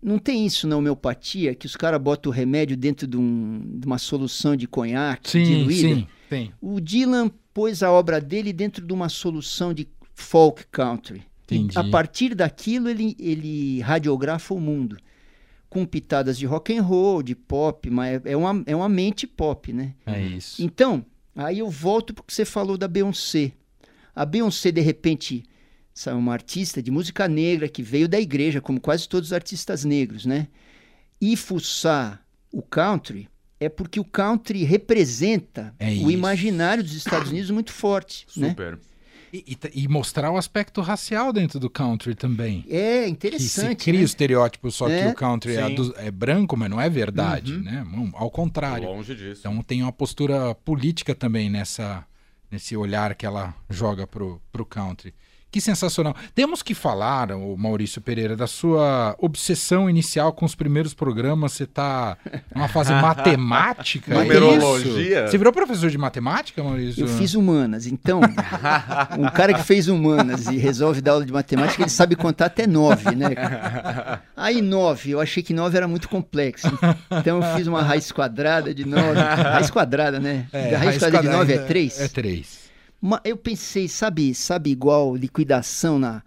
Não 0.02 0.18
tem 0.18 0.46
isso 0.46 0.68
na 0.68 0.78
homeopatia, 0.78 1.54
que 1.54 1.66
os 1.66 1.76
caras 1.76 2.02
botam 2.02 2.32
o 2.32 2.34
remédio 2.34 2.76
dentro 2.76 3.06
de, 3.06 3.18
um, 3.18 3.62
de, 3.80 3.86
uma 3.86 3.98
solução 3.98 4.56
de 4.56 4.68
conhaque 4.68 5.30
sim, 5.30 5.44
diluída? 5.44 5.96
Sim, 5.96 6.08
tem. 6.30 6.52
O 6.60 6.80
Dylan 6.80 7.30
pôs 7.54 7.84
a 7.84 7.92
obra 7.92 8.20
dele 8.20 8.52
dentro 8.52 8.86
de 8.86 8.94
uma 8.94 9.10
solução 9.10 9.74
de 9.74 9.88
folk 10.16 10.66
country. 10.72 11.24
Entendi. 11.44 11.78
a 11.78 11.84
partir 11.84 12.34
daquilo 12.34 12.88
ele, 12.90 13.14
ele 13.20 13.82
radiografa 13.82 14.54
o 14.54 14.60
mundo 14.60 14.98
com 15.70 15.86
pitadas 15.86 16.38
de 16.38 16.46
rock 16.46 16.78
and 16.78 16.82
roll, 16.82 17.24
de 17.24 17.34
pop, 17.34 17.90
mas 17.90 18.22
é 18.26 18.36
uma, 18.36 18.64
é 18.66 18.76
uma 18.76 18.90
mente 18.90 19.26
pop, 19.26 19.72
né? 19.72 19.94
É 20.06 20.22
isso. 20.22 20.62
Então, 20.62 21.06
aí 21.34 21.60
eu 21.60 21.70
volto 21.70 22.14
porque 22.14 22.34
você 22.34 22.44
falou 22.44 22.78
da 22.78 22.90
Beyoncé. 22.90 23.54
A 24.14 24.26
Beyoncé, 24.26 24.70
de 24.72 24.82
repente, 24.82 25.44
é 26.10 26.14
uma 26.14 26.34
artista 26.34 26.82
de 26.82 26.90
música 26.90 27.28
negra 27.28 27.68
que 27.68 27.84
veio 27.84 28.08
da 28.08 28.20
igreja, 28.20 28.62
como 28.62 28.80
quase 28.80 29.08
todos 29.08 29.30
os 29.30 29.34
artistas 29.34 29.86
negros, 29.86 30.26
né? 30.26 30.48
E 31.20 31.38
fuçar 31.38 32.26
o 32.52 32.62
country 32.62 33.30
é 33.60 33.70
porque 33.70 34.00
o 34.00 34.04
country 34.04 34.64
representa 34.64 35.74
é 35.80 35.92
o 36.04 36.10
imaginário 36.10 36.84
dos 36.84 36.94
Estados 36.94 37.30
Unidos 37.30 37.52
muito 37.52 37.72
forte, 37.72 38.26
né? 38.36 38.50
Super. 38.50 38.72
Né? 38.74 38.80
E, 39.34 39.58
e, 39.74 39.84
e, 39.84 39.88
mostrar 39.88 40.30
o 40.30 40.36
aspecto 40.36 40.82
racial 40.82 41.32
dentro 41.32 41.58
do 41.58 41.70
country 41.70 42.14
também. 42.14 42.66
É, 42.70 43.08
interessante. 43.08 43.78
Que 43.78 43.84
se 43.84 43.86
cria 43.86 44.00
né? 44.00 44.04
o 44.04 44.06
estereótipo 44.06 44.70
só 44.70 44.90
é? 44.90 45.04
que 45.04 45.08
o 45.08 45.16
country 45.16 45.56
é, 45.56 45.70
do, 45.70 45.96
é, 45.98 46.12
branco, 46.12 46.58
mas 46.58 46.70
não 46.70 46.82
é 46.82 46.90
verdade, 46.90 47.54
uhum. 47.54 47.62
né? 47.62 48.12
Ao 48.14 48.30
contrário. 48.30 48.90
Longe 48.90 49.16
disso. 49.16 49.40
Então 49.40 49.64
tem 49.64 49.84
uma 49.84 49.92
postura 49.92 50.54
política 50.54 51.16
também 51.16 51.50
nessa, 51.50 52.06
nesse 52.52 52.76
olhar 52.76 53.16
que 53.16 53.26
ela 53.26 53.56
joga 53.70 54.06
pro, 54.06 54.42
pro 54.52 54.66
country. 54.66 55.14
Que 55.52 55.60
sensacional. 55.60 56.16
Temos 56.34 56.64
que 56.64 56.74
falar, 56.74 57.30
o 57.32 57.58
Maurício 57.58 58.00
Pereira, 58.00 58.38
da 58.38 58.48
sua 58.48 59.16
obsessão 59.20 59.90
inicial 59.90 60.32
com 60.32 60.46
os 60.46 60.56
primeiros 60.56 60.94
programas. 60.94 61.52
Você 61.52 61.66
está 61.66 62.18
numa 62.56 62.70
fase 62.70 62.94
matemática. 62.96 64.14
É 64.14 64.18
Numerologia. 64.20 65.28
Você 65.28 65.38
virou 65.38 65.52
professor 65.52 65.90
de 65.90 65.98
matemática, 65.98 66.64
Maurício? 66.64 67.04
Eu 67.04 67.08
fiz 67.10 67.34
humanas. 67.34 67.86
Então, 67.86 68.22
um 69.20 69.30
cara 69.30 69.54
que 69.54 69.64
fez 69.64 69.90
humanas 69.90 70.48
e 70.48 70.56
resolve 70.56 71.02
dar 71.02 71.14
aula 71.14 71.26
de 71.26 71.34
matemática, 71.34 71.84
ele 71.84 71.90
sabe 71.90 72.16
contar 72.16 72.46
até 72.46 72.66
nove, 72.66 73.14
né? 73.14 73.36
Aí 74.38 74.62
nove, 74.62 75.12
eu 75.12 75.20
achei 75.20 75.44
que 75.44 75.54
nove 75.54 75.76
era 75.76 75.88
muito 75.88 76.08
complexo. 76.08 76.68
Então 77.12 77.44
eu 77.44 77.58
fiz 77.58 77.68
uma 77.68 77.82
raiz 77.82 78.10
quadrada 78.10 78.74
de 78.74 78.86
nove. 78.86 79.20
Raiz 79.20 79.70
quadrada, 79.70 80.18
né? 80.18 80.48
É, 80.54 80.76
raiz, 80.76 80.80
raiz 80.80 80.98
quadrada 81.00 81.28
de 81.28 81.36
nove 81.36 81.54
é 81.54 81.58
três? 81.58 82.00
É 82.00 82.08
três 82.08 82.61
eu 83.24 83.38
pensei, 83.38 83.88
sabe, 83.88 84.34
sabe 84.36 84.70
igual 84.70 85.16
liquidação 85.16 85.98
na, 85.98 86.22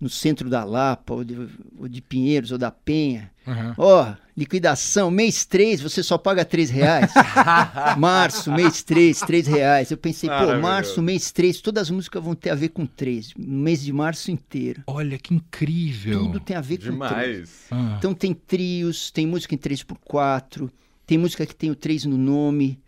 no 0.00 0.08
centro 0.08 0.50
da 0.50 0.64
Lapa, 0.64 1.14
ou 1.14 1.24
de, 1.24 1.48
ou 1.78 1.88
de 1.88 2.00
Pinheiros, 2.00 2.52
ou 2.52 2.58
da 2.58 2.70
Penha. 2.70 3.30
Ó, 3.76 4.02
oh, 4.02 4.16
liquidação, 4.36 5.10
mês 5.10 5.44
3, 5.44 5.80
você 5.80 6.02
só 6.02 6.16
paga 6.16 6.44
3 6.44 6.70
reais. 6.70 7.12
março, 7.98 8.50
mês 8.50 8.82
3, 8.82 9.20
3 9.20 9.46
reais. 9.46 9.90
Eu 9.90 9.96
pensei, 9.96 10.28
pô, 10.28 10.58
março, 10.60 11.02
mês 11.02 11.30
3, 11.30 11.60
todas 11.60 11.84
as 11.84 11.90
músicas 11.90 12.22
vão 12.22 12.34
ter 12.34 12.50
a 12.50 12.54
ver 12.54 12.70
com 12.70 12.86
3. 12.86 13.34
No 13.36 13.58
mês 13.62 13.82
de 13.82 13.92
março 13.92 14.30
inteiro. 14.30 14.82
Olha 14.86 15.18
que 15.18 15.34
incrível. 15.34 16.20
Tudo 16.20 16.40
tem 16.40 16.56
a 16.56 16.60
ver 16.60 16.78
Demais. 16.78 17.10
com 17.10 17.18
3. 17.18 17.50
Ah. 17.70 17.94
Então 17.98 18.14
tem 18.14 18.34
trios, 18.34 19.10
tem 19.10 19.26
música 19.26 19.54
em 19.54 19.58
3x4, 19.58 20.70
tem 21.06 21.18
música 21.18 21.46
que 21.46 21.54
tem 21.54 21.70
o 21.70 21.74
3 21.74 22.06
no 22.06 22.16
nome. 22.16 22.78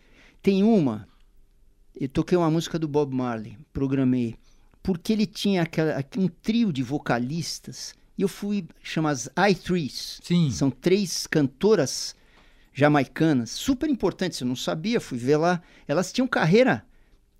Tem 0.42 0.62
uma 0.62 1.06
eu 1.98 2.08
toquei 2.08 2.36
uma 2.36 2.50
música 2.50 2.78
do 2.78 2.86
Bob 2.86 3.14
Marley, 3.14 3.56
programei, 3.72 4.36
porque 4.82 5.12
ele 5.12 5.26
tinha 5.26 5.62
aquela, 5.62 6.04
um 6.16 6.28
trio 6.28 6.72
de 6.72 6.82
vocalistas 6.82 7.94
e 8.18 8.22
eu 8.22 8.28
fui 8.28 8.66
chamar 8.82 9.10
as 9.10 9.28
I-Threes. 9.36 10.20
Sim. 10.22 10.50
São 10.50 10.70
três 10.70 11.26
cantoras 11.26 12.14
jamaicanas, 12.72 13.50
super 13.50 13.88
importantes, 13.88 14.40
eu 14.40 14.46
não 14.46 14.56
sabia, 14.56 15.00
fui 15.00 15.18
ver 15.18 15.38
lá. 15.38 15.62
Elas 15.88 16.12
tinham 16.12 16.28
carreira 16.28 16.84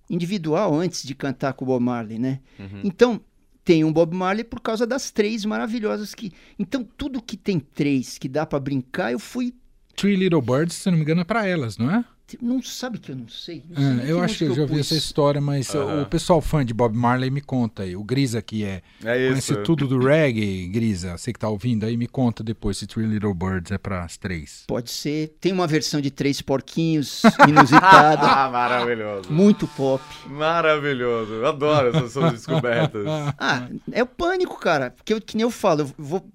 individual 0.09 0.75
antes 0.75 1.03
de 1.03 1.15
cantar 1.15 1.53
com 1.53 1.65
o 1.65 1.69
Bob 1.69 1.83
Marley, 1.83 2.19
né? 2.19 2.41
Uhum. 2.59 2.81
Então, 2.85 3.21
tem 3.65 3.85
um 3.85 3.93
Bob 3.93 4.15
Marley 4.15 4.45
por 4.45 4.61
causa 4.61 4.87
das 4.87 5.11
três 5.11 5.45
maravilhosas 5.45 6.15
que. 6.15 6.33
Então, 6.59 6.85
tudo 6.97 7.23
que 7.23 7.37
tem 7.37 7.59
três 7.59 8.17
que 8.17 8.29
dá 8.29 8.47
para 8.47 8.61
brincar, 8.61 9.13
eu 9.13 9.19
fui. 9.19 9.55
Three 9.95 10.17
Little 10.17 10.41
Birds, 10.43 10.77
se 10.77 10.91
não 10.91 10.97
me 10.97 11.03
engano, 11.03 11.23
é 11.23 11.25
para 11.25 11.47
elas, 11.47 11.77
não 11.77 11.91
é? 11.91 12.05
Não 12.43 12.61
sabe 12.61 12.99
que 12.99 13.13
eu 13.13 13.17
não 13.17 13.29
sei. 13.29 13.63
Não 13.69 13.99
sei 13.99 14.09
é, 14.09 14.11
eu 14.11 14.21
acho 14.21 14.39
que 14.39 14.45
eu 14.45 14.55
já 14.55 14.63
ouvi 14.63 14.81
essa 14.81 14.97
história, 14.97 15.41
mas 15.41 15.73
uhum. 15.75 16.03
o 16.03 16.07
pessoal 16.07 16.41
fã 16.41 16.65
de 16.65 16.75
Bob 16.75 16.97
Marley 16.97 17.31
me 17.31 17.41
conta 17.41 17.85
aí. 17.85 17.95
O 17.95 18.03
Grisa 18.03 18.43
que 18.43 18.65
é, 18.65 18.83
é 19.05 19.29
conhece 19.29 19.55
tudo 19.63 19.87
do 19.87 19.99
reggae, 19.99 20.67
Grisa. 20.67 21.17
Você 21.17 21.33
que 21.33 21.39
tá 21.39 21.49
ouvindo 21.49 21.87
aí, 21.87 21.97
me 21.97 22.09
conta 22.09 22.43
depois 22.43 22.79
se 22.79 22.87
Three 22.87 23.07
Little 23.07 23.33
Birds 23.33 23.71
é 23.71 23.79
para 23.79 24.03
as 24.03 24.17
três. 24.17 24.65
Pode 24.67 24.91
ser. 24.91 25.37
Tem 25.41 25.53
uma 25.53 25.69
versão 25.69 26.01
de 26.01 26.11
Três 26.11 26.43
Porquinhos 26.43 27.23
inusitada. 27.49 28.27
ah, 28.27 28.51
maravilhoso. 28.51 29.33
Muito 29.33 29.69
pop. 29.69 30.03
Maravilhoso. 30.27 31.33
Eu 31.33 31.47
adoro 31.47 31.91
essas 31.91 32.13
suas 32.13 32.33
descobertas. 32.33 33.07
ah, 33.39 33.69
é 33.93 34.03
o 34.03 34.07
pânico, 34.07 34.59
cara. 34.59 34.91
Porque, 34.91 35.15
eu, 35.15 35.21
que 35.21 35.37
nem 35.37 35.43
eu 35.43 35.51
falo, 35.51 35.83
eu 35.83 35.91
vou 35.97 36.29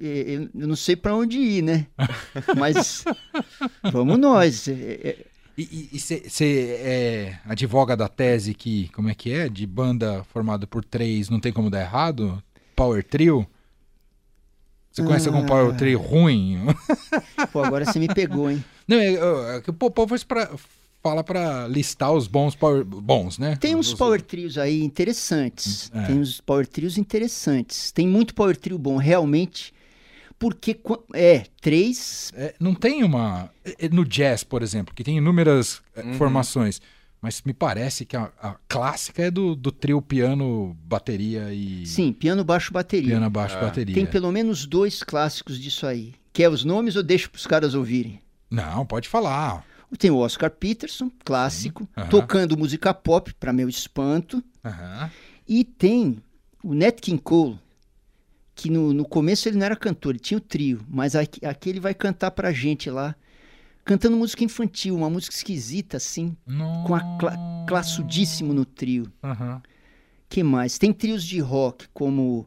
eu 0.00 0.48
não 0.54 0.76
sei 0.76 0.94
para 0.94 1.14
onde 1.14 1.38
ir, 1.38 1.62
né? 1.62 1.86
Mas 2.56 3.04
vamos 3.90 4.18
nós. 4.18 4.68
E 5.60 5.98
você 5.98 6.78
é, 6.80 7.38
advoga 7.44 7.96
da 7.96 8.06
tese 8.06 8.54
que, 8.54 8.88
como 8.90 9.08
é 9.08 9.14
que 9.14 9.32
é? 9.32 9.48
De 9.48 9.66
banda 9.66 10.22
formada 10.32 10.68
por 10.68 10.84
três, 10.84 11.28
não 11.28 11.40
tem 11.40 11.52
como 11.52 11.68
dar 11.68 11.80
errado? 11.80 12.40
Power 12.76 13.02
Trio? 13.02 13.44
Você 14.92 15.02
conhece 15.02 15.28
ah. 15.28 15.32
algum 15.32 15.44
Power 15.44 15.76
Trio 15.76 15.98
ruim? 15.98 16.58
Pô, 17.52 17.64
agora 17.64 17.84
você 17.84 17.98
me 17.98 18.06
pegou, 18.06 18.48
hein? 18.48 18.64
Não, 18.86 18.96
é, 18.98 19.14
é, 19.14 19.16
é, 19.16 19.62
o 19.66 19.90
povo 19.90 20.14
fala 21.02 21.24
pra 21.24 21.66
listar 21.66 22.12
os 22.12 22.28
bons 22.28 22.54
power... 22.54 22.84
bons, 22.84 23.36
né? 23.36 23.56
Tem 23.56 23.74
uns 23.74 23.88
Os- 23.88 23.94
power 23.94 24.22
trios 24.22 24.58
aí 24.58 24.80
interessantes. 24.82 25.90
É. 25.92 26.02
Tem 26.06 26.20
uns 26.20 26.40
power 26.40 26.68
trios 26.68 26.96
interessantes. 26.96 27.90
Tem 27.90 28.06
muito 28.06 28.32
power 28.32 28.56
trio 28.56 28.78
bom, 28.78 28.96
realmente. 28.96 29.72
Porque, 30.38 30.78
é, 31.14 31.44
três. 31.60 32.32
É, 32.36 32.54
não 32.60 32.74
tem 32.74 33.02
uma. 33.02 33.50
é, 33.64 33.88
No 33.88 34.04
jazz, 34.04 34.44
por 34.44 34.62
exemplo, 34.62 34.94
que 34.94 35.02
tem 35.02 35.18
inúmeras 35.18 35.82
é, 35.96 36.02
Uhum. 36.02 36.14
formações. 36.14 36.80
Mas 37.20 37.42
me 37.42 37.52
parece 37.52 38.04
que 38.06 38.16
a, 38.16 38.30
a 38.40 38.54
clássica 38.68 39.24
é 39.24 39.30
do, 39.30 39.56
do 39.56 39.72
trio 39.72 40.00
piano, 40.00 40.76
bateria 40.84 41.52
e. 41.52 41.84
Sim, 41.84 42.12
piano, 42.12 42.44
baixo, 42.44 42.72
bateria. 42.72 43.08
Piano, 43.08 43.28
baixo, 43.28 43.56
É. 43.56 43.60
bateria. 43.60 43.94
Tem 43.96 44.06
pelo 44.06 44.30
menos 44.30 44.64
dois 44.66 45.02
clássicos 45.02 45.58
disso 45.58 45.84
aí. 45.84 46.14
Quer 46.32 46.48
os 46.48 46.64
nomes 46.64 46.94
ou 46.94 47.02
deixo 47.02 47.28
pros 47.30 47.44
caras 47.46 47.74
ouvirem? 47.74 48.20
Não, 48.48 48.86
pode 48.86 49.08
falar. 49.08 49.64
Tem 49.98 50.10
o 50.12 50.18
Oscar 50.18 50.50
Peterson, 50.50 51.10
clássico, 51.24 51.88
tocando 52.10 52.56
música 52.56 52.94
pop, 52.94 53.34
para 53.34 53.52
meu 53.52 53.68
espanto. 53.68 54.40
E 55.48 55.64
tem 55.64 56.18
o 56.62 56.74
Nat 56.74 57.00
King 57.00 57.20
Cole, 57.20 57.58
que 58.58 58.68
no, 58.68 58.92
no 58.92 59.04
começo 59.06 59.48
ele 59.48 59.56
não 59.56 59.64
era 59.66 59.76
cantor, 59.76 60.10
ele 60.10 60.18
tinha 60.18 60.36
o 60.36 60.40
trio, 60.40 60.80
mas 60.90 61.14
aqui, 61.14 61.46
aqui 61.46 61.70
ele 61.70 61.78
vai 61.78 61.94
cantar 61.94 62.32
pra 62.32 62.50
gente 62.52 62.90
lá, 62.90 63.14
cantando 63.84 64.16
música 64.16 64.42
infantil, 64.42 64.96
uma 64.96 65.08
música 65.08 65.32
esquisita 65.32 65.96
assim, 65.96 66.36
com 66.84 66.92
a 66.92 67.00
cla 67.20 67.36
classudíssimo 67.68 68.52
no 68.52 68.64
trio. 68.64 69.12
Aham. 69.22 69.62
que 70.28 70.42
mais? 70.42 70.76
Tem 70.76 70.92
trios 70.92 71.22
de 71.22 71.38
rock 71.38 71.86
como 71.94 72.44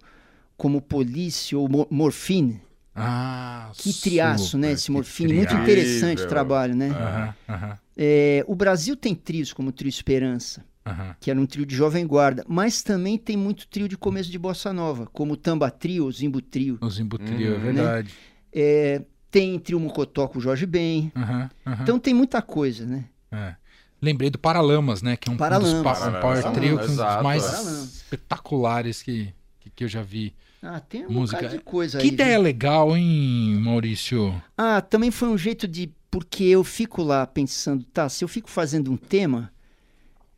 como 0.58 0.82
Police 0.82 1.56
ou 1.56 1.70
Mo- 1.70 1.88
Morphine. 1.90 2.62
Ah, 2.94 3.72
Que 3.74 3.94
triaço, 3.94 4.58
né? 4.58 4.68
super, 4.68 4.74
Esse 4.74 4.86
que 4.88 4.92
Morphine, 4.92 5.34
muito 5.34 5.54
interessante 5.54 6.24
o 6.24 6.28
trabalho, 6.28 6.76
né? 6.76 6.90
Aham, 6.90 7.34
aham, 7.50 7.78
É, 7.98 8.44
o 8.48 8.54
Brasil 8.56 8.96
tem 8.98 9.16
trios 9.16 9.54
como 9.54 9.72
Trio 9.72 9.88
Esperança, 9.90 10.64
aham. 10.86 11.16
que 11.20 11.30
era 11.32 11.40
um 11.40 11.46
trio 11.46 11.66
de 11.66 11.76
jovem 11.76 12.06
guarda, 12.08 12.44
mas 12.48 12.82
também 12.84 13.18
tem 13.18 13.38
muito 13.38 13.68
trio 13.68 13.88
de 13.88 13.98
começo 13.98 14.30
de 14.32 14.38
bossa 14.40 14.72
nova, 14.74 15.06
como 15.08 15.34
o 15.34 15.38
Tamba 15.38 15.70
Trio, 15.70 16.06
o 16.06 16.12
Zimbo 16.12 16.42
Trio. 16.42 16.78
O 16.82 16.90
Zimbo 16.90 17.18
Trio, 17.18 17.54
é 17.54 17.58
Uhum. 17.58 17.62
verdade. 17.62 18.14
É, 18.54 19.02
tem 19.30 19.58
trio 19.60 19.80
Mocotó 19.80 20.28
com 20.28 20.40
o 20.40 20.42
Jorge 20.42 20.66
Ben. 20.66 21.12
Aham, 21.16 21.50
aham. 21.66 21.84
Então 21.84 22.00
tem 22.00 22.14
muita 22.14 22.42
coisa, 22.42 22.86
né? 22.86 23.06
É. 23.32 23.56
Lembrei 24.02 24.30
do 24.30 24.40
Paralamas, 24.40 25.02
né? 25.02 25.16
Que 25.16 25.30
é 25.30 25.32
um, 25.32 25.36
um 25.36 25.38
dos 25.38 25.40
Paralamas. 25.40 25.84
pa- 25.84 25.92
um 26.10 26.12
power 26.22 26.22
Paralamas, 26.22 26.54
trio 26.54 26.78
que 26.78 26.84
é 26.84 26.88
um 26.88 26.96
dos 26.96 27.24
mais 27.24 27.44
Paralamas. 27.44 27.96
espetaculares 27.96 29.02
que, 29.04 29.34
que, 29.60 29.70
que 29.70 29.84
eu 29.84 29.88
já 29.88 30.02
vi. 30.02 30.34
Ah, 30.62 30.80
tem 30.80 31.06
um 31.06 31.12
Música. 31.12 31.38
bocado 31.42 31.58
de 31.58 31.64
coisa 31.64 31.98
Que 32.00 32.08
aí. 32.08 32.14
ideia 32.14 32.34
viu? 32.36 32.42
legal, 32.44 32.96
hein, 32.98 33.60
Maurício? 33.62 34.42
Ah, 34.58 34.82
também 34.82 35.12
foi 35.12 35.28
um 35.30 35.38
jeito 35.38 35.68
de. 35.68 35.92
Porque 36.10 36.44
eu 36.44 36.64
fico 36.64 37.02
lá 37.02 37.26
pensando, 37.26 37.84
tá, 37.86 38.10
se 38.10 38.24
eu 38.24 38.28
fico 38.28 38.50
fazendo 38.50 38.92
um 38.92 38.98
tema, 38.98 39.50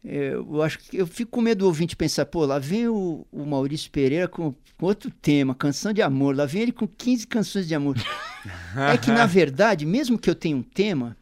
eu 0.03 0.61
acho 0.61 0.79
que 0.79 0.97
eu 0.97 1.07
fico 1.07 1.31
com 1.31 1.41
medo 1.41 1.59
do 1.59 1.65
ouvinte 1.65 1.95
pensar, 1.95 2.25
pô, 2.25 2.45
lá 2.45 2.59
vem 2.59 2.87
o, 2.87 3.25
o 3.31 3.45
Maurício 3.45 3.89
Pereira 3.89 4.27
com, 4.27 4.53
com 4.77 4.85
outro 4.85 5.09
tema, 5.09 5.55
canção 5.55 5.93
de 5.93 6.01
amor, 6.01 6.35
lá 6.35 6.45
vem 6.45 6.63
ele 6.63 6.71
com 6.73 6.87
15 6.87 7.25
canções 7.27 7.67
de 7.67 7.73
amor. 7.73 7.95
é 8.91 8.97
que, 8.97 9.11
na 9.11 9.25
verdade, 9.25 9.85
mesmo 9.85 10.19
que 10.19 10.29
eu 10.29 10.35
tenha 10.35 10.57
um 10.57 10.61
tema, 10.61 11.15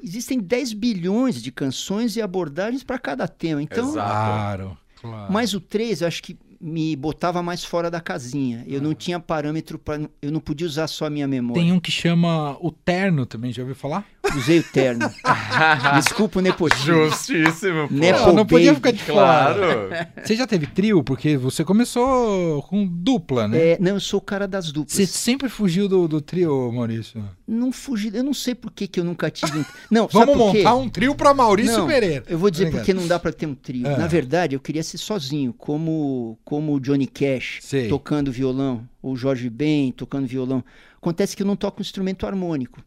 existem 0.00 0.38
10 0.38 0.72
bilhões 0.74 1.42
de 1.42 1.50
canções 1.50 2.14
e 2.14 2.22
abordagens 2.22 2.84
para 2.84 2.98
cada 2.98 3.26
tema. 3.26 3.60
Então. 3.60 3.92
Claro, 3.92 4.78
claro. 5.00 5.32
mas 5.32 5.52
o 5.52 5.60
3, 5.60 6.02
eu 6.02 6.08
acho 6.08 6.22
que 6.22 6.38
me 6.60 6.94
botava 6.94 7.42
mais 7.42 7.64
fora 7.64 7.90
da 7.90 8.00
casinha. 8.00 8.62
Eu 8.66 8.82
não 8.82 8.94
tinha 8.94 9.18
parâmetro 9.18 9.78
para. 9.78 10.02
Eu 10.20 10.30
não 10.30 10.40
podia 10.40 10.66
usar 10.66 10.86
só 10.88 11.06
a 11.06 11.10
minha 11.10 11.26
memória. 11.26 11.62
Tem 11.62 11.72
um 11.72 11.80
que 11.80 11.90
chama 11.90 12.56
O 12.60 12.70
Terno 12.70 13.24
também, 13.24 13.52
já 13.52 13.62
ouviu 13.62 13.74
falar? 13.74 14.04
Usei 14.36 14.60
o 14.60 14.62
terno. 14.62 15.10
Desculpa 15.96 16.38
o 16.38 16.42
nepotismo. 16.42 17.08
Justíssimo, 17.08 17.88
pô. 17.88 17.94
Nepo 17.94 18.26
Não, 18.26 18.34
não 18.34 18.46
podia 18.46 18.74
ficar 18.74 18.92
de 18.92 19.02
fora. 19.02 19.54
Claro. 19.54 19.88
Você 20.22 20.36
já 20.36 20.46
teve 20.46 20.66
trio? 20.66 21.02
Porque 21.02 21.36
você 21.36 21.64
começou 21.64 22.62
com 22.64 22.86
dupla, 22.86 23.48
né? 23.48 23.70
É, 23.70 23.78
não, 23.80 23.92
eu 23.92 24.00
sou 24.00 24.18
o 24.18 24.22
cara 24.22 24.46
das 24.46 24.70
duplas. 24.70 24.92
Você 24.92 25.06
sempre 25.06 25.48
fugiu 25.48 25.88
do, 25.88 26.06
do 26.06 26.20
trio, 26.20 26.70
Maurício. 26.72 27.24
Não 27.52 27.72
fugi, 27.72 28.10
eu 28.14 28.22
não 28.22 28.32
sei 28.32 28.54
por 28.54 28.70
que, 28.70 28.86
que 28.86 29.00
eu 29.00 29.04
nunca 29.04 29.28
tive 29.30 29.58
um... 29.58 29.64
Não, 29.90 30.06
Vamos 30.12 30.36
montar 30.36 30.74
um 30.76 30.88
trio 30.88 31.14
pra 31.16 31.34
Maurício 31.34 31.78
Não, 31.78 31.86
Pereira. 31.88 32.24
Eu 32.28 32.38
vou 32.38 32.48
dizer 32.48 32.64
Obrigado. 32.66 32.80
porque 32.86 32.94
não 32.94 33.08
dá 33.08 33.18
pra 33.18 33.32
ter 33.32 33.46
um 33.46 33.54
trio. 33.56 33.88
Ah. 33.88 33.96
Na 33.98 34.06
verdade, 34.06 34.54
eu 34.54 34.60
queria 34.60 34.82
ser 34.84 34.98
sozinho, 34.98 35.52
como 35.52 36.38
como 36.44 36.72
o 36.74 36.80
Johnny 36.80 37.06
Cash 37.08 37.58
Sei. 37.62 37.88
tocando 37.88 38.30
violão, 38.30 38.88
ou 39.02 39.14
o 39.14 39.16
Jorge 39.16 39.50
Ben 39.50 39.90
tocando 39.90 40.26
violão. 40.28 40.64
Acontece 40.96 41.36
que 41.36 41.42
eu 41.42 41.46
não 41.46 41.56
toco 41.56 41.80
instrumento 41.82 42.24
harmônico. 42.26 42.80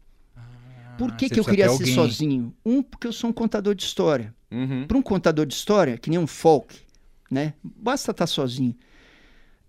Por 0.96 1.14
que, 1.16 1.26
Ah, 1.26 1.28
que 1.28 1.40
eu 1.40 1.44
queria 1.44 1.66
ser 1.68 1.72
alguém. 1.72 1.94
sozinho? 1.94 2.54
Um, 2.64 2.82
porque 2.82 3.06
eu 3.06 3.12
sou 3.12 3.28
um 3.28 3.32
contador 3.32 3.74
de 3.74 3.82
história. 3.82 4.32
Uhum. 4.50 4.86
Para 4.86 4.96
um 4.96 5.02
contador 5.02 5.44
de 5.44 5.52
história, 5.52 5.98
que 5.98 6.08
nem 6.08 6.18
um 6.18 6.26
folk, 6.26 6.74
né? 7.30 7.52
Basta 7.62 8.12
estar 8.12 8.26
sozinho. 8.28 8.74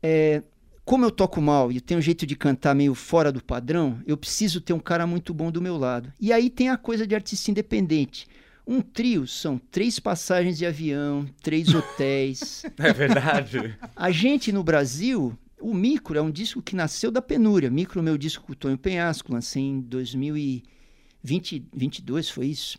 É, 0.01 0.41
como 0.85 1.03
eu 1.03 1.11
toco 1.11 1.41
mal 1.41 1.71
e 1.71 1.77
eu 1.77 1.81
tenho 1.81 1.97
um 1.97 2.01
jeito 2.01 2.27
de 2.27 2.35
cantar 2.35 2.75
meio 2.75 2.93
fora 2.93 3.31
do 3.31 3.43
padrão, 3.43 3.99
eu 4.05 4.15
preciso 4.15 4.61
ter 4.61 4.71
um 4.71 4.79
cara 4.79 5.07
muito 5.07 5.33
bom 5.33 5.51
do 5.51 5.59
meu 5.59 5.75
lado. 5.77 6.13
E 6.21 6.31
aí 6.31 6.47
tem 6.47 6.69
a 6.69 6.77
coisa 6.77 7.07
de 7.07 7.15
artista 7.15 7.49
independente. 7.49 8.27
Um 8.67 8.81
trio 8.81 9.25
são 9.27 9.57
três 9.57 9.99
passagens 9.99 10.59
de 10.59 10.65
avião, 10.65 11.25
três 11.41 11.73
hotéis. 11.73 12.63
É 12.77 12.93
verdade. 12.93 13.75
A 13.95 14.11
gente 14.11 14.51
no 14.51 14.63
Brasil, 14.63 15.35
o 15.59 15.73
Micro 15.73 16.19
é 16.19 16.21
um 16.21 16.29
disco 16.29 16.61
que 16.61 16.75
nasceu 16.75 17.09
da 17.09 17.21
penúria. 17.21 17.71
Micro 17.71 18.03
meu 18.03 18.17
disco 18.17 18.45
com 18.45 18.53
o 18.53 18.55
Tonho 18.55 18.77
Penhasco, 18.77 19.33
lancei 19.33 19.63
em 19.63 19.81
2022, 19.81 22.29
foi 22.29 22.45
isso? 22.47 22.77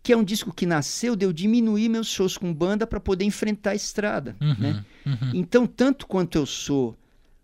Que 0.00 0.12
é 0.12 0.16
um 0.16 0.24
disco 0.24 0.52
que 0.52 0.66
nasceu 0.66 1.16
de 1.16 1.26
eu 1.26 1.32
diminuir 1.32 1.88
meus 1.88 2.06
shows 2.06 2.36
com 2.36 2.54
banda 2.54 2.86
para 2.86 3.00
poder 3.00 3.24
enfrentar 3.24 3.70
a 3.70 3.76
estrada, 3.76 4.36
né? 4.40 4.84
uhum. 5.06 5.30
Então, 5.34 5.66
tanto 5.66 6.06
quanto 6.06 6.36
eu 6.36 6.46
sou 6.46 6.96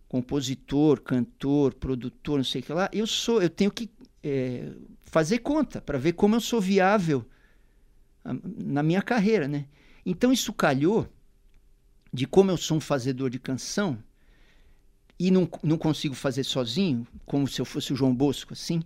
compositor, 0.08 1.00
cantor, 1.02 1.74
produtor, 1.74 2.38
não 2.38 2.44
sei 2.44 2.60
o 2.60 2.64
que 2.64 2.72
lá, 2.72 2.88
eu 2.92 3.06
sou, 3.06 3.42
eu 3.42 3.50
tenho 3.50 3.70
que 3.70 3.90
é, 4.22 4.72
fazer 5.02 5.38
conta 5.38 5.80
para 5.80 5.98
ver 5.98 6.12
como 6.12 6.34
eu 6.34 6.40
sou 6.40 6.60
viável 6.60 7.24
ah, 8.24 8.34
na 8.42 8.82
minha 8.82 9.02
carreira, 9.02 9.46
né? 9.46 9.66
Então 10.04 10.32
isso 10.32 10.52
calhou 10.52 11.06
de 12.12 12.26
como 12.26 12.50
eu 12.50 12.56
sou 12.56 12.78
um 12.78 12.80
fazedor 12.80 13.28
de 13.28 13.38
canção 13.38 14.02
e 15.18 15.30
não, 15.30 15.48
não 15.62 15.76
consigo 15.76 16.14
fazer 16.14 16.44
sozinho, 16.44 17.06
como 17.26 17.46
se 17.46 17.60
eu 17.60 17.64
fosse 17.64 17.92
o 17.92 17.96
João 17.96 18.14
Bosco, 18.14 18.54
assim. 18.54 18.82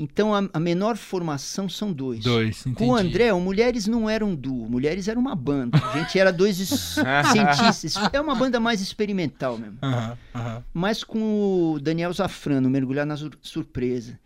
Então 0.00 0.32
a, 0.32 0.48
a 0.52 0.60
menor 0.60 0.96
formação 0.96 1.68
são 1.68 1.92
dois. 1.92 2.22
Dois, 2.22 2.60
entendi. 2.60 2.76
Com 2.76 2.90
o 2.90 2.96
André, 2.96 3.32
o 3.32 3.40
Mulheres 3.40 3.88
não 3.88 4.08
era 4.08 4.24
um 4.24 4.32
duo, 4.32 4.70
Mulheres 4.70 5.08
era 5.08 5.18
uma 5.18 5.34
banda. 5.34 5.76
A 5.76 5.98
gente 5.98 6.16
era 6.16 6.32
dois 6.32 6.56
cientistas. 7.32 7.94
É 8.12 8.20
uma 8.20 8.36
banda 8.36 8.60
mais 8.60 8.80
experimental 8.80 9.58
mesmo. 9.58 9.76
Aham, 9.82 10.18
aham. 10.34 10.64
Mas 10.72 11.02
com 11.02 11.72
o 11.74 11.80
Daniel 11.80 12.12
Zafrano, 12.12 12.70
Mergulhar 12.70 13.04
na 13.04 13.16
Sur- 13.16 13.36
Surpresa, 13.42 14.18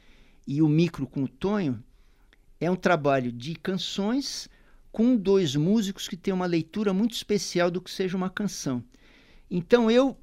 e 0.47 0.61
o 0.61 0.69
Micro 0.69 1.07
com 1.07 1.23
o 1.25 1.29
Tonho, 1.29 1.83
é 2.61 2.71
um 2.71 2.77
trabalho 2.77 3.33
de 3.33 3.55
canções 3.55 4.49
com 4.91 5.17
dois 5.17 5.57
músicos 5.57 6.07
que 6.07 6.17
têm 6.19 6.35
uma 6.35 6.45
leitura 6.45 6.93
muito 6.93 7.15
especial 7.15 7.71
do 7.71 7.81
que 7.81 7.91
seja 7.91 8.15
uma 8.17 8.29
canção. 8.29 8.85
Então 9.51 9.91
eu, 9.91 10.19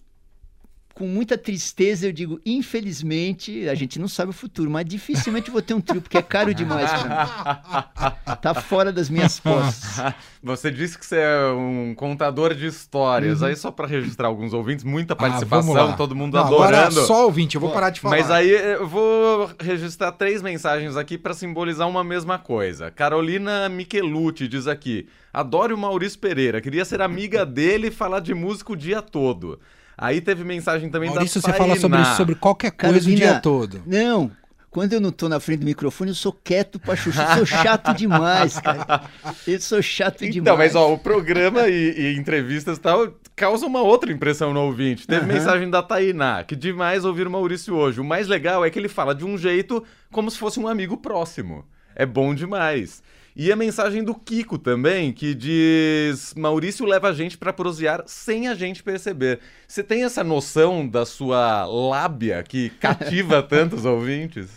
com 1.00 1.08
muita 1.08 1.38
tristeza, 1.38 2.08
eu 2.08 2.12
digo, 2.12 2.42
infelizmente, 2.46 3.70
a 3.70 3.74
gente 3.74 3.98
não 3.98 4.10
sabe 4.10 4.32
o 4.32 4.34
futuro, 4.34 4.70
mas 4.70 4.86
dificilmente 4.86 5.50
vou 5.50 5.62
ter 5.62 5.74
um 5.74 5.80
trio, 5.80 6.02
porque 6.02 6.18
é 6.18 6.22
caro 6.22 6.54
demais 6.54 6.92
pra 6.92 7.04
mim. 7.06 8.20
Tá 8.42 8.54
fora 8.54 8.92
das 8.92 9.10
minhas 9.10 9.40
posses. 9.40 9.98
Você 10.44 10.72
disse 10.72 10.98
que 10.98 11.06
você 11.06 11.18
é 11.18 11.52
um 11.52 11.94
contador 11.94 12.54
de 12.54 12.66
histórias. 12.68 13.44
Aí, 13.44 13.56
só 13.58 13.72
pra 13.72 13.86
registrar 13.86 14.28
alguns 14.28 14.54
ouvintes, 14.54 14.86
muita 14.86 15.14
participação, 15.16 15.60
Uhum. 15.72 15.72
Ah, 15.72 15.76
vamos 15.76 15.92
lá. 15.92 15.98
todo 15.98 16.16
mundo 16.16 16.36
Não, 16.36 16.46
agora 16.46 16.86
adorando. 16.86 17.06
só 17.08 17.26
ouvinte, 17.26 17.56
eu 17.56 17.62
vou 17.62 17.72
parar 17.72 17.90
de 17.90 18.00
falar. 18.00 18.16
Mas 18.18 18.32
aí 18.32 18.50
eu 18.50 18.88
vou 18.88 19.52
registrar 19.60 20.14
três 20.14 20.42
mensagens 20.42 20.96
aqui 20.96 21.18
pra 21.18 21.34
simbolizar 21.34 21.88
uma 21.90 22.04
mesma 22.04 22.38
coisa. 22.40 22.90
Carolina 22.92 23.68
Michelucci 23.68 24.48
diz 24.48 24.66
aqui: 24.68 25.08
Adoro 25.34 25.76
o 25.76 25.78
Maurício 25.78 26.20
Pereira, 26.20 26.62
queria 26.62 26.86
ser 26.86 27.02
amiga 27.02 27.46
dele 27.46 27.88
e 27.88 27.92
falar 27.92 28.22
de 28.22 28.34
música 28.34 28.72
o 28.72 28.78
dia 28.78 29.02
todo. 29.02 29.60
Aí 30.02 30.22
teve 30.22 30.44
mensagem 30.46 30.90
também 30.90 31.10
Maurício, 31.10 31.42
da 31.42 31.52
você 31.52 31.58
fala 31.58 31.76
sobre, 31.76 32.06
sobre 32.16 32.36
qualquer 32.36 32.72
coisa 32.72 32.96
o 32.98 33.00
Carolina, 33.02 33.18
dia 33.32 33.40
todo. 33.42 33.82
Não, 33.86 34.32
quando 34.72 34.94
eu 34.94 35.02
não 35.02 35.12
tô 35.12 35.28
na 35.28 35.40
frente 35.40 35.60
do 35.60 35.66
microfone, 35.66 36.12
eu 36.12 36.16
sou 36.16 36.32
quieto 36.32 36.80
pra 36.80 36.96
chuchu. 36.96 37.20
Eu 37.20 37.38
sou 37.38 37.46
chato 37.46 37.94
demais, 37.94 38.60
cara. 38.60 39.02
Eu 39.46 39.60
sou 39.60 39.82
chato 39.82 40.24
Então, 40.24 40.32
demais. 40.44 40.58
mas 40.58 40.76
ó, 40.76 40.94
o 40.94 40.98
programa 40.98 41.68
e, 41.68 41.94
e 41.98 42.18
entrevistas 42.18 42.78
e 42.78 42.82
tal 42.82 43.14
causam 43.36 43.68
uma 43.70 43.82
outra 43.82 44.12
impressão 44.12 44.54
no 44.54 44.62
ouvinte. 44.62 45.08
Teve 45.08 45.22
Aham. 45.26 45.34
mensagem 45.34 45.70
da 45.70 45.82
Tainá, 45.82 46.44
que 46.44 46.56
demais 46.56 47.04
ouvir 47.06 47.26
o 47.26 47.32
Maurício 47.32 47.74
hoje. 47.76 48.00
O 48.00 48.04
mais 48.04 48.28
legal 48.28 48.64
é 48.66 48.70
que 48.70 48.78
ele 48.78 48.90
fala 48.90 49.16
de 49.16 49.26
um 49.26 49.38
jeito 49.38 49.84
como 50.12 50.30
se 50.30 50.38
fosse 50.38 50.60
um 50.60 50.68
amigo 50.68 50.98
próximo. 50.98 51.66
É 51.96 52.06
bom 52.06 52.34
demais. 52.36 53.02
E 53.42 53.54
a 53.54 53.56
mensagem 53.56 54.04
do 54.04 54.14
Kiko 54.14 54.58
também, 54.58 55.14
que 55.14 55.34
diz: 55.34 56.34
Maurício 56.36 56.86
leva 56.86 57.08
a 57.08 57.14
gente 57.14 57.38
pra 57.38 57.54
prosear 57.54 58.04
sem 58.06 58.50
a 58.50 58.54
gente 58.54 58.84
perceber. 58.84 59.40
Você 59.66 59.82
tem 59.82 60.04
essa 60.04 60.26
noção 60.26 60.86
da 60.86 61.06
sua 61.06 61.64
lábia 61.66 62.44
que 62.44 62.70
cativa 62.82 63.42
tantos 63.42 63.86
ouvintes? 63.86 64.50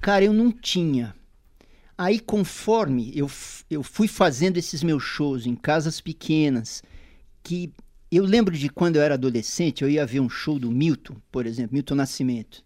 Cara, 0.00 0.24
eu 0.24 0.32
não 0.32 0.50
tinha. 0.50 1.14
Aí, 1.98 2.18
conforme 2.18 3.12
eu, 3.14 3.30
eu 3.70 3.82
fui 3.82 4.08
fazendo 4.08 4.56
esses 4.56 4.82
meus 4.82 5.02
shows 5.02 5.44
em 5.44 5.54
casas 5.54 6.00
pequenas, 6.00 6.82
que 7.42 7.70
eu 8.10 8.24
lembro 8.24 8.56
de 8.56 8.70
quando 8.70 8.96
eu 8.96 9.02
era 9.02 9.16
adolescente, 9.16 9.82
eu 9.82 9.90
ia 9.90 10.06
ver 10.06 10.20
um 10.20 10.30
show 10.30 10.58
do 10.58 10.70
Milton, 10.70 11.16
por 11.30 11.44
exemplo, 11.44 11.74
Milton 11.74 11.94
Nascimento. 11.94 12.64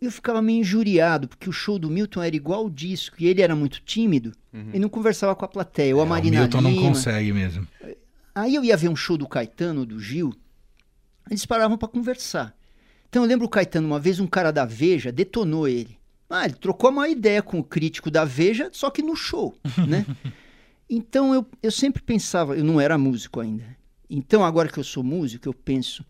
Eu 0.00 0.12
ficava 0.12 0.40
meio 0.40 0.60
injuriado, 0.60 1.26
porque 1.26 1.48
o 1.48 1.52
show 1.52 1.78
do 1.78 1.90
Milton 1.90 2.22
era 2.22 2.36
igual 2.36 2.66
o 2.66 2.70
disco, 2.70 3.16
e 3.18 3.26
ele 3.26 3.42
era 3.42 3.56
muito 3.56 3.80
tímido, 3.80 4.32
e 4.72 4.78
não 4.78 4.88
conversava 4.88 5.34
com 5.34 5.44
a 5.44 5.48
plateia. 5.48 5.94
Ou 5.94 6.00
a 6.00 6.04
É, 6.04 6.06
o 6.06 6.08
Marina 6.08 6.40
Milton 6.40 6.60
não 6.60 6.70
Lima. 6.70 6.88
consegue 6.88 7.32
mesmo. 7.32 7.66
Aí 8.34 8.54
eu 8.54 8.64
ia 8.64 8.76
ver 8.76 8.88
um 8.88 8.94
show 8.96 9.16
do 9.18 9.26
Caetano, 9.26 9.84
do 9.84 9.98
Gil, 9.98 10.32
eles 11.28 11.44
paravam 11.44 11.76
para 11.76 11.88
conversar. 11.88 12.54
Então 13.08 13.22
eu 13.22 13.28
lembro 13.28 13.46
o 13.46 13.50
Caetano, 13.50 13.86
uma 13.88 13.98
vez 13.98 14.20
um 14.20 14.26
cara 14.26 14.52
da 14.52 14.64
Veja 14.64 15.10
detonou 15.10 15.66
ele. 15.66 15.98
Ah, 16.30 16.44
ele 16.44 16.54
trocou 16.54 16.90
uma 16.90 17.08
ideia 17.08 17.42
com 17.42 17.58
o 17.58 17.64
crítico 17.64 18.10
da 18.10 18.24
Veja, 18.24 18.68
só 18.72 18.90
que 18.90 19.02
no 19.02 19.16
show, 19.16 19.56
né? 19.88 20.06
Então 20.88 21.34
eu, 21.34 21.44
eu 21.62 21.70
sempre 21.72 22.02
pensava, 22.02 22.56
eu 22.56 22.62
não 22.64 22.80
era 22.80 22.96
músico 22.96 23.40
ainda. 23.40 23.64
Então 24.08 24.44
agora 24.44 24.68
que 24.68 24.78
eu 24.78 24.84
sou 24.84 25.02
músico, 25.02 25.48
eu 25.48 25.54
penso, 25.54 26.04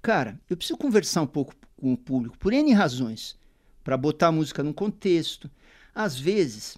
cara, 0.00 0.38
eu 0.48 0.56
preciso 0.56 0.78
conversar 0.78 1.22
um 1.22 1.26
pouco 1.26 1.54
com 1.86 1.92
o 1.92 1.96
público, 1.96 2.36
por 2.36 2.52
N 2.52 2.72
razões, 2.72 3.36
para 3.84 3.96
botar 3.96 4.28
a 4.28 4.32
música 4.32 4.60
num 4.60 4.72
contexto. 4.72 5.48
Às 5.94 6.18
vezes, 6.18 6.76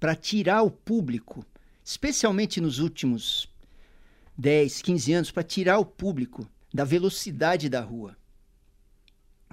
para 0.00 0.16
tirar 0.16 0.62
o 0.62 0.70
público, 0.70 1.46
especialmente 1.84 2.60
nos 2.60 2.80
últimos 2.80 3.48
10, 4.36 4.82
15 4.82 5.12
anos, 5.12 5.30
para 5.30 5.44
tirar 5.44 5.78
o 5.78 5.84
público 5.84 6.44
da 6.72 6.82
velocidade 6.82 7.68
da 7.68 7.80
rua. 7.80 8.16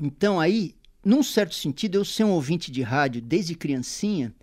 Então 0.01 0.39
aí, 0.39 0.73
num 1.05 1.21
certo 1.21 1.53
sentido, 1.53 1.99
eu 1.99 2.03
ser 2.03 2.23
um 2.23 2.31
ouvinte 2.31 2.71
de 2.71 2.81
rádio 2.81 3.21
desde 3.21 3.53
criancinha, 3.53 4.33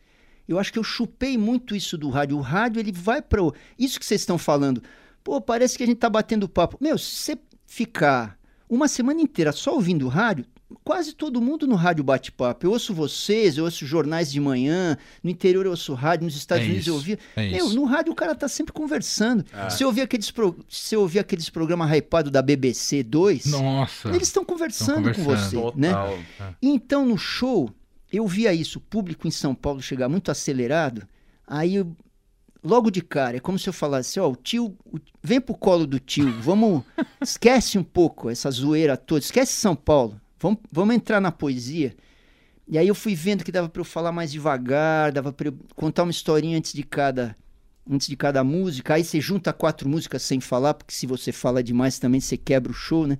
eu 0.46 0.60
acho 0.60 0.72
que 0.72 0.78
eu 0.78 0.84
chupei 0.84 1.36
muito 1.36 1.74
isso 1.74 1.98
do 1.98 2.08
rádio. 2.08 2.38
O 2.38 2.40
rádio, 2.40 2.78
ele 2.78 2.92
vai 2.92 3.20
para 3.20 3.40
Isso 3.76 3.98
que 3.98 4.06
vocês 4.06 4.20
estão 4.20 4.38
falando, 4.38 4.80
pô, 5.24 5.40
parece 5.40 5.76
que 5.76 5.82
a 5.82 5.86
gente 5.86 5.98
tá 5.98 6.08
batendo 6.08 6.48
papo. 6.48 6.78
Meu, 6.80 6.96
se 6.96 7.16
você 7.16 7.38
ficar 7.66 8.37
uma 8.68 8.88
semana 8.88 9.20
inteira 9.20 9.52
só 9.52 9.74
ouvindo 9.74 10.06
rádio, 10.08 10.44
quase 10.84 11.14
todo 11.14 11.40
mundo 11.40 11.66
no 11.66 11.74
rádio 11.74 12.04
bate 12.04 12.30
papo. 12.30 12.66
Eu 12.66 12.72
ouço 12.72 12.92
vocês, 12.92 13.56
eu 13.56 13.64
ouço 13.64 13.86
jornais 13.86 14.30
de 14.30 14.38
manhã, 14.40 14.96
no 15.22 15.30
interior 15.30 15.64
eu 15.64 15.70
ouço 15.70 15.94
rádio, 15.94 16.24
nos 16.26 16.36
Estados 16.36 16.64
É 16.64 16.68
Unidos 16.68 16.86
eu 16.86 16.92
isso, 16.94 16.98
ouvia. 17.00 17.18
é 17.36 17.50
Meu, 17.50 17.70
no 17.70 17.84
rádio 17.84 18.12
o 18.12 18.14
cara 18.14 18.34
tá 18.34 18.46
sempre 18.48 18.72
conversando. 18.72 19.44
Ah. 19.52 19.70
Se 19.70 19.82
eu 19.82 19.88
ouvir 19.88 20.02
aqueles, 20.02 20.30
pro... 20.30 20.58
Se 20.68 20.94
eu 20.94 21.00
ouvir 21.00 21.18
aqueles 21.20 21.48
programas 21.48 21.90
hypados 21.90 22.30
da 22.30 22.42
BBC 22.42 23.02
2, 23.02 23.46
Nossa. 23.46 24.08
eles 24.10 24.28
estão 24.28 24.44
conversando, 24.44 25.12
com 25.14 25.22
conversando. 25.24 25.62
você, 25.72 25.78
né? 25.80 25.88
Total. 25.90 26.18
E 26.60 26.68
então 26.68 27.06
no 27.06 27.16
show, 27.16 27.70
eu 28.12 28.26
via 28.26 28.52
isso, 28.52 28.78
o 28.78 28.82
público 28.82 29.26
em 29.26 29.30
São 29.30 29.54
Paulo 29.54 29.80
chegar 29.80 30.08
muito 30.08 30.30
acelerado, 30.30 31.06
aí 31.46 31.76
eu- 31.76 31.96
logo 32.62 32.90
de 32.90 33.00
cara, 33.02 33.36
é 33.36 33.40
como 33.40 33.58
se 33.58 33.68
eu 33.68 33.72
falasse, 33.72 34.18
ó, 34.20 34.28
o 34.30 34.36
tio, 34.36 34.76
o- 34.84 34.98
vem 35.22 35.40
pro 35.40 35.54
colo 35.54 35.86
do 35.86 35.98
tio, 35.98 36.30
vamos, 36.40 36.82
esquece 37.22 37.78
um 37.78 37.84
pouco 37.84 38.28
essa 38.30 38.50
zoeira 38.50 38.96
toda, 38.96 39.20
esquece 39.20 39.52
São 39.52 39.74
Paulo, 39.76 40.20
vamos, 40.38 40.58
vamos 40.70 40.94
entrar 40.94 41.20
na 41.20 41.32
poesia. 41.32 41.94
E 42.66 42.76
aí 42.76 42.86
eu 42.86 42.94
fui 42.94 43.14
vendo 43.14 43.44
que 43.44 43.50
dava 43.52 43.68
para 43.68 43.80
eu 43.80 43.84
falar 43.84 44.12
mais 44.12 44.30
devagar, 44.30 45.10
dava 45.10 45.32
para 45.32 45.48
eu 45.48 45.54
contar 45.74 46.02
uma 46.02 46.10
historinha 46.10 46.58
antes 46.58 46.72
de 46.72 46.82
cada 46.82 47.34
antes 47.90 48.06
de 48.06 48.16
cada 48.16 48.44
música. 48.44 48.92
Aí 48.94 49.02
você 49.04 49.18
junta 49.18 49.50
quatro 49.50 49.88
músicas 49.88 50.20
sem 50.22 50.38
falar, 50.40 50.74
porque 50.74 50.92
se 50.94 51.06
você 51.06 51.32
fala 51.32 51.62
demais 51.62 51.98
também 51.98 52.20
você 52.20 52.36
quebra 52.36 52.70
o 52.70 52.74
show, 52.74 53.06
né? 53.06 53.16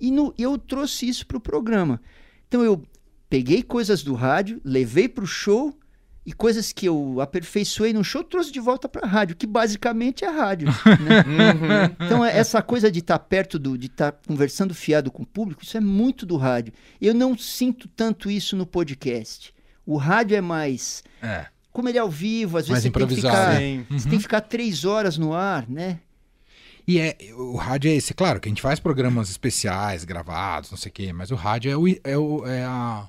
E 0.00 0.10
no- 0.10 0.32
eu 0.38 0.56
trouxe 0.56 1.06
isso 1.06 1.26
pro 1.26 1.38
programa. 1.38 2.00
Então 2.48 2.64
eu 2.64 2.82
peguei 3.28 3.62
coisas 3.62 4.02
do 4.02 4.14
rádio, 4.14 4.58
levei 4.64 5.06
pro 5.08 5.26
show 5.26 5.78
e 6.26 6.32
coisas 6.32 6.72
que 6.72 6.86
eu 6.86 7.20
aperfeiçoei 7.20 7.92
no 7.92 8.02
show 8.02 8.24
trouxe 8.24 8.50
de 8.50 8.58
volta 8.58 8.88
pra 8.88 9.06
rádio, 9.06 9.36
que 9.36 9.46
basicamente 9.46 10.24
é 10.24 10.28
rádio. 10.28 10.66
né? 11.00 11.22
Uhum. 12.00 12.06
Então 12.06 12.24
é- 12.24 12.36
essa 12.36 12.60
coisa 12.60 12.90
de 12.90 12.98
estar 12.98 13.18
perto 13.20 13.58
do, 13.58 13.78
de 13.78 13.86
estar 13.86 14.12
conversando 14.26 14.74
fiado 14.74 15.10
com 15.10 15.22
o 15.22 15.26
público, 15.26 15.62
isso 15.62 15.76
é 15.76 15.80
muito 15.80 16.26
do 16.26 16.36
rádio. 16.36 16.72
Eu 17.00 17.14
não 17.14 17.38
sinto 17.38 17.86
tanto 17.86 18.28
isso 18.28 18.56
no 18.56 18.66
podcast. 18.66 19.54
O 19.86 19.96
rádio 19.96 20.36
é 20.36 20.40
mais, 20.40 21.04
É. 21.22 21.46
como 21.72 21.88
ele 21.88 21.96
é 21.98 22.00
ao 22.00 22.10
vivo, 22.10 22.58
às 22.58 22.68
Mais 22.68 22.82
vezes 22.82 22.92
você 22.92 23.06
tem 23.06 23.16
ficar, 23.16 23.56
Sim. 23.56 23.86
você 23.88 24.08
tem 24.08 24.18
que 24.18 24.22
ficar 24.24 24.40
três 24.40 24.84
horas 24.84 25.16
no 25.16 25.32
ar, 25.32 25.64
né? 25.70 26.00
E 26.88 26.98
é, 27.00 27.16
o 27.36 27.54
rádio 27.56 27.88
é 27.90 27.94
esse, 27.94 28.14
claro 28.14 28.40
que 28.40 28.48
a 28.48 28.50
gente 28.50 28.62
faz 28.62 28.78
programas 28.80 29.28
especiais, 29.30 30.04
gravados, 30.04 30.70
não 30.70 30.78
sei 30.78 30.90
o 30.90 30.92
quê, 30.92 31.12
mas 31.12 31.30
o 31.30 31.34
rádio 31.36 31.70
é 31.70 31.76
o, 31.76 31.88
é 32.04 32.16
o, 32.18 32.46
é 32.46 32.64
a, 32.64 33.08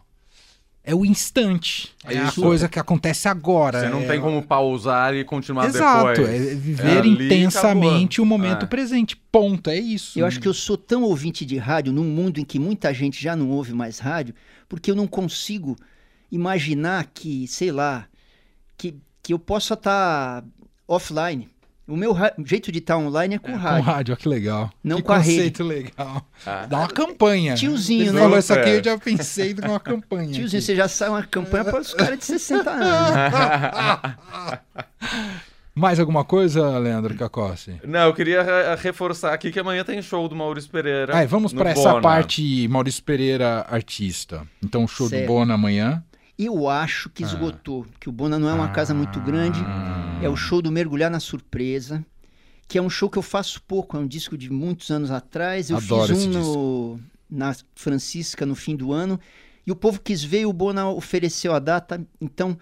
é 0.89 0.95
o 0.95 1.05
instante. 1.05 1.93
É, 2.05 2.13
É 2.13 2.19
a 2.19 2.31
coisa 2.31 2.69
que 2.69 2.79
acontece 2.79 3.27
agora. 3.27 3.81
Você 3.81 3.89
não 3.89 3.99
é- 4.03 4.07
tem 4.07 4.21
como 4.21 4.41
pausar 4.41 5.13
e 5.13 5.23
continuar 5.25 5.65
Exato, 5.65 6.21
depois. 6.21 6.29
é 6.29 6.55
viver 6.55 6.97
ali 6.99 7.09
e 7.09 7.25
intensamente 7.25 8.21
o 8.21 8.25
momento 8.25 8.63
É. 8.63 8.67
presente. 8.67 9.17
Ponto, 9.29 9.69
é 9.69 9.77
isso. 9.77 10.17
Eu 10.17 10.25
acho 10.25 10.39
que 10.39 10.47
eu 10.47 10.53
sou 10.53 10.77
tão 10.77 11.03
ouvinte 11.03 11.45
de 11.45 11.57
rádio 11.57 11.91
num 11.91 12.05
mundo 12.05 12.39
em 12.39 12.45
que 12.45 12.57
muita 12.57 12.93
gente 12.93 13.21
já 13.21 13.35
não 13.35 13.49
ouve 13.49 13.73
mais 13.73 13.99
rádio, 13.99 14.33
porque 14.69 14.89
eu 14.89 14.95
não 14.95 15.05
consigo 15.07 15.75
imaginar 16.31 17.05
que, 17.13 17.45
sei 17.47 17.71
lá, 17.71 18.05
que, 18.77 18.95
que 19.21 19.33
eu 19.33 19.39
possa 19.39 19.73
estar 19.73 20.43
offline. 20.87 21.49
O 21.87 21.95
meu 21.95 22.11
ra- 22.11 22.33
jeito 22.45 22.69
de 22.71 22.79
estar 22.79 22.97
online 22.97 23.35
é 23.35 23.39
com 23.39 23.51
Com 23.53 23.57
rádio. 23.57 23.83
rádio, 23.83 24.11
olha 24.13 24.19
que 24.21 24.27
legal. 24.27 24.69
Não 24.83 24.97
que 24.97 25.03
com 25.03 25.13
a 25.13 25.17
rede. 25.19 25.35
conceito 25.37 25.63
legal. 25.63 26.21
Ah. 26.45 26.65
Dá 26.65 26.79
uma 26.79 26.87
campanha. 26.89 27.55
Tiozinho, 27.55 28.05
Você 28.07 28.11
né? 28.11 28.19
falou 28.21 28.37
isso 28.37 28.53
aqui, 28.53 28.69
É. 28.69 28.77
eu 28.79 28.83
já 28.83 28.97
pensei 28.97 29.53
numa 29.53 29.79
campanha. 29.79 30.25
Tiozinho, 30.33 30.47
aqui. 30.59 30.61
você 30.61 30.75
já 30.75 30.87
sai 30.89 31.07
uma 31.09 31.23
campanha 31.23 31.63
para 31.63 31.79
os 31.79 31.93
caras 31.93 32.19
de 32.19 32.25
60 32.25 32.69
anos. 32.69 34.17
Mais 35.73 35.99
alguma 35.99 36.25
coisa, 36.25 36.79
Leandro 36.79 37.13
Cacossi? 37.15 37.79
Não, 37.85 38.07
eu 38.07 38.13
queria 38.13 38.41
re- 38.41 38.75
reforçar 38.81 39.31
aqui 39.31 39.51
que 39.51 39.59
amanhã 39.59 39.83
tem 39.83 40.01
show 40.01 40.27
do 40.27 40.35
Maurício 40.35 40.71
Pereira. 40.71 41.15
Ai, 41.15 41.27
vamos 41.27 41.53
no 41.53 41.59
para 41.59 41.69
essa 41.69 41.89
Bona. 41.89 42.01
parte 42.01 42.67
Maurício 42.67 43.03
Pereira, 43.03 43.63
artista. 43.69 44.41
Então, 44.63 44.87
show 44.87 45.07
Certo. 45.07 45.21
do 45.21 45.27
Bona 45.27 45.53
amanhã. 45.53 46.03
Eu 46.37 46.69
acho 46.69 47.09
que 47.09 47.23
esgotou, 47.23 47.85
que 47.99 48.07
o 48.07 48.11
Bona 48.11 48.37
não 48.37 48.47
é 48.47 48.53
uma 48.53 48.69
casa 48.69 48.93
muito 48.93 49.19
grande. 49.19 49.59
Ah. 49.65 50.19
É 50.21 50.29
o 50.29 50.35
show 50.35 50.61
do 50.61 50.71
Mergulhar 50.71 51.09
na 51.09 51.19
Surpresa, 51.19 52.05
que 52.67 52.77
é 52.77 52.81
um 52.81 52.89
show 52.89 53.09
que 53.09 53.17
eu 53.17 53.23
faço 53.23 53.61
pouco, 53.63 53.97
é 53.97 53.99
um 53.99 54.07
disco 54.07 54.37
de 54.37 54.51
muitos 54.51 54.91
anos 54.91 55.09
atrás. 55.09 55.69
Eu 55.69 55.77
Adoro 55.77 56.15
fiz 56.15 56.25
um 56.25 56.29
no, 56.29 56.99
na 57.29 57.55
Francisca 57.75 58.45
no 58.45 58.55
fim 58.55 58.75
do 58.75 58.91
ano, 58.93 59.19
e 59.65 59.71
o 59.71 59.75
povo 59.75 59.99
quis 59.99 60.23
ver 60.23 60.41
e 60.41 60.45
o 60.45 60.53
Bona 60.53 60.89
ofereceu 60.89 61.53
a 61.53 61.59
data. 61.59 62.05
Então, 62.21 62.57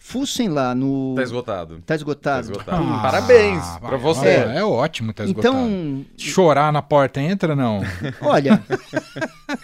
fussem 0.00 0.48
lá 0.48 0.74
no. 0.74 1.14
Tá 1.14 1.22
esgotado. 1.22 1.76
Tá 1.76 1.82
Tá 1.86 1.94
esgotado. 1.94 2.50
esgotado. 2.50 2.82
Ah, 2.82 3.02
Parabéns 3.02 3.62
vai, 3.62 3.80
pra 3.90 3.96
você. 3.98 4.26
É, 4.28 4.56
é 4.56 4.64
ótimo 4.64 5.12
tá 5.12 5.24
esgotado. 5.24 5.56
Então, 5.56 6.04
Chorar 6.16 6.72
na 6.72 6.82
porta 6.82 7.20
entra, 7.20 7.54
não? 7.54 7.82
olha, 8.22 8.64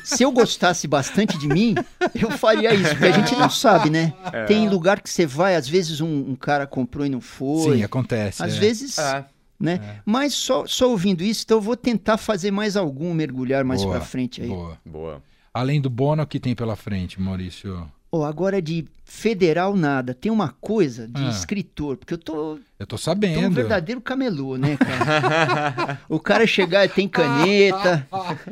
se 0.04 0.22
eu 0.22 0.30
gostasse 0.30 0.86
bastante 0.86 1.36
de 1.38 1.48
mim, 1.48 1.74
eu 2.14 2.30
faria 2.30 2.72
isso, 2.74 2.90
porque 2.90 3.06
a 3.06 3.12
gente 3.12 3.34
não 3.34 3.50
sabe, 3.50 3.90
né? 3.90 4.12
É. 4.32 4.44
Tem 4.44 4.68
lugar 4.68 5.00
que 5.00 5.10
você 5.10 5.26
vai, 5.26 5.56
às 5.56 5.66
vezes 5.66 6.00
um, 6.00 6.30
um 6.30 6.36
cara 6.36 6.66
comprou 6.66 7.04
e 7.06 7.08
não 7.08 7.20
foi. 7.20 7.78
Sim, 7.78 7.82
acontece. 7.82 8.42
às 8.44 8.54
é. 8.56 8.60
vezes. 8.60 8.98
É. 8.98 9.24
né? 9.58 9.80
É. 9.82 10.00
Mas 10.04 10.34
só, 10.34 10.66
só 10.66 10.90
ouvindo 10.90 11.24
isso, 11.24 11.42
então 11.44 11.56
eu 11.56 11.62
vou 11.62 11.76
tentar 11.76 12.18
fazer 12.18 12.50
mais 12.50 12.76
algum 12.76 13.12
mergulhar 13.14 13.64
mais 13.64 13.82
Boa, 13.82 13.96
pra 13.96 14.04
frente 14.04 14.42
aí. 14.42 14.48
Boa. 14.48 14.78
Boa. 14.84 15.22
Além 15.52 15.80
do 15.80 15.88
Bono, 15.88 16.22
o 16.22 16.26
que 16.26 16.38
tem 16.38 16.54
pela 16.54 16.76
frente, 16.76 17.18
Maurício? 17.18 17.90
Ó, 18.10 18.24
agora 18.24 18.62
de 18.62 18.84
federal 19.04 19.76
nada, 19.76 20.14
tem 20.14 20.30
uma 20.32 20.48
coisa 20.60 21.06
de 21.08 21.22
Ah. 21.24 21.28
escritor, 21.28 21.96
porque 21.96 22.14
eu 22.14 22.18
tô, 22.18 22.54
Eu 22.78 22.86
tô 22.86 22.86
tô 22.86 22.94
um 22.94 22.98
sabendo. 22.98 23.50
verdadeiro 23.50 24.00
camelô, 24.00 24.56
né, 24.56 24.76
cara? 24.76 26.00
o 26.08 26.18
cara 26.18 26.46
chegar, 26.46 26.88
tem 26.88 27.08
caneta, 27.08 28.06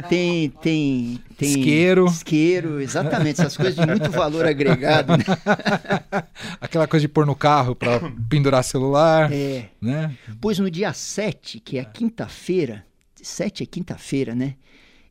tem 0.08 0.50
tem 0.50 1.20
tem 1.36 1.48
Isqueiro. 1.50 2.06
isqueiro, 2.06 2.80
exatamente, 2.80 3.40
essas 3.40 3.56
coisas 3.56 3.74
de 3.76 3.86
muito 3.86 4.10
valor 4.10 4.44
agregado, 4.46 5.16
né? 5.16 5.24
Aquela 6.60 6.86
coisa 6.86 7.02
de 7.02 7.08
pôr 7.08 7.24
no 7.26 7.34
carro 7.34 7.74
pra 7.74 8.00
pendurar 8.28 8.62
celular, 8.64 9.32
É. 9.32 9.66
né? 9.80 10.14
Pois 10.40 10.58
no 10.58 10.70
dia 10.70 10.92
7, 10.92 11.58
que 11.60 11.78
é 11.78 11.80
a 11.80 11.84
quinta-feira, 11.84 12.84
7 13.20 13.62
é 13.62 13.66
quinta-feira, 13.66 14.34
né? 14.34 14.54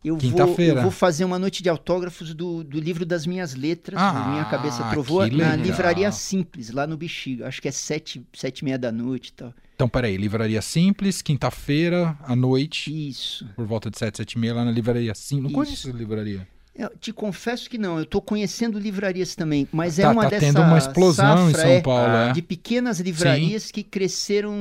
Eu 0.03 0.17
vou, 0.17 0.55
eu 0.59 0.81
vou 0.81 0.91
fazer 0.91 1.23
uma 1.23 1.39
noite 1.39 1.63
de 1.63 1.69
autógrafos 1.69 2.33
do, 2.33 2.63
do 2.63 2.79
livro 2.79 3.05
das 3.05 3.25
minhas 3.25 3.55
letras, 3.55 3.97
Ah, 3.99 4.29
Minha 4.31 4.45
Cabeça 4.45 4.83
Trovoa, 4.89 5.29
que 5.29 5.37
na. 5.37 5.55
Livraria 5.55 6.11
Simples, 6.11 6.71
lá 6.71 6.85
no 6.85 6.97
Bexiga. 6.97 7.47
Acho 7.47 7.61
que 7.61 7.69
é 7.69 7.71
sete, 7.71 8.21
sete 8.33 8.59
e 8.59 8.65
meia 8.65 8.77
da 8.77 8.91
noite 8.91 9.29
e 9.29 9.33
tal. 9.33 9.53
Então, 9.75 9.87
peraí, 9.89 10.17
Livraria 10.17 10.61
Simples, 10.61 11.21
quinta-feira, 11.21 12.17
à 12.23 12.35
noite, 12.35 12.91
Isso. 13.09 13.47
por 13.55 13.65
volta 13.65 13.89
de 13.89 13.97
7, 13.97 14.17
7 14.17 14.33
e 14.33 14.39
meia, 14.39 14.53
lá 14.53 14.65
na 14.65 14.71
Livraria 14.71 15.15
Sim. 15.15 15.41
Não 15.41 15.47
Isso. 15.47 15.55
conheço 15.55 15.87
essa 15.89 15.97
livraria. 15.97 16.47
Eu 16.75 16.89
te 16.99 17.13
confesso 17.13 17.69
que 17.69 17.77
não, 17.77 17.99
eu 17.99 18.05
tô 18.05 18.19
conhecendo 18.19 18.79
livrarias 18.79 19.35
também, 19.35 19.67
mas 19.71 19.99
é 19.99 20.01
tá 20.01 20.11
uma 20.11 20.23
tá 20.23 20.29
dessa 20.31 20.45
tendo 20.47 20.59
uma 20.59 20.77
explosão 20.79 21.51
em 21.51 21.53
São 21.53 21.69
é, 21.69 21.81
Paulo, 21.81 22.11
é. 22.15 22.31
de 22.33 22.41
pequenas 22.41 22.99
livrarias 22.99 23.69
que 23.69 23.83
cresceram 23.83 24.51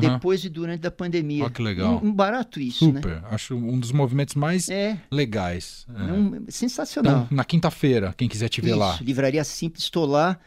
depois 0.00 0.44
e 0.44 0.48
durante 0.48 0.86
a 0.86 0.92
pandemia. 0.92 1.44
Ó, 1.44 1.50
que 1.50 1.60
legal. 1.60 2.00
Um, 2.00 2.08
um 2.08 2.12
barato 2.12 2.60
isso, 2.60 2.86
né? 2.92 3.00
Super. 3.02 3.24
Acho 3.32 3.56
um 3.56 3.80
dos 3.80 3.90
movimentos 3.90 4.36
mais 4.36 4.68
É, 4.68 4.96
legais. 5.10 5.84
É. 5.92 6.02
é 6.08 6.12
um- 6.12 6.44
sensacional. 6.48 7.24
Então, 7.24 7.36
na 7.36 7.44
quinta-feira, 7.44 8.14
quem 8.16 8.28
quiser 8.28 8.48
te 8.48 8.60
ver 8.60 8.70
Isso, 8.70 8.78
lá. 8.78 8.98
Livraria 9.00 9.42
Simples, 9.42 9.82
estou 9.84 10.06
lá. 10.06 10.38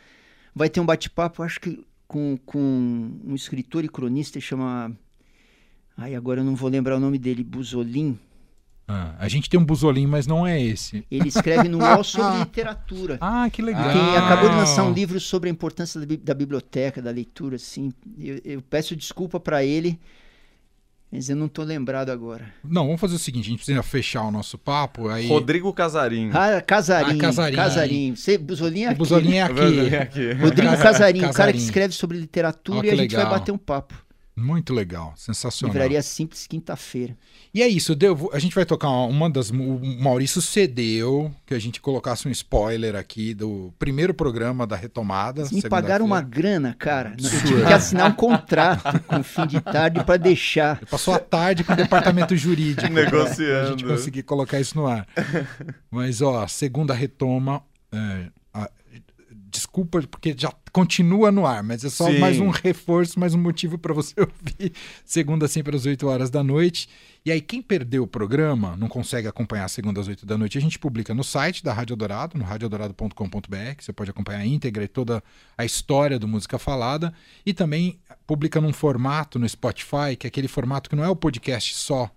Vai 0.55 0.69
ter 0.69 0.79
um 0.79 0.85
bate-papo, 0.85 1.43
acho 1.43 1.59
que 1.59 1.83
com, 2.07 2.37
com 2.45 3.11
um 3.25 3.35
escritor 3.35 3.83
e 3.83 3.89
cronista 3.89 4.39
chama. 4.39 4.95
Ai, 5.97 6.15
agora 6.15 6.39
eu 6.39 6.45
não 6.45 6.55
vou 6.55 6.69
lembrar 6.69 6.95
o 6.95 6.99
nome 6.99 7.19
dele, 7.19 7.43
Buzolin. 7.43 8.17
Ah, 8.91 9.13
a 9.19 9.27
gente 9.27 9.47
tem 9.47 9.59
um 9.59 9.63
buzolim, 9.63 10.07
mas 10.07 10.25
não 10.25 10.47
é 10.47 10.59
esse. 10.59 11.05
Ele 11.11 11.27
escreve 11.29 11.69
no 11.69 11.77
UOL 11.85 12.03
sobre 12.03 12.39
literatura. 12.39 13.19
Ah, 13.21 13.47
que 13.51 13.61
legal. 13.61 13.93
Tem, 13.93 14.17
acabou 14.17 14.49
de 14.49 14.55
lançar 14.55 14.83
um 14.83 14.91
livro 14.91 15.19
sobre 15.19 15.47
a 15.47 15.51
importância 15.51 15.99
da, 15.99 16.05
bi- 16.07 16.17
da 16.17 16.33
biblioteca, 16.33 16.99
da 16.99 17.11
leitura, 17.11 17.57
assim. 17.57 17.91
Eu, 18.19 18.41
eu 18.43 18.61
peço 18.63 18.95
desculpa 18.95 19.39
para 19.39 19.63
ele, 19.63 19.99
mas 21.11 21.29
eu 21.29 21.35
não 21.35 21.47
tô 21.47 21.61
lembrado 21.63 22.09
agora. 22.09 22.51
Não, 22.63 22.85
vamos 22.85 22.99
fazer 22.99 23.15
o 23.15 23.19
seguinte, 23.19 23.45
a 23.45 23.49
gente 23.49 23.57
precisa 23.59 23.83
fechar 23.83 24.23
o 24.23 24.31
nosso 24.31 24.57
papo. 24.57 25.07
Aí... 25.07 25.27
Rodrigo 25.27 25.71
Casarim. 25.71 26.31
Ah, 26.33 26.59
Casarim. 26.59 27.17
Ah, 27.17 27.21
Casarim. 27.21 27.55
Casarim. 27.55 28.15
Você, 28.15 28.33
é 28.33 28.37
O 28.37 28.89
aqui. 28.89 28.95
buzolim 28.97 29.35
é 29.35 29.47
Vem 29.53 29.85
aqui. 29.87 29.95
aqui. 29.95 30.31
Rodrigo 30.33 30.71
Casa- 30.71 30.83
Casarim, 30.83 31.25
o 31.25 31.33
cara 31.33 31.51
que 31.51 31.59
escreve 31.59 31.93
sobre 31.93 32.17
literatura 32.17 32.79
Ó, 32.79 32.83
e 32.83 32.87
a 32.89 32.91
que 32.91 32.97
gente 32.97 33.15
vai 33.15 33.23
legal. 33.23 33.39
bater 33.39 33.51
um 33.51 33.57
papo. 33.57 33.93
Muito 34.39 34.73
legal, 34.73 35.13
sensacional. 35.17 35.73
Livraria 35.73 36.01
Simples, 36.01 36.47
quinta-feira. 36.47 37.17
E 37.53 37.61
é 37.61 37.67
isso, 37.67 37.95
deu, 37.95 38.29
a 38.31 38.39
gente 38.39 38.53
vai 38.55 38.65
tocar 38.65 38.89
uma 38.89 39.29
das. 39.29 39.49
O 39.49 39.79
Maurício 40.01 40.41
cedeu 40.41 41.33
que 41.45 41.53
a 41.53 41.59
gente 41.59 41.81
colocasse 41.81 42.27
um 42.27 42.31
spoiler 42.31 42.95
aqui 42.95 43.33
do 43.33 43.73
primeiro 43.79 44.13
programa 44.13 44.65
da 44.67 44.75
retomada. 44.75 45.41
Eles 45.41 45.51
me 45.51 45.61
pagaram 45.63 46.05
uma 46.05 46.21
grana, 46.21 46.75
cara. 46.77 47.15
Eu 47.21 47.29
tive 47.29 47.65
que 47.65 47.73
assinar 47.73 48.09
um 48.09 48.13
contrato 48.13 48.99
com 49.05 49.23
fim 49.23 49.47
de 49.47 49.59
tarde 49.61 50.03
para 50.03 50.17
deixar. 50.17 50.79
Passou 50.85 51.13
a 51.13 51.19
tarde 51.19 51.63
com 51.63 51.73
o 51.73 51.75
departamento 51.75 52.35
jurídico. 52.37 52.81
pra- 52.81 52.89
Negociando. 53.03 53.59
Pra 53.61 53.69
gente 53.71 53.85
conseguir 53.85 54.23
colocar 54.23 54.59
isso 54.59 54.77
no 54.77 54.87
ar. 54.87 55.07
Mas, 55.91 56.21
ó, 56.21 56.47
segunda 56.47 56.93
retoma. 56.93 57.63
é, 57.91 58.27
desculpa, 59.49 60.01
porque 60.03 60.35
já 60.37 60.53
continua 60.71 61.31
no 61.31 61.45
ar, 61.45 61.63
mas 61.63 61.83
é 61.83 61.89
só 61.89 62.05
Sim. 62.05 62.19
mais 62.19 62.39
um 62.39 62.49
reforço, 62.49 63.19
mais 63.19 63.33
um 63.33 63.39
motivo 63.39 63.77
para 63.77 63.93
você 63.93 64.13
ouvir. 64.21 64.73
Segunda, 65.03 65.47
sempre 65.47 65.75
às 65.75 65.85
8 65.85 66.07
horas 66.07 66.29
da 66.29 66.43
noite. 66.43 66.87
E 67.25 67.31
aí, 67.31 67.41
quem 67.41 67.61
perdeu 67.61 68.03
o 68.03 68.07
programa, 68.07 68.75
não 68.77 68.87
consegue 68.87 69.27
acompanhar 69.27 69.67
segunda 69.67 69.99
às 69.99 70.07
8 70.07 70.25
da 70.25 70.37
noite, 70.37 70.57
a 70.57 70.61
gente 70.61 70.79
publica 70.79 71.13
no 71.13 71.23
site 71.23 71.63
da 71.63 71.73
Rádio 71.73 71.95
Dourado, 71.95 72.37
no 72.37 72.45
radiodourado.com.br, 72.45 73.75
que 73.77 73.83
você 73.83 73.91
pode 73.91 74.11
acompanhar 74.11 74.39
a 74.39 74.45
íntegra 74.45 74.83
e 74.83 74.87
toda 74.87 75.23
a 75.57 75.65
história 75.65 76.17
do 76.17 76.27
Música 76.27 76.57
Falada. 76.57 77.13
E 77.45 77.53
também 77.53 77.99
publica 78.25 78.61
num 78.61 78.71
formato 78.71 79.37
no 79.37 79.47
Spotify, 79.49 80.15
que 80.17 80.27
é 80.27 80.29
aquele 80.29 80.47
formato 80.47 80.89
que 80.89 80.95
não 80.95 81.03
é 81.03 81.09
o 81.09 81.15
podcast 81.15 81.75
só 81.75 82.09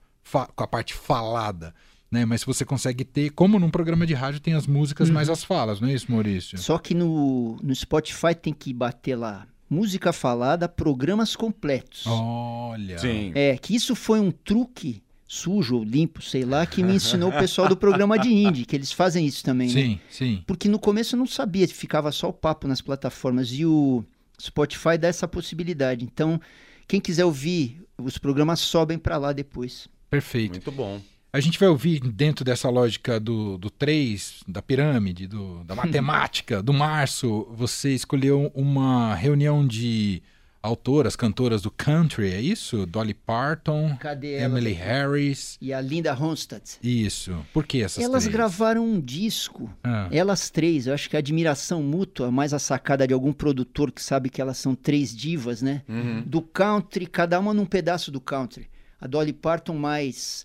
com 0.55 0.65
a 0.65 0.67
parte 0.67 0.95
falada, 0.95 1.75
né? 2.13 2.27
Mas 2.27 2.45
você 2.45 2.65
consegue 2.65 3.05
ter, 3.05 3.31
como 3.31 3.59
num 3.59 3.71
programa 3.71 4.07
de 4.07 4.13
rádio 4.13 4.39
tem 4.39 4.53
as 4.53 4.67
músicas 4.67 5.09
mais 5.09 5.31
as 5.31 5.43
falas, 5.43 5.81
não 5.81 5.89
é 5.89 5.95
isso, 5.95 6.13
Maurício? 6.13 6.59
Só 6.59 6.77
que 6.77 6.95
no, 6.95 7.57
no 7.63 7.75
Spotify 7.75 8.35
tem 8.35 8.53
que 8.53 8.73
bater 8.75 9.17
lá. 9.17 9.47
Música 9.69 10.13
falada, 10.13 10.69
programas 10.69 11.35
completos. 11.35 12.05
Olha. 12.07 12.99
Sim. 12.99 13.33
É, 13.35 13.57
que 13.57 13.75
isso 13.75 13.97
foi 13.97 14.21
um 14.21 14.31
truque 14.31 15.03
sujo 15.27 15.77
ou 15.77 15.83
limpo, 15.83 16.21
sei 16.21 16.45
lá, 16.45 16.67
que 16.67 16.83
me 16.83 16.95
ensinou 16.95 17.31
o 17.31 17.33
pessoal 17.33 17.67
do 17.67 17.75
programa 17.75 18.19
de 18.19 18.29
indie, 18.29 18.67
que 18.67 18.77
eles 18.77 18.93
fazem 18.93 19.25
isso 19.25 19.43
também, 19.43 19.69
né? 19.69 19.73
Sim, 19.73 20.01
sim. 20.11 20.45
Porque 20.47 20.69
no 20.69 20.79
começo 20.79 21.15
eu 21.15 21.19
não 21.19 21.27
sabia, 21.27 21.67
ficava 21.67 22.13
só 22.13 22.29
o 22.29 22.33
papo 22.35 22.69
nas 22.69 22.83
plataformas 22.83 23.49
e 23.51 23.65
o 23.65 24.05
Spotify 24.39 24.99
dá 24.99 25.09
essa 25.09 25.27
possibilidade. 25.27 26.05
Então, 26.05 26.39
quem 26.87 27.01
quiser 27.01 27.25
ouvir, 27.25 27.83
os 27.97 28.19
programas 28.19 28.61
sobem 28.61 28.99
para 28.99 29.17
lá 29.17 29.33
depois. 29.33 29.89
Perfeito. 30.11 30.53
Muito 30.53 30.71
bom. 30.71 31.01
A 31.35 31.41
gente 31.41 31.59
vai 31.59 31.69
ouvir 31.69 31.99
dentro 32.01 32.45
dessa 32.45 32.69
lógica 32.69 33.19
do, 33.19 33.57
do 33.57 33.71
3, 33.71 34.43
da 34.47 34.61
pirâmide, 34.61 35.27
do, 35.27 35.65
da 35.65 35.75
matemática, 35.75 36.63
do 36.63 36.75
março, 36.75 37.49
você 37.55 37.95
escolheu 37.95 38.53
uma 38.55 39.15
reunião 39.15 39.67
de 39.67 40.23
autoras, 40.63 41.17
cantoras 41.17 41.63
do 41.63 41.71
country, 41.71 42.31
é 42.35 42.39
isso? 42.41 42.85
Dolly 42.85 43.15
Parton? 43.15 43.97
Emily 44.45 44.73
Harris. 44.75 45.57
E 45.59 45.73
a 45.73 45.81
Linda 45.81 46.13
Ronstadt. 46.13 46.79
Isso. 46.83 47.35
Por 47.51 47.65
que 47.67 47.83
essas 47.83 48.05
Elas 48.05 48.25
três? 48.25 48.37
gravaram 48.37 48.85
um 48.85 49.01
disco 49.01 49.71
Ah, 49.83 50.09
Elas 50.13 50.51
três, 50.51 50.87
eu 50.87 50.93
acho 50.93 51.09
que 51.09 51.17
a 51.17 51.21
admiração 51.21 51.83
mútua, 51.83 52.31
mais 52.31 52.53
a 52.53 52.59
sacada 52.59 53.07
de 53.09 53.15
algum 53.15 53.33
produtor 53.33 53.91
que 53.91 54.03
sabe 54.03 54.29
que 54.29 54.41
elas 54.41 54.59
são 54.59 54.75
três 54.75 55.17
divas, 55.17 55.63
né? 55.63 55.83
Uhum. 55.89 56.23
Do 56.27 56.43
country, 56.43 57.07
cada 57.07 57.41
uma 57.41 57.55
num 57.55 57.65
pedaço 57.67 58.11
do 58.13 58.21
country. 58.21 58.69
A 59.01 59.07
Dolly 59.07 59.33
Parton 59.33 59.75
mais, 59.79 60.45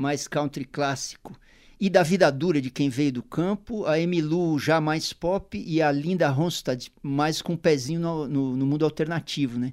mais 0.00 0.26
country 0.26 0.64
clássico. 0.64 1.38
E 1.78 1.88
da 1.88 2.02
vida 2.02 2.30
dura 2.30 2.60
de 2.60 2.70
quem 2.70 2.88
veio 2.90 3.12
do 3.12 3.22
campo, 3.22 3.86
a 3.86 3.98
Emilu 3.98 4.58
já 4.58 4.80
mais 4.80 5.12
pop 5.14 5.56
e 5.58 5.80
a 5.80 5.90
Linda 5.90 6.28
Ronstadt 6.28 6.92
mais 7.02 7.40
com 7.40 7.54
um 7.54 7.56
pezinho 7.56 8.00
no, 8.00 8.28
no, 8.28 8.56
no 8.56 8.66
mundo 8.66 8.84
alternativo, 8.84 9.58
né? 9.58 9.72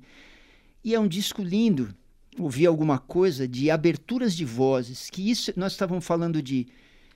E 0.84 0.96
é 0.96 1.00
um 1.00 1.08
disco 1.08 1.42
lindo. 1.44 1.94
Ouvi 2.40 2.66
alguma 2.66 2.98
coisa 3.00 3.48
de 3.48 3.70
aberturas 3.70 4.34
de 4.36 4.46
vozes, 4.46 5.10
que 5.10 5.30
isso 5.30 5.52
nós 5.58 5.74
estávamos 5.74 6.06
falando 6.06 6.42
de 6.42 6.68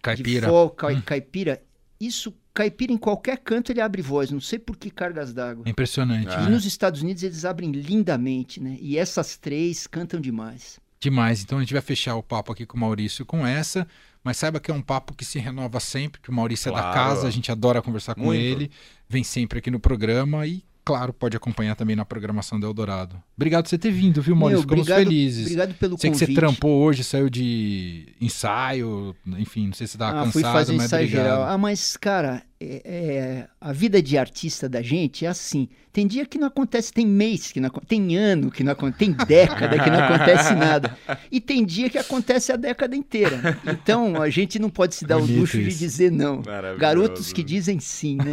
caipira. 0.02 0.42
de 0.42 0.48
folk, 0.48 0.76
cai- 0.76 1.02
caipira. 1.02 1.62
Isso, 2.00 2.34
caipira 2.54 2.92
em 2.92 2.98
qualquer 2.98 3.38
canto 3.38 3.72
ele 3.72 3.80
abre 3.80 4.02
voz, 4.02 4.30
não 4.32 4.42
sei 4.42 4.58
por 4.60 4.76
que 4.76 4.90
cargas 4.90 5.32
d'água. 5.32 5.64
Impressionante. 5.70 6.28
Ah. 6.36 6.42
E 6.48 6.50
nos 6.50 6.66
Estados 6.66 7.02
Unidos 7.02 7.22
eles 7.24 7.46
abrem 7.46 7.72
lindamente, 7.72 8.60
né? 8.60 8.78
E 8.82 8.98
essas 8.98 9.38
três 9.38 9.86
cantam 9.88 10.20
demais. 10.20 10.80
Demais. 11.02 11.42
Então 11.42 11.58
a 11.58 11.62
gente 11.62 11.74
vai 11.74 11.82
fechar 11.82 12.16
o 12.16 12.24
papo 12.24 12.52
aqui 12.52 12.66
com 12.66 12.78
o 12.78 12.80
Maurício 12.80 13.26
com 13.26 13.46
essa, 13.46 13.88
mas 14.24 14.38
saiba 14.38 14.60
que 14.60 14.70
é 14.70 14.74
um 14.74 14.82
papo 14.82 15.14
que 15.16 15.26
se 15.26 15.40
renova 15.40 15.80
sempre, 15.80 16.22
que 16.22 16.30
o 16.30 16.34
Maurício 16.34 16.70
é 16.70 16.72
da 16.72 16.80
Claro. 16.82 16.94
casa, 16.94 17.28
a 17.28 17.32
gente 17.32 17.52
adora 17.52 17.82
conversar 17.82 18.14
com 18.16 18.22
Muito. 18.26 18.40
ele, 18.40 18.72
vem 19.10 19.24
sempre 19.24 19.58
aqui 19.60 19.72
no 19.72 19.80
programa 19.80 20.46
e, 20.46 20.64
claro, 20.86 21.12
pode 21.12 21.36
acompanhar 21.36 21.76
também 21.76 21.96
na 21.96 22.06
programação 22.06 22.60
do 22.60 22.68
Eldorado. 22.68 23.22
Obrigado 23.36 23.64
por 23.64 23.70
você 23.72 23.80
ter 23.80 23.92
vindo, 23.92 24.22
viu, 24.22 24.36
Maurício? 24.36 24.60
Meu, 24.60 24.62
Ficamos 24.70 24.82
obrigado- 24.88 25.08
felizes. 25.08 25.42
Obrigado 25.48 25.74
pelo 25.74 25.98
Sei 25.98 26.12
que 26.12 26.14
convite. 26.20 26.36
você 26.36 26.40
trampou 26.40 26.84
hoje, 26.84 27.04
saiu 27.04 27.30
de 27.32 28.14
ensaio, 28.22 29.16
enfim, 29.40 29.68
não 29.68 29.74
sei 29.74 29.88
se 29.88 29.96
estava 29.96 30.12
ah, 30.12 30.14
cansado, 30.26 30.32
fui 30.34 30.44
fazer 30.44 30.74
mas 30.74 30.86
ensaio 30.86 31.06
obrigado. 31.08 31.26
geral. 31.26 31.44
Ah, 31.50 31.58
mas, 31.58 31.98
cara, 31.98 32.44
é- 32.62 32.82
é, 32.86 33.48
a 33.60 33.74
vida 33.74 34.02
de 34.02 34.18
artista 34.18 34.70
da 34.70 34.82
gente 34.82 35.26
é 35.26 35.30
assim. 35.30 35.68
Tem 35.92 36.08
dia 36.08 36.26
que 36.26 36.38
não 36.38 36.48
acontece, 36.48 36.94
tem 36.94 37.06
mês 37.06 37.52
que 37.52 37.60
não 37.60 37.68
acontece, 37.68 37.90
tem 37.90 38.16
ano 38.16 38.50
que 38.50 38.64
não 38.64 38.72
acontece, 38.72 39.00
tem 39.00 39.12
década 39.28 39.78
que 39.78 39.90
não 39.90 40.00
acontece 40.00 40.54
nada. 40.56 40.98
E 41.30 41.42
tem 41.42 41.66
dia 41.66 41.90
que 41.90 41.98
acontece 41.98 42.52
a 42.52 42.56
década 42.56 42.96
inteira. 42.96 43.60
Então, 43.66 44.22
a 44.22 44.30
gente 44.30 44.58
não 44.58 44.70
pode 44.70 44.96
se 44.96 45.06
dar 45.06 45.18
Bonito 45.18 45.36
o 45.36 45.40
luxo 45.42 45.58
de 45.58 45.68
isso. 45.68 45.80
dizer 45.80 46.12
não. 46.12 46.42
Garotos 46.78 47.34
que 47.34 47.44
dizem 47.44 47.80
sim, 47.80 48.16
né? 48.16 48.32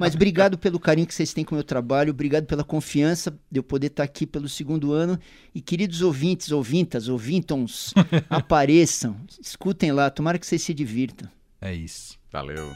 Mas 0.00 0.14
obrigado 0.14 0.56
pelo 0.56 0.78
carinho 0.80 1.06
que 1.06 1.14
vocês 1.14 1.34
têm 1.34 1.44
com 1.44 1.54
o 1.54 1.58
meu 1.58 1.64
trabalho, 1.64 2.10
obrigado 2.12 2.46
pela 2.46 2.64
confiança 2.64 3.30
de 3.50 3.58
eu 3.58 3.62
poder 3.62 3.88
estar 3.88 4.04
aqui 4.04 4.26
pelo 4.26 4.48
segundo 4.48 4.92
ano. 4.92 5.18
E 5.54 5.60
queridos 5.60 6.00
ouvintes, 6.00 6.50
ouvintas, 6.50 7.08
ouvintons, 7.08 7.92
apareçam, 8.30 9.16
escutem 9.40 9.92
lá, 9.92 10.08
tomara 10.08 10.38
que 10.38 10.46
vocês 10.46 10.62
se 10.62 10.72
divirtam. 10.72 11.28
É 11.60 11.74
isso. 11.74 12.18
Valeu. 12.32 12.74